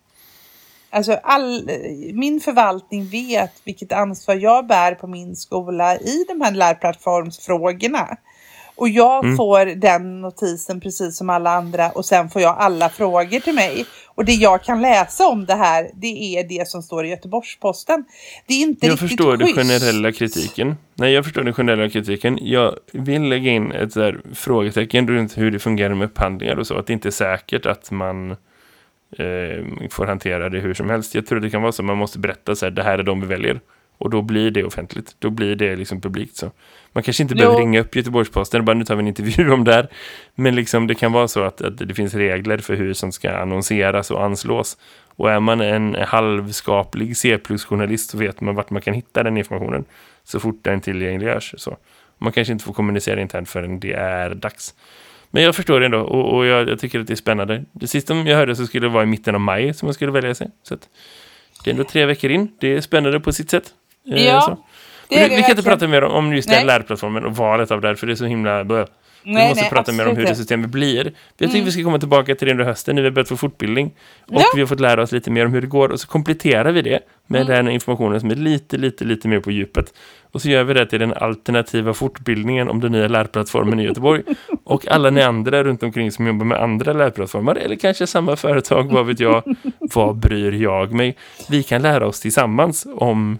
Alltså 0.93 1.13
all, 1.23 1.71
min 2.15 2.41
förvaltning 2.41 3.07
vet 3.07 3.53
vilket 3.65 3.93
ansvar 3.93 4.35
jag 4.35 4.67
bär 4.67 4.95
på 4.95 5.07
min 5.07 5.37
skola 5.37 5.97
i 5.97 6.25
de 6.29 6.41
här 6.41 6.53
lärplattformsfrågorna. 6.53 8.09
Och 8.75 8.89
jag 8.89 9.37
får 9.37 9.67
den 9.67 10.21
notisen 10.21 10.81
precis 10.81 11.17
som 11.17 11.31
alla 11.31 11.51
andra 11.51 11.91
och 11.91 12.05
sen 12.05 12.31
får 12.31 12.43
jag 12.43 12.57
alla 12.59 12.89
frågor 12.89 13.41
till 13.41 13.55
mig. 13.55 13.87
Och 14.15 14.25
det 14.25 14.33
jag 14.33 14.63
kan 14.63 14.81
läsa 14.83 15.29
om 15.29 15.47
det 15.47 15.55
här, 15.55 15.91
det 15.95 16.37
är 16.37 16.45
det 16.49 16.69
som 16.69 16.83
står 16.83 17.07
i 17.07 17.09
Göteborgs-Posten. 17.09 18.05
Det 18.47 18.55
är 18.55 18.61
inte 18.61 18.87
Jag 18.87 18.93
riktigt 18.93 19.09
förstår 19.09 19.37
den 19.37 19.47
schysst. 19.47 19.59
generella 19.59 20.13
kritiken. 20.13 20.77
Nej, 20.95 21.13
jag 21.13 21.25
förstår 21.25 21.43
den 21.43 21.55
generella 21.55 21.91
kritiken. 21.91 22.39
Jag 22.41 22.75
vill 22.93 23.23
lägga 23.23 23.51
in 23.51 23.73
ett 23.73 23.95
där 23.95 24.21
frågetecken 24.35 25.09
runt 25.09 25.39
hur 25.39 25.51
det 25.51 25.59
fungerar 25.59 25.95
med 25.95 26.05
upphandlingar 26.05 26.57
och 26.57 26.67
så. 26.67 26.79
Att 26.79 26.87
det 26.87 26.93
inte 26.93 27.09
är 27.09 27.11
säkert 27.11 27.67
att 27.67 27.91
man 27.91 28.37
eh, 29.19 29.89
får 29.91 30.07
hantera 30.07 30.49
det 30.49 30.59
hur 30.59 30.75
som 30.75 30.91
helst. 30.91 31.15
Jag 31.15 31.27
tror 31.27 31.41
det 31.41 31.51
kan 31.51 31.63
vara 31.63 31.73
så 31.73 31.83
att 31.83 31.87
man 31.87 31.99
måste 31.99 32.19
berätta 32.19 32.55
så 32.55 32.67
här, 32.67 32.71
det 32.71 32.83
här 32.83 32.99
är 32.99 33.03
de 33.03 33.21
vi 33.21 33.27
väljer. 33.27 33.61
Och 33.99 34.11
då 34.11 34.23
blir 34.23 34.51
det 34.51 34.65
offentligt. 34.65 35.17
Då 35.19 35.31
blir 35.31 35.57
det 35.57 35.77
liksom 35.77 36.01
publikt 36.01 36.37
så. 36.37 36.51
Man 36.93 37.03
kanske 37.03 37.23
inte 37.23 37.35
Jo. 37.35 37.39
behöver 37.39 37.59
ringa 37.59 37.81
upp 37.81 37.97
Göteborgs-Posten 37.97 38.61
och 38.61 38.65
bara 38.65 38.77
nu 38.77 38.85
tar 38.85 38.97
vi 38.97 39.01
en 39.01 39.09
intervju 39.09 39.51
om 39.53 39.65
det 39.65 39.73
här. 39.75 39.89
Men 40.35 40.55
liksom 40.55 40.87
det 40.87 40.95
kan 40.95 41.13
vara 41.13 41.29
så 41.29 41.43
att, 41.43 41.63
att 41.63 41.79
det 41.79 41.95
finns 41.95 42.15
regler 42.15 42.59
för 42.59 42.75
hur 42.75 42.95
som 42.95 43.13
ska 43.13 43.31
annonseras 43.31 44.11
och 44.11 44.25
anslås. 44.25 44.77
Och 45.17 45.31
är 45.31 45.41
man 45.41 45.61
en 45.61 45.95
halvskaplig 45.95 47.17
C-plus-journalist 47.17 48.11
så 48.11 48.19
vet 48.19 48.41
man 48.41 48.55
vart 48.55 48.71
man 48.71 48.83
kan 48.83 48.95
hitta 48.95 49.23
den 49.23 49.37
informationen 49.37 49.85
så 50.25 50.41
fort 50.41 50.59
den 50.63 50.81
tillgängliggörs. 50.81 51.55
Så. 51.59 51.77
Man 52.19 52.33
kanske 52.33 52.53
inte 52.53 52.65
får 52.65 52.73
kommunicera 52.73 53.21
internt 53.21 53.49
förrän 53.49 53.81
det 53.81 53.93
är 53.93 54.35
dags. 54.35 54.75
Men 55.35 55.43
jag 55.43 55.57
förstår 55.57 55.81
det 55.81 55.87
ändå 55.87 55.99
och, 56.01 56.37
och 56.37 56.47
jag, 56.47 56.69
jag 56.69 56.79
tycker 56.79 57.01
att 57.01 57.07
det 57.07 57.15
är 57.15 57.17
spännande. 57.17 57.65
Det 57.73 57.87
sista 57.87 58.15
jag 58.15 58.37
hörde 58.37 58.57
så 58.57 58.67
skulle 58.67 58.87
det 58.87 58.93
vara 58.93 59.03
i 59.03 59.07
mitten 59.07 59.35
av 59.35 59.41
maj 59.41 59.75
som 59.75 59.87
man 59.87 59.95
skulle 59.95 60.13
välja 60.13 60.35
sig. 60.35 60.51
Så 60.63 60.77
det 61.65 61.71
är 61.71 61.73
ändå 61.73 61.85
tre 61.85 62.07
veckor 62.07 62.31
in. 62.31 62.49
Det 62.61 62.77
är 62.77 62.81
spännande 62.81 63.21
på 63.21 63.33
sitt 63.33 63.51
sätt. 63.51 63.65
Eh, 64.13 64.25
Ja, 64.27 64.41
så. 64.41 64.59
det 65.09 65.25
är 65.25 65.29
det 65.29 65.37
vi 65.37 65.43
kan 65.43 65.51
inte 65.51 65.63
prata 65.63 65.89
mer 65.89 66.03
om, 66.05 66.13
om 66.13 66.35
just 66.35 66.49
den 66.49 66.67
lärplattformen 66.67 67.25
och 67.25 67.37
valet 67.37 67.71
av 67.71 67.81
det, 67.81 67.97
för 67.97 68.07
det 68.07 68.13
är 68.13 68.15
så 68.15 68.25
himla... 68.25 68.65
blö. 68.65 68.87
Vi 69.25 69.33
Nej, 69.33 69.49
måste 69.49 69.63
nej, 69.63 69.71
prata 69.71 69.93
mer 69.93 70.09
om 70.09 70.17
hur 70.17 70.27
det 70.27 70.35
systemet 70.35 70.71
blir. 70.71 71.13
Jag 71.39 71.51
tycker 71.53 71.65
vi 71.65 71.73
ska 71.73 71.83
komma 71.83 71.99
tillbaka 71.99 72.35
till 72.35 72.47
det 72.47 72.53
under 72.53 72.65
hösten 72.65 72.95
när 72.97 73.03
vi 73.03 73.09
har 73.09 73.15
börjat 73.15 73.29
få 73.29 73.37
fortbildning. 73.37 73.95
Och 74.27 74.41
Ja. 74.41 74.45
vi 74.55 74.61
har 74.61 74.67
fått 74.67 74.81
lära 74.81 75.03
oss 75.03 75.13
lite 75.13 75.31
mer 75.31 75.47
om 75.47 75.53
hur 75.53 75.61
det 75.61 75.67
går. 75.67 75.89
Och 75.89 76.01
så 76.01 76.09
kompletterar 76.09 76.73
vi 76.73 76.83
det 76.83 76.99
med 77.27 77.47
den 77.47 77.69
informationen 77.69 78.21
som 78.21 78.31
är 78.31 78.35
lite, 78.35 78.77
lite, 78.77 79.05
lite 79.05 79.29
mer 79.29 79.41
på 79.41 79.51
djupet. 79.51 79.95
Och 80.33 80.43
så 80.43 80.49
gör 80.49 80.65
vi 80.65 80.75
det 80.75 80.87
till 80.87 81.01
den 81.01 81.13
alternativa 81.15 81.95
fortbildningen 81.95 82.69
om 82.69 82.81
den 82.81 82.93
nya 82.93 83.09
lärplattformen 83.09 83.81
i 83.81 83.85
Göteborg. 83.85 84.23
Och 84.65 84.89
alla 84.89 85.11
ni 85.11 85.23
andra 85.23 85.65
runt 85.65 85.83
omkring 85.83 86.13
som 86.13 86.27
jobbar 86.27 86.45
med 86.45 86.63
andra 86.63 86.93
lärplattformar. 86.93 87.55
Eller 87.57 87.77
kanske 87.77 88.07
samma 88.07 88.37
företag, 88.37 88.93
vad 88.93 89.07
vet 89.07 89.21
jag. 89.21 89.43
Vad 89.95 90.17
bryr 90.17 90.53
jag 90.63 90.93
mig? 90.93 91.17
Vi 91.51 91.63
kan 91.63 91.83
lära 91.83 92.07
oss 92.07 92.21
tillsammans 92.21 92.87
om 92.95 93.39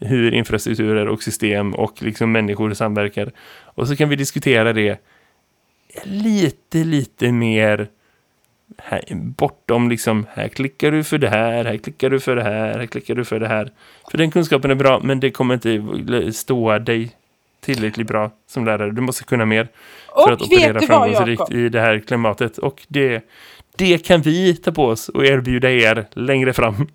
hur 0.00 0.34
infrastrukturer 0.34 1.08
och 1.08 1.22
system 1.22 1.74
och 1.74 2.02
liksom 2.02 2.32
människor 2.32 2.72
samverkar. 2.74 3.30
Och 3.64 3.88
så 3.88 3.96
kan 3.96 4.08
vi 4.08 4.16
diskutera 4.16 4.72
det 4.72 5.00
lite, 6.04 6.78
lite 6.78 7.32
mer 7.32 7.88
här, 8.78 9.02
bortom 9.10 9.88
liksom, 9.88 10.26
här 10.30 10.48
klickar 10.48 10.90
du 10.90 11.04
för 11.04 11.18
det 11.18 11.28
här, 11.28 11.64
här 11.64 11.76
klickar 11.76 12.10
du 12.10 12.20
för 12.20 12.36
det 12.36 12.42
här, 12.42 12.78
här 12.78 12.86
klickar 12.86 13.14
du 13.14 13.24
för 13.24 13.40
det 13.40 13.48
här. 13.48 13.72
För 14.10 14.18
den 14.18 14.30
kunskapen 14.30 14.70
är 14.70 14.74
bra, 14.74 15.00
men 15.02 15.20
det 15.20 15.30
kommer 15.30 15.54
inte 15.54 16.32
stå 16.32 16.78
dig 16.78 17.16
tillräckligt 17.60 18.06
bra 18.06 18.30
som 18.46 18.64
lärare. 18.64 18.90
Du 18.90 19.00
måste 19.00 19.24
kunna 19.24 19.44
mer 19.44 19.68
för 20.14 20.32
att 20.32 20.40
Och 20.40 20.46
operera 20.46 20.80
framgångsrikt 20.80 21.50
i 21.50 21.68
det 21.68 21.80
här 21.80 21.98
klimatet. 22.00 22.58
Och 22.58 22.86
det, 22.88 23.24
det 23.76 23.98
kan 23.98 24.22
vi 24.22 24.56
ta 24.56 24.72
på 24.72 24.84
oss 24.84 25.08
och 25.08 25.26
erbjuda 25.26 25.70
er 25.70 26.06
längre 26.12 26.52
fram. 26.52 26.74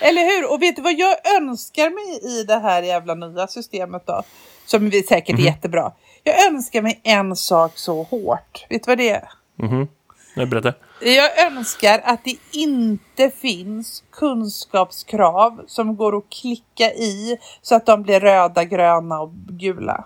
Eller 0.00 0.22
hur? 0.22 0.52
Och 0.52 0.62
vet 0.62 0.76
du 0.76 0.82
vad 0.82 0.98
jag 0.98 1.16
önskar 1.36 1.90
mig 1.90 2.40
i 2.40 2.44
det 2.44 2.58
här 2.58 2.82
jävla 2.82 3.14
nya 3.14 3.46
systemet 3.46 4.06
då? 4.06 4.22
Som 4.66 4.90
vi 4.90 5.02
säkert 5.02 5.38
är 5.38 5.42
jättebra. 5.42 5.92
Jag 6.24 6.46
önskar 6.46 6.82
mig 6.82 7.00
en 7.02 7.36
sak 7.36 7.72
så 7.78 8.02
hårt. 8.02 8.66
Vet 8.68 8.82
du 8.82 8.90
vad 8.90 8.98
det 8.98 9.10
är? 9.10 9.28
Mhm. 9.56 9.88
Jag 10.34 10.48
berättar. 10.48 10.74
Jag 11.00 11.46
önskar 11.46 12.00
att 12.04 12.24
det 12.24 12.36
inte 12.52 13.30
finns 13.30 14.04
kunskapskrav 14.12 15.62
som 15.66 15.96
går 15.96 16.16
att 16.16 16.30
klicka 16.30 16.92
i 16.92 17.38
så 17.62 17.74
att 17.74 17.86
de 17.86 18.02
blir 18.02 18.20
röda, 18.20 18.64
gröna 18.64 19.20
och 19.20 19.30
gula. 19.32 20.04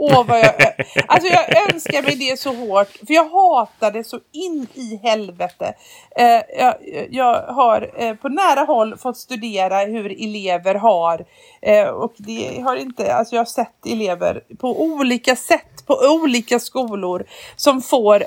Åh, 0.00 0.26
vad 0.26 0.38
jag, 0.38 0.54
alltså 1.06 1.28
jag 1.28 1.72
önskar 1.72 2.02
mig 2.02 2.16
det 2.16 2.40
så 2.40 2.54
hårt, 2.54 2.88
för 3.06 3.14
jag 3.14 3.28
hatar 3.28 3.90
det 3.90 4.04
så 4.04 4.20
in 4.32 4.66
i 4.74 4.96
helvete. 5.02 5.74
Eh, 6.16 6.40
jag, 6.58 6.74
jag 7.10 7.42
har 7.42 7.90
eh, 7.96 8.14
på 8.14 8.28
nära 8.28 8.60
håll 8.60 8.98
fått 8.98 9.16
studera 9.16 9.78
hur 9.78 10.24
elever 10.24 10.74
har, 10.74 11.24
eh, 11.62 11.88
och 11.88 12.12
det 12.16 12.60
har 12.60 12.76
inte, 12.76 13.14
alltså 13.14 13.34
jag 13.34 13.40
har 13.40 13.46
sett 13.46 13.86
elever 13.86 14.42
på 14.58 14.82
olika 14.82 15.36
sätt 15.36 15.86
på 15.86 15.94
olika 15.94 16.58
skolor 16.58 17.24
som 17.56 17.82
får 17.82 18.24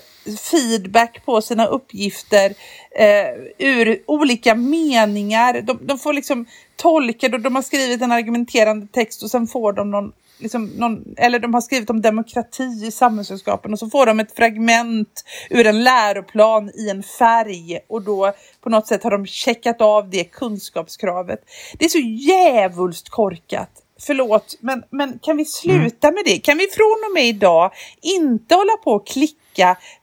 feedback 0.52 1.26
på 1.26 1.42
sina 1.42 1.66
uppgifter 1.66 2.54
eh, 3.00 3.30
ur 3.58 4.04
olika 4.08 4.56
meningar. 4.56 5.62
De, 5.62 5.80
de 5.82 6.00
får 6.00 6.14
liksom 6.14 6.46
tolka, 6.76 7.30
de, 7.30 7.42
de 7.42 7.56
har 7.56 7.62
skrivit 7.62 8.02
en 8.02 8.12
argumenterande 8.12 8.88
text 8.88 9.24
och 9.24 9.32
sen 9.32 9.48
får 9.48 9.74
de 9.74 9.92
någon 9.92 10.12
Liksom 10.42 10.66
någon, 10.66 11.04
eller 11.18 11.40
de 11.40 11.54
har 11.54 11.62
skrivit 11.62 11.90
om 11.90 12.02
demokrati 12.02 12.86
i 12.88 12.92
samhällskunskapen 12.92 13.74
och 13.74 13.80
så 13.80 13.90
får 13.90 14.06
de 14.06 14.20
ett 14.20 14.36
fragment 14.36 15.24
ur 15.50 15.68
en 15.68 15.84
läroplan 15.84 16.70
i 16.70 16.90
en 16.90 17.04
färg 17.04 17.80
och 17.90 18.02
då 18.02 18.34
på 18.62 18.70
något 18.70 18.88
sätt 18.88 19.04
har 19.04 19.12
de 19.12 19.26
checkat 19.26 19.82
av 19.82 20.10
det 20.10 20.24
kunskapskravet. 20.24 21.40
Det 21.80 21.86
är 21.86 21.90
så 21.90 22.00
jävulst 22.00 23.10
korkat. 23.10 23.70
Förlåt, 24.00 24.58
men, 24.60 24.84
men 24.90 25.20
kan 25.20 25.38
vi 25.38 25.46
sluta 25.46 26.12
med 26.12 26.24
det? 26.26 26.40
Kan 26.40 26.58
vi 26.58 26.68
från 26.68 27.10
och 27.10 27.14
med 27.14 27.26
idag 27.26 27.72
inte 28.02 28.56
hålla 28.56 28.78
på 28.84 28.92
och 28.92 29.08
klicka 29.08 29.41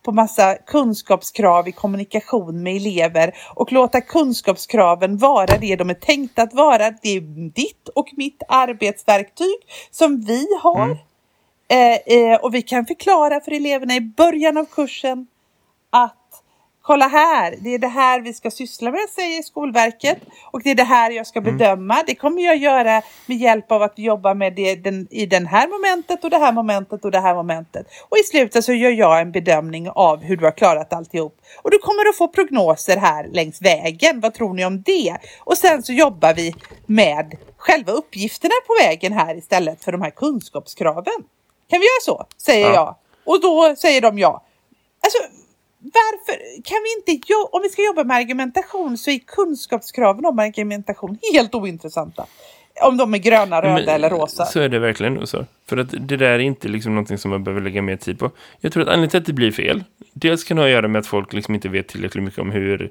på 0.03 0.13
massa 0.13 0.55
kunskapskrav 0.55 1.69
i 1.69 1.73
kommunikation 1.73 2.63
med 2.63 2.77
elever 2.77 3.35
och 3.55 3.73
låta 3.73 4.01
kunskapskraven 4.01 5.17
vara 5.17 5.59
det 5.61 5.77
de 5.77 5.91
är 5.91 5.95
tänkta 5.95 6.43
att 6.43 6.55
vara. 6.55 6.91
Det 6.91 7.17
är 7.17 7.21
ditt 7.51 7.89
och 7.89 8.09
mitt 8.17 8.43
arbetsverktyg 8.49 9.57
som 9.91 10.21
vi 10.21 10.47
har. 10.63 10.99
Eh, 11.71 12.17
eh, 12.17 12.41
och 12.41 12.55
vi 12.55 12.63
kan 12.63 12.87
förklara 12.87 13.41
för 13.41 13.53
eleverna 13.53 13.95
i 13.97 14.01
början 14.01 14.57
av 14.57 14.65
kursen 14.65 15.27
att 15.91 16.18
kolla 16.89 17.09
här, 17.09 17.55
det 17.61 17.75
är 17.75 17.79
det 17.79 17.89
här 17.89 18.21
vi 18.21 18.35
ska 18.35 18.51
syssla 18.51 18.91
med, 18.91 19.01
säger 19.15 19.43
Skolverket. 19.43 20.19
Och 20.51 20.63
det 20.63 20.71
är 20.71 20.75
det 20.75 20.85
här 20.85 21.11
jag 21.11 21.27
ska 21.27 21.41
bedöma. 21.41 22.03
Det 22.07 22.15
kommer 22.15 22.43
jag 22.43 22.57
göra 22.57 23.03
med 23.27 23.37
hjälp 23.37 23.73
av 23.73 23.83
att 23.83 23.99
jobba 23.99 24.35
med 24.35 24.55
det 24.55 24.75
den, 24.75 25.09
i 25.11 25.27
den 25.27 25.47
här 25.47 25.69
momentet 25.69 26.25
och 26.25 26.31
det 26.31 26.39
här 26.39 26.53
momentet 26.53 27.05
och 27.05 27.11
det 27.11 27.21
här 27.21 27.35
momentet. 27.35 27.87
Och 28.09 28.19
i 28.19 28.23
slutet 28.23 28.65
så 28.65 28.73
gör 28.73 28.91
jag 28.91 29.21
en 29.21 29.33
bedömning 29.33 29.91
av 29.91 30.23
hur 30.23 30.37
du 30.37 30.45
har 30.45 30.53
klarat 30.53 30.93
alltihop. 30.93 31.41
Och 31.63 31.71
du 31.71 31.79
kommer 31.79 32.09
att 32.09 32.17
få 32.17 32.29
prognoser 32.29 32.97
här 32.97 33.29
längs 33.33 33.63
vägen. 33.63 34.21
Vad 34.21 34.35
tror 34.35 34.55
ni 34.55 34.65
om 34.65 34.83
det? 34.83 35.17
Och 35.41 35.59
sen 35.59 35.83
så 35.83 35.93
jobbar 35.93 36.35
vi 36.35 36.55
med 36.87 37.35
själva 37.57 37.93
uppgifterna 37.93 38.55
på 38.67 38.87
vägen 38.87 39.13
här 39.13 39.39
istället 39.39 39.85
för 39.85 39.93
de 39.93 40.03
här 40.03 40.11
kunskapskraven. 40.11 41.21
Kan 41.71 41.81
vi 41.81 41.87
göra 41.87 42.03
så? 42.05 42.27
Säger 42.43 42.67
Ja. 42.67 42.75
jag. 42.75 42.95
Och 43.25 43.41
då 43.41 43.77
säger 43.77 44.01
de 44.01 44.19
ja. 44.19 44.45
Alltså, 45.01 45.19
varför 45.81 46.63
kan 46.65 46.77
vi 46.85 47.13
inte, 47.13 47.27
jo- 47.29 47.49
om 47.53 47.63
vi 47.63 47.69
ska 47.69 47.85
jobba 47.85 48.05
med 48.05 48.17
argumentation 48.17 48.99
så 48.99 49.11
är 49.11 49.19
kunskapskraven 49.19 50.27
om 50.27 50.39
argumentation 50.39 51.19
helt 51.33 51.55
ointressanta. 51.55 52.27
Om 52.83 52.97
de 52.97 53.15
är 53.15 53.19
gröna, 53.19 53.63
röda 53.63 53.75
Men 53.75 53.89
eller 53.89 54.11
rosa. 54.11 54.45
Så 54.45 54.61
är 54.61 54.69
det 54.69 54.79
verkligen 54.79 55.15
nog 55.15 55.29
så. 55.29 55.47
För 55.67 55.77
att 55.77 55.89
det 55.91 56.17
där 56.17 56.31
är 56.31 56.39
inte 56.39 56.69
liksom 56.69 56.95
någonting 56.95 57.19
som 57.19 57.31
man 57.31 57.45
behöver 57.45 57.61
lägga 57.61 57.83
mer 57.83 57.97
tid 57.97 58.19
på. 58.19 58.31
Jag 58.61 58.73
tror 58.73 58.83
att 58.83 58.89
anledningen 58.89 59.11
till 59.11 59.19
att 59.21 59.27
det 59.27 59.33
blir 59.33 59.53
fel, 59.53 59.85
dels 60.13 60.45
kan 60.45 60.57
det 60.57 60.63
ha 60.63 60.67
att 60.67 60.73
göra 60.73 60.89
med 60.89 60.99
att 60.99 61.07
folk 61.07 61.33
liksom 61.33 61.55
inte 61.55 61.69
vet 61.69 61.89
tillräckligt 61.89 62.25
mycket 62.25 62.41
om 62.41 62.51
hur, 62.51 62.91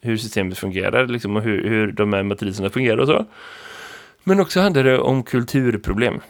hur 0.00 0.16
systemet 0.16 0.58
fungerar 0.58 1.06
liksom, 1.06 1.36
och 1.36 1.42
hur, 1.42 1.68
hur 1.68 1.92
de 1.92 2.12
här 2.12 2.22
matriserna 2.22 2.70
fungerar 2.70 2.98
och 2.98 3.06
så. 3.06 3.26
Men 4.24 4.40
också 4.40 4.60
handlar 4.60 4.84
det 4.84 4.98
om 4.98 5.22
kulturproblem. 5.22 6.20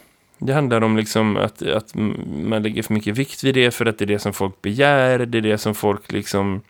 Det 0.43 0.53
handlar 0.53 0.81
om 0.81 0.97
liksom 0.97 1.37
att, 1.37 1.61
att 1.61 1.95
man 2.43 2.63
lägger 2.63 2.83
för 2.83 2.93
mycket 2.93 3.17
vikt 3.17 3.43
vid 3.43 3.55
det 3.55 3.71
för 3.71 3.85
att 3.85 3.97
det 3.97 4.05
är 4.05 4.07
det 4.07 4.19
som 4.19 4.33
folk 4.33 4.61
begär, 4.61 5.19
det 5.19 5.37
är 5.37 5.41
det 5.41 5.57
som 5.57 5.75
folk 5.75 6.11
liksom 6.11 6.61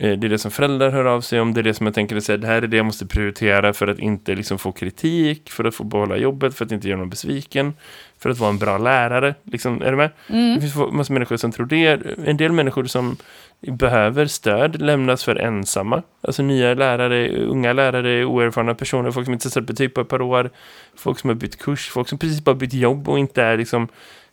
det 0.00 0.26
är 0.26 0.28
det 0.28 0.38
som 0.38 0.50
föräldrar 0.50 0.90
hör 0.90 1.04
av 1.04 1.20
sig 1.20 1.40
om, 1.40 1.54
det 1.54 1.60
är 1.60 1.62
det 1.62 1.74
som 1.74 1.86
jag 1.86 1.94
tänker 1.94 2.20
säga, 2.20 2.38
det 2.38 2.46
här 2.46 2.62
är 2.62 2.66
det 2.66 2.76
jag 2.76 2.86
måste 2.86 3.06
prioritera 3.06 3.72
för 3.72 3.86
att 3.86 3.98
inte 3.98 4.34
liksom 4.34 4.58
få 4.58 4.72
kritik, 4.72 5.50
för 5.50 5.64
att 5.64 5.74
få 5.74 5.84
behålla 5.84 6.16
jobbet, 6.16 6.54
för 6.54 6.64
att 6.64 6.72
inte 6.72 6.88
göra 6.88 6.98
någon 6.98 7.10
besviken, 7.10 7.74
för 8.18 8.30
att 8.30 8.38
vara 8.38 8.50
en 8.50 8.58
bra 8.58 8.78
lärare. 8.78 9.34
Liksom, 9.44 9.82
är 9.82 9.90
du 9.90 9.96
med? 9.96 10.10
Det 10.26 10.60
finns 10.60 10.76
massa 10.92 11.12
människor 11.12 11.36
som 11.36 11.52
tror 11.52 11.66
det. 11.66 12.00
En 12.24 12.36
del 12.36 12.52
människor 12.52 12.84
som 12.84 13.16
behöver 13.60 14.26
stöd 14.26 14.82
lämnas 14.82 15.24
för 15.24 15.36
ensamma. 15.36 16.02
Alltså 16.20 16.42
nya 16.42 16.74
lärare, 16.74 17.28
unga 17.46 17.72
lärare, 17.72 18.24
oerfarna 18.24 18.74
personer, 18.74 19.10
folk 19.10 19.24
som 19.24 19.34
inte 19.34 19.50
satt 19.50 19.66
betyg 19.66 19.94
på 19.94 20.00
ett 20.00 20.08
par 20.08 20.22
år, 20.22 20.50
folk 20.96 21.18
som 21.18 21.30
har 21.30 21.34
bytt 21.34 21.58
kurs, 21.58 21.90
folk 21.90 22.08
som 22.08 22.18
precis 22.18 22.44
bara 22.44 22.54
bytt 22.54 22.74
jobb 22.74 23.08
och 23.08 23.18
inte 23.18 23.42
är 23.42 23.56
liksom 23.56 23.88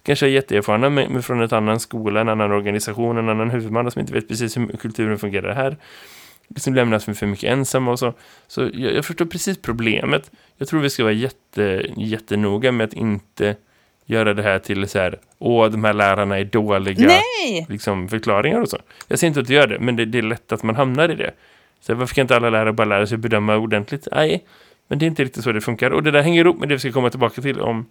kanske 0.08 0.26
är 0.26 0.30
jätteerfarna 0.30 0.90
men, 0.90 1.24
från 1.24 1.42
en 1.42 1.54
annan 1.54 1.80
skola, 1.80 2.22
en 2.22 2.30
annan 2.30 2.52
organisation, 2.52 3.18
en 3.18 3.30
annan 3.30 3.50
huvudman 3.50 3.92
som 3.92 4.00
inte 4.00 4.14
vet 4.14 4.28
precis 4.28 4.58
hur 4.58 4.68
kulturen 4.68 5.18
fungerar 5.18 5.56
här. 5.56 5.78
Liksom 6.48 6.76
lämnas 6.76 7.06
för 7.06 7.26
mycket 7.26 7.52
ensamma 7.52 7.92
och 7.92 8.00
så. 8.00 8.14
Så 8.48 8.62
jag, 8.74 8.94
jag 8.94 9.06
förstår 9.06 9.26
precis 9.26 9.62
problemet. 9.62 10.32
Jag 10.58 10.68
tror 10.68 10.80
vi 10.80 10.90
ska 10.90 11.04
vara 11.04 11.14
jätte, 11.14 11.86
jättenoga 11.98 12.72
med 12.72 12.86
att 12.86 12.94
inte 12.94 13.56
göra 14.06 14.34
det 14.34 14.44
här 14.44 14.60
till 14.60 14.88
så 14.90 15.00
här, 15.00 15.20
åh, 15.40 15.70
de 15.70 15.84
här 15.84 15.94
lärarna 15.94 16.40
är 16.40 16.46
dåliga 16.46 17.08
Nej! 17.08 17.66
liksom, 17.70 18.10
förklaringar 18.10 18.62
och 18.62 18.70
så. 18.70 18.78
Jag 19.08 19.20
säger 19.20 19.30
inte 19.30 19.40
att 19.40 19.48
du 19.48 19.54
gör 19.54 19.68
det, 19.68 19.80
men 19.80 19.96
det, 19.96 20.06
det 20.06 20.18
är 20.18 20.22
lätt 20.22 20.52
att 20.52 20.64
man 20.64 20.76
hamnar 20.76 21.12
i 21.12 21.16
det. 21.16 21.32
Så 21.82 21.94
varför 21.94 22.16
kan 22.16 22.22
inte 22.22 22.36
alla 22.36 22.50
lärare 22.50 22.74
bara 22.74 22.88
lära 22.88 23.08
sig 23.08 23.18
bedöma 23.18 23.56
ordentligt? 23.56 24.08
Nej, 24.12 24.44
men 24.88 25.00
det 25.00 25.06
är 25.06 25.08
inte 25.08 25.24
riktigt 25.24 25.44
så 25.44 25.52
det 25.52 25.62
funkar. 25.62 25.92
Och 25.92 26.04
det 26.04 26.12
där 26.12 26.22
hänger 26.22 26.46
ihop 26.46 26.60
med 26.60 26.70
det 26.70 26.76
vi 26.76 26.80
ska 26.80 26.92
komma 26.92 27.10
tillbaka 27.10 27.42
till 27.42 27.60
om 27.60 27.86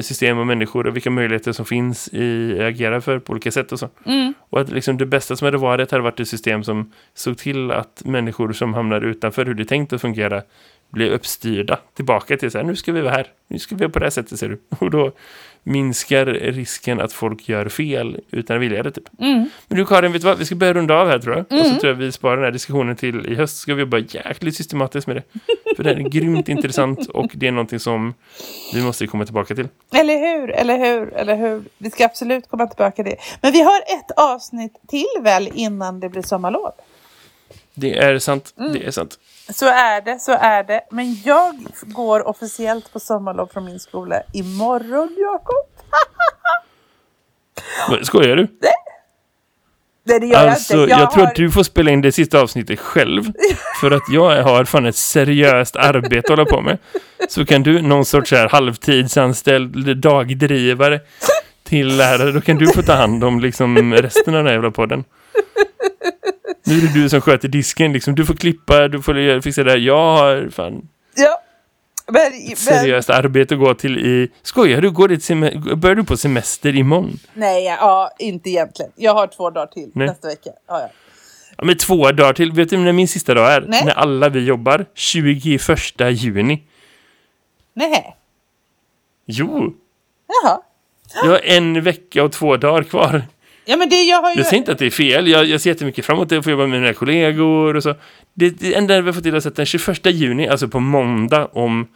system 0.00 0.38
och 0.38 0.46
människor 0.46 0.86
och 0.86 0.96
vilka 0.96 1.10
möjligheter 1.10 1.52
som 1.52 1.64
finns 1.64 2.08
i 2.12 2.56
att 2.60 2.66
agera 2.66 3.00
för 3.00 3.18
på 3.18 3.32
olika 3.32 3.50
sätt 3.50 3.72
och 3.72 3.78
så. 3.78 3.88
Mm. 4.04 4.34
Och 4.50 4.60
att 4.60 4.68
liksom 4.68 4.96
det 4.96 5.06
bästa 5.06 5.36
som 5.36 5.44
hade 5.44 5.58
varit 5.58 5.90
hade 5.90 6.02
varit 6.02 6.20
ett 6.20 6.28
system 6.28 6.64
som 6.64 6.92
såg 7.14 7.38
till 7.38 7.70
att 7.70 8.02
människor 8.04 8.52
som 8.52 8.74
hamnar 8.74 9.00
utanför 9.00 9.44
hur 9.46 9.54
det 9.54 9.62
är 9.62 9.64
tänkt 9.64 9.92
att 9.92 10.00
fungera 10.00 10.42
blir 10.90 11.10
uppstyrda 11.10 11.78
tillbaka 11.94 12.36
till 12.36 12.50
så 12.50 12.58
här, 12.58 12.64
nu 12.64 12.76
ska 12.76 12.92
vi 12.92 13.00
vara 13.00 13.14
här, 13.14 13.26
nu 13.48 13.58
ska 13.58 13.74
vi 13.74 13.80
vara 13.80 13.92
på 13.92 13.98
det 13.98 14.04
här 14.04 14.10
sättet 14.10 14.38
ser 14.38 14.48
du. 14.48 14.60
Och 14.78 14.90
då 14.90 15.12
minskar 15.66 16.26
risken 16.26 17.00
att 17.00 17.12
folk 17.12 17.48
gör 17.48 17.68
fel 17.68 18.20
utan 18.30 18.56
att 18.56 18.62
vilja 18.62 18.82
det 18.82 18.90
typ. 18.90 19.04
Mm. 19.18 19.48
Men 19.68 19.78
du 19.78 19.86
Karin, 19.86 20.12
vet 20.12 20.22
du 20.22 20.28
vad? 20.28 20.38
Vi 20.38 20.44
ska 20.44 20.54
börja 20.54 20.74
runda 20.74 20.94
av 20.94 21.08
här 21.08 21.18
tror 21.18 21.36
jag. 21.36 21.60
Och 21.60 21.66
så 21.66 21.74
tror 21.74 21.86
jag 21.86 21.94
vi 21.94 22.12
sparar 22.12 22.36
den 22.36 22.44
här 22.44 22.52
diskussionen 22.52 22.96
till 22.96 23.26
i 23.26 23.34
höst. 23.34 23.56
Ska 23.56 23.74
vi 23.74 23.80
jobba 23.80 23.98
jäkligt 23.98 24.56
systematiskt 24.56 25.06
med 25.06 25.16
det. 25.16 25.22
För 25.76 25.82
det 25.82 25.90
är 25.90 25.96
grymt 25.96 26.48
intressant 26.48 27.08
och 27.08 27.30
det 27.34 27.46
är 27.48 27.52
någonting 27.52 27.80
som 27.80 28.14
vi 28.74 28.82
måste 28.82 29.06
komma 29.06 29.24
tillbaka 29.24 29.54
till. 29.54 29.68
Eller 29.94 30.18
hur, 30.18 30.50
eller 30.50 30.78
hur, 30.78 31.14
eller 31.14 31.36
hur. 31.36 31.62
Vi 31.78 31.90
ska 31.90 32.04
absolut 32.04 32.48
komma 32.48 32.66
tillbaka 32.66 33.02
till 33.02 33.04
det. 33.04 33.16
Men 33.40 33.52
vi 33.52 33.62
har 33.62 33.78
ett 33.78 34.10
avsnitt 34.16 34.72
till 34.88 35.22
väl 35.22 35.50
innan 35.54 36.00
det 36.00 36.08
blir 36.08 36.22
sommarlov. 36.22 36.72
Det 37.78 37.98
är 37.98 38.18
sant, 38.18 38.54
det 38.72 38.86
är 38.86 38.90
sant. 38.90 39.18
Så 39.54 39.66
är 39.66 40.00
det, 40.00 40.18
så 40.18 40.32
är 40.32 40.64
det. 40.64 40.80
Men 40.90 41.14
jag 41.24 41.54
går 41.82 42.28
officiellt 42.28 42.92
på 42.92 43.00
sommarlov 43.00 43.46
från 43.46 43.64
min 43.64 43.80
skola 43.80 44.22
imorgon, 44.32 45.16
Jakob. 45.18 45.66
Skojar 48.04 48.36
du? 48.36 48.46
Nej, 50.04 50.20
det 50.20 50.26
gör 50.26 50.48
Alltså, 50.48 50.74
jag 50.76 50.90
jag, 50.90 51.00
inte. 51.00 51.14
tror 51.14 51.22
har... 51.24 51.30
att 51.30 51.36
du 51.36 51.50
får 51.50 51.62
spela 51.62 51.90
in 51.90 52.00
det 52.00 52.12
sista 52.12 52.40
avsnittet 52.40 52.80
själv. 52.80 53.22
För 53.80 53.90
att 53.90 54.02
jag 54.12 54.42
har 54.42 54.64
fan 54.64 54.86
ett 54.86 54.96
seriöst 54.96 55.76
arbete 55.76 56.18
att 56.18 56.28
hålla 56.28 56.44
på 56.44 56.60
med. 56.60 56.78
Så 57.28 57.46
kan 57.46 57.62
du, 57.62 57.82
någon 57.82 58.04
sorts 58.04 58.32
här 58.32 58.48
halvtidsanställd 58.48 59.96
dagdrivare 59.96 61.00
till 61.64 61.96
lärare, 61.96 62.32
då 62.32 62.40
kan 62.40 62.56
du 62.56 62.66
få 62.72 62.82
ta 62.82 62.92
hand 62.92 63.24
om 63.24 63.40
liksom 63.40 63.94
resten 63.94 64.34
av 64.34 64.38
den 64.38 64.46
här 64.46 64.52
jävla 64.52 64.70
podden. 64.70 65.04
Nu 66.66 66.78
är 66.78 66.80
det 66.80 66.92
du 66.94 67.08
som 67.08 67.20
sköter 67.20 67.48
disken, 67.48 67.92
liksom. 67.92 68.14
Du 68.14 68.26
får 68.26 68.34
klippa, 68.34 68.88
du 68.88 69.02
får 69.02 69.40
fixa 69.40 69.64
det 69.64 69.70
här. 69.70 69.78
Jag 69.78 70.16
har 70.16 70.48
fan 70.50 70.88
Ja. 71.16 71.42
Men, 72.08 72.32
men, 72.48 72.56
seriöst 72.56 73.10
arbete 73.10 73.54
att 73.54 73.60
gå 73.60 73.74
till 73.74 73.98
i... 73.98 74.30
Skojar 74.42 74.80
du? 74.80 74.90
Går 74.90 75.08
det 75.08 75.76
börjar 75.76 75.96
du 75.96 76.04
på 76.04 76.16
semester 76.16 76.76
imorgon? 76.76 77.18
nej, 77.34 77.64
ja, 77.64 78.10
inte 78.18 78.50
egentligen. 78.50 78.92
Jag 78.96 79.14
har 79.14 79.26
två 79.26 79.50
dagar 79.50 79.66
till 79.66 79.90
Nej. 79.94 80.06
nästa 80.06 80.28
vecka. 80.28 80.50
Ja, 80.68 80.80
ja. 80.80 80.88
Ja, 81.58 81.64
men 81.64 81.76
två 81.76 82.12
dagar 82.12 82.32
till. 82.32 82.52
Vet 82.52 82.70
du 82.70 82.76
när 82.76 82.92
min 82.92 83.08
sista 83.08 83.34
dag 83.34 83.52
är? 83.52 83.60
Nej. 83.60 83.84
När 83.84 83.92
alla 83.92 84.28
vi 84.28 84.44
jobbar. 84.44 84.86
21 84.94 85.60
juni. 86.10 86.62
Nej. 87.74 88.16
Jo, 89.26 89.74
Jaha. 90.26 90.60
jag 91.14 91.30
har 91.30 91.40
en 91.44 91.82
vecka 91.82 92.24
och 92.24 92.32
två 92.32 92.56
dagar 92.56 92.82
kvar. 92.82 93.22
Ja, 93.68 93.76
men 93.76 93.88
det 93.88 94.02
jag 94.02 94.22
har 94.22 94.30
ju... 94.30 94.36
Jag 94.36 94.46
säger 94.46 94.58
inte 94.58 94.72
att 94.72 94.78
det 94.78 94.86
är 94.86 94.90
fel. 94.90 95.28
Jag, 95.28 95.44
jag 95.44 95.60
ser 95.60 95.70
jättemycket 95.70 96.04
fram 96.04 96.16
emot 96.16 96.28
det. 96.28 96.34
Jag 96.34 96.44
får 96.44 96.50
jobba 96.50 96.66
med 96.66 96.80
mina 96.80 96.94
kollegor 96.94 97.76
och 97.76 97.82
så. 97.82 97.94
Det, 98.34 98.50
det 98.50 98.74
enda 98.74 99.00
vi 99.00 99.06
har 99.06 99.12
fått 99.12 99.22
till 99.22 99.34
är 99.34 99.46
att 99.46 99.56
den 99.56 99.66
21 99.66 100.06
juni, 100.06 100.48
alltså 100.48 100.68
på 100.68 100.80
måndag 100.80 101.46
om 101.52 101.88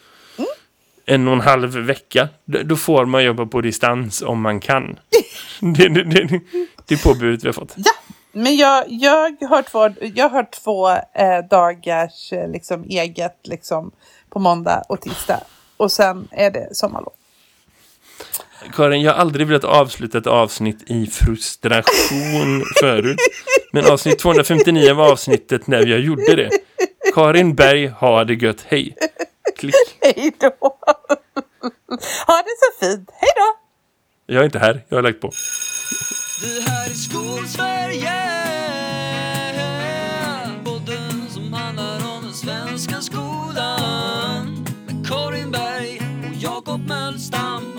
en 1.07 1.29
och 1.29 1.35
en 1.35 1.41
halv 1.41 1.71
vecka, 1.71 2.29
då, 2.45 2.63
då 2.63 2.77
får 2.77 3.05
man 3.05 3.25
jobba 3.25 3.47
på 3.47 3.61
distans 3.61 4.23
om 4.23 4.43
man 4.43 4.61
kan. 4.61 4.99
det, 5.61 5.89
det, 5.89 6.05
det, 6.05 6.41
det 6.87 6.95
är 6.95 7.03
påbudet 7.03 7.45
vi 7.45 7.49
har 7.49 7.53
fått. 7.53 7.75
Ja, 7.77 7.93
men 8.33 8.57
jag, 8.57 8.85
jag 8.89 9.37
har 9.49 9.63
två, 9.63 10.07
jag 10.15 10.29
har 10.29 10.47
två 10.51 10.91
eh, 10.91 11.49
dagars 11.51 12.33
eh, 12.33 12.51
liksom, 12.51 12.85
eget 12.85 13.39
liksom, 13.45 13.91
på 14.31 14.39
måndag 14.39 14.83
och 14.89 15.01
tisdag. 15.01 15.41
Och 15.77 15.93
sen 15.93 16.29
är 16.31 16.51
det 16.51 16.69
sommarlov. 16.73 17.13
Karin, 18.73 19.03
jag 19.03 19.13
har 19.13 19.19
aldrig 19.19 19.47
velat 19.47 19.65
avsluta 19.65 20.19
ett 20.19 20.27
avsnitt 20.27 20.91
i 20.91 21.07
frustration 21.07 22.65
förut. 22.81 23.19
Men 23.73 23.87
avsnitt 23.87 24.19
259 24.19 24.95
var 24.95 25.13
avsnittet 25.13 25.67
när 25.67 25.87
jag 25.87 26.01
gjorde 26.01 26.37
det. 26.37 26.51
Karin 27.15 27.55
Berg, 27.55 27.87
ha 27.87 28.25
det 28.25 28.35
gött, 28.35 28.65
hej. 28.69 28.97
Klick. 29.57 29.75
Hej 30.01 30.33
då! 30.41 30.77
ha 32.27 32.43
det 32.43 32.57
så 32.59 32.87
fint. 32.87 33.11
Hej 33.13 33.31
då! 33.37 33.57
Jag 34.35 34.41
är 34.41 34.45
inte 34.45 34.59
här, 34.59 34.85
jag 34.89 34.97
har 34.97 35.03
lagt 35.03 35.21
på. 35.21 35.31
Det 36.43 36.71
här 36.71 36.91
är 36.91 36.95
Skolsverige 36.95 38.13
Podden 40.65 41.31
som 41.31 41.53
handlar 41.53 41.97
om 41.97 42.23
den 42.23 42.35
svenska 42.35 43.01
skolan 43.01 44.65
Med 44.87 45.09
Karin 45.09 45.51
Berg 45.51 46.01
och 46.31 46.37
Jakob 46.43 46.89
Mölstam 46.89 47.70